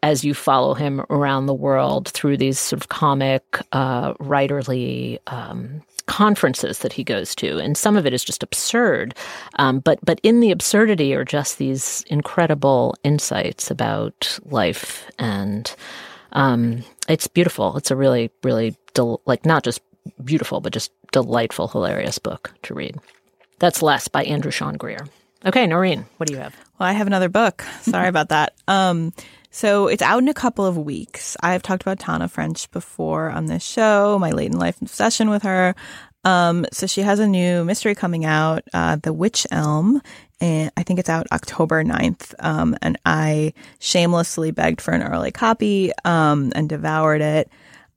as 0.03 0.25
you 0.25 0.35
follow 0.35 0.75
him 0.75 1.01
around 1.11 1.47
the 1.47 1.55
world 1.55 2.09
through 2.09 2.37
these 2.37 2.59
sort 2.59 2.83
of 2.83 2.89
comic, 2.89 3.43
uh, 3.73 4.15
writerly 4.15 5.19
um, 5.29 5.83
conferences 6.07 6.81
that 6.81 6.93
he 6.93 7.05
goes 7.05 7.35
to, 7.37 7.59
and 7.59 7.77
some 7.77 7.97
of 7.97 8.05
it 8.07 8.13
is 8.13 8.25
just 8.25 8.43
absurd. 8.43 9.15
Um, 9.59 9.79
but 9.79 9.99
but 10.05 10.21
in 10.23 10.41
the 10.41 10.51
absurdity 10.51 11.15
are 11.15 11.25
just 11.25 11.59
these 11.59 12.05
incredible 12.09 12.97
insights 13.05 13.71
about 13.71 14.39
life, 14.45 15.09
and 15.19 15.75
um, 16.33 16.85
it's 17.09 17.29
beautiful. 17.29 17.77
It's 17.77 17.91
a 17.91 17.97
really 17.97 18.31
really 18.43 18.75
del- 18.95 19.21
like 19.27 19.47
not 19.47 19.63
just 19.63 19.81
beautiful, 20.25 20.61
but 20.61 20.73
just 20.73 20.91
delightful, 21.13 21.69
hilarious 21.69 22.19
book 22.19 22.53
to 22.63 22.75
read. 22.75 22.97
That's 23.61 23.83
Less 23.83 24.09
by 24.09 24.25
Andrew 24.25 24.51
Sean 24.51 24.77
Greer. 24.77 25.07
Okay, 25.45 25.67
Noreen, 25.67 26.05
what 26.17 26.29
do 26.29 26.35
you 26.35 26.41
have? 26.41 26.55
Well, 26.79 26.89
I 26.89 26.93
have 26.93 27.07
another 27.07 27.29
book. 27.29 27.63
Sorry 27.83 28.09
about 28.15 28.31
that. 28.31 28.55
Um, 28.67 29.13
so 29.53 29.87
it's 29.87 30.03
out 30.03 30.23
in 30.23 30.29
a 30.29 30.35
couple 30.35 30.65
of 30.65 30.77
weeks. 30.77 31.37
I've 31.41 31.63
talked 31.63 31.83
about 31.83 31.99
Tana 31.99 32.27
French 32.27 32.71
before 32.71 33.31
on 33.31 33.47
this 33.47 33.63
show, 33.63 34.19
my 34.19 34.31
late 34.31 34.51
in 34.51 34.59
life 34.59 34.81
obsession 34.83 35.31
with 35.31 35.43
her. 35.45 35.75
Um, 36.25 36.67
so 36.73 36.87
she 36.87 37.03
has 37.03 37.19
a 37.19 37.27
new 37.27 37.65
mystery 37.65 37.95
coming 37.95 38.25
out, 38.25 38.65
uh, 38.73 38.97
The 38.97 39.13
Witch 39.13 39.47
Elm, 39.51 40.01
and 40.41 40.71
I 40.77 40.83
think 40.85 40.99
it's 40.99 41.11
out 41.11 41.27
October 41.33 41.85
9th. 41.85 42.35
Um, 42.39 42.77
and 42.81 42.99
I 43.05 43.53
shamelessly 43.79 44.53
begged 44.53 44.81
for 44.81 44.93
an 44.93 45.03
early 45.03 45.33
copy, 45.33 45.93
um, 46.05 46.53
and 46.55 46.69
devoured 46.69 47.21
it. 47.21 47.51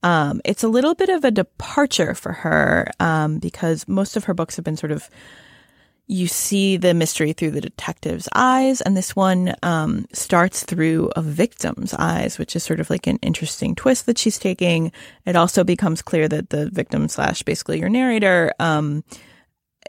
Um, 0.03 0.41
it's 0.43 0.63
a 0.63 0.67
little 0.67 0.93
bit 0.93 1.09
of 1.09 1.23
a 1.23 1.31
departure 1.31 2.13
for 2.13 2.33
her, 2.33 2.91
um, 2.99 3.39
because 3.39 3.87
most 3.87 4.17
of 4.17 4.25
her 4.25 4.33
books 4.33 4.55
have 4.57 4.65
been 4.65 4.77
sort 4.77 4.91
of 4.91 5.09
you 6.07 6.27
see 6.27 6.77
the 6.77 6.93
mystery 6.93 7.33
through 7.33 7.51
the 7.51 7.61
detective's 7.61 8.29
eyes, 8.35 8.81
and 8.81 8.95
this 8.95 9.15
one 9.15 9.55
um, 9.63 10.05
starts 10.13 10.63
through 10.63 11.09
a 11.15 11.21
victim's 11.21 11.93
eyes, 11.95 12.37
which 12.37 12.55
is 12.55 12.63
sort 12.63 12.79
of 12.79 12.89
like 12.89 13.07
an 13.07 13.17
interesting 13.21 13.73
twist 13.73 14.05
that 14.05 14.17
she's 14.17 14.37
taking. 14.37 14.91
It 15.25 15.35
also 15.35 15.63
becomes 15.63 16.01
clear 16.03 16.27
that 16.27 16.51
the 16.51 16.69
victim 16.69 17.07
slash 17.09 17.41
basically 17.41 17.79
your 17.79 17.89
narrator 17.89 18.53
um, 18.59 19.03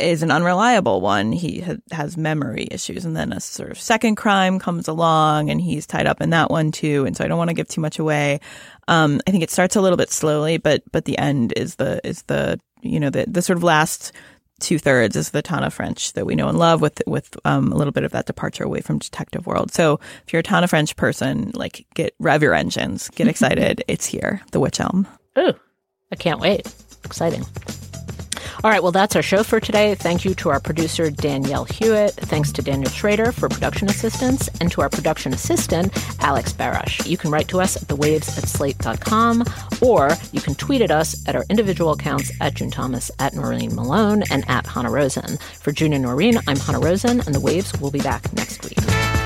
is 0.00 0.22
an 0.22 0.30
unreliable 0.30 1.02
one. 1.02 1.32
He 1.32 1.60
ha- 1.60 1.76
has 1.90 2.16
memory 2.16 2.66
issues, 2.70 3.04
and 3.04 3.14
then 3.14 3.32
a 3.32 3.40
sort 3.40 3.70
of 3.70 3.78
second 3.78 4.16
crime 4.16 4.58
comes 4.58 4.88
along, 4.88 5.50
and 5.50 5.60
he's 5.60 5.86
tied 5.86 6.06
up 6.06 6.22
in 6.22 6.30
that 6.30 6.50
one 6.50 6.72
too. 6.72 7.04
And 7.06 7.14
so 7.14 7.24
I 7.24 7.28
don't 7.28 7.38
want 7.38 7.50
to 7.50 7.54
give 7.54 7.68
too 7.68 7.82
much 7.82 7.98
away. 7.98 8.40
Um, 8.88 9.20
I 9.26 9.30
think 9.30 9.42
it 9.42 9.50
starts 9.50 9.76
a 9.76 9.82
little 9.82 9.98
bit 9.98 10.10
slowly, 10.10 10.56
but 10.56 10.82
but 10.92 11.04
the 11.04 11.18
end 11.18 11.52
is 11.56 11.74
the 11.76 12.00
is 12.04 12.22
the 12.22 12.58
you 12.80 13.00
know 13.00 13.10
the 13.10 13.26
the 13.28 13.42
sort 13.42 13.58
of 13.58 13.62
last 13.62 14.12
two 14.60 14.78
thirds 14.78 15.16
is 15.16 15.30
the 15.30 15.42
Tana 15.42 15.70
French 15.70 16.12
that 16.14 16.26
we 16.26 16.34
know 16.34 16.48
and 16.48 16.58
love 16.58 16.80
with 16.80 17.02
with 17.06 17.36
um, 17.44 17.72
a 17.72 17.76
little 17.76 17.92
bit 17.92 18.04
of 18.04 18.12
that 18.12 18.26
departure 18.26 18.64
away 18.64 18.80
from 18.80 18.98
detective 18.98 19.46
world. 19.46 19.72
So 19.72 20.00
if 20.26 20.32
you're 20.32 20.40
a 20.40 20.44
Tana 20.44 20.68
French 20.68 20.96
person, 20.96 21.52
like 21.54 21.86
get 21.94 22.14
rev 22.18 22.42
your 22.42 22.54
engines, 22.54 23.08
get 23.10 23.28
excited. 23.28 23.84
it's 23.88 24.06
here, 24.06 24.42
The 24.52 24.60
Witch 24.60 24.80
Elm. 24.80 25.06
Ooh, 25.38 25.54
I 26.12 26.16
can't 26.16 26.40
wait. 26.40 26.72
Exciting. 27.04 27.44
All 28.64 28.70
right, 28.70 28.82
well, 28.82 28.92
that's 28.92 29.14
our 29.14 29.22
show 29.22 29.42
for 29.42 29.60
today. 29.60 29.94
Thank 29.94 30.24
you 30.24 30.34
to 30.36 30.48
our 30.48 30.60
producer, 30.60 31.10
Danielle 31.10 31.66
Hewitt. 31.66 32.14
Thanks 32.14 32.50
to 32.52 32.62
Daniel 32.62 32.90
Schroeder 32.90 33.30
for 33.30 33.48
production 33.48 33.88
assistance, 33.88 34.48
and 34.60 34.72
to 34.72 34.80
our 34.80 34.88
production 34.88 35.34
assistant, 35.34 35.92
Alex 36.22 36.52
Barasch. 36.52 37.06
You 37.06 37.16
can 37.16 37.30
write 37.30 37.48
to 37.48 37.60
us 37.60 37.76
at 37.76 37.82
thewaves 37.88 38.36
at 38.38 38.48
slate.com, 38.48 39.44
or 39.82 40.10
you 40.32 40.40
can 40.40 40.54
tweet 40.54 40.80
at 40.80 40.90
us 40.90 41.26
at 41.28 41.36
our 41.36 41.44
individual 41.50 41.92
accounts 41.92 42.32
at 42.40 42.54
June 42.54 42.70
Thomas, 42.70 43.10
at 43.18 43.34
Noreen 43.34 43.74
Malone, 43.74 44.22
and 44.30 44.48
at 44.48 44.66
Hanna 44.66 44.90
Rosin. 44.90 45.36
For 45.60 45.72
June 45.72 45.92
and 45.92 46.02
Noreen, 46.02 46.38
I'm 46.48 46.56
Hanna 46.56 46.80
Rosin, 46.80 47.20
and 47.20 47.34
The 47.34 47.40
Waves 47.40 47.78
will 47.80 47.90
be 47.90 48.00
back 48.00 48.32
next 48.32 48.64
week. 48.64 49.25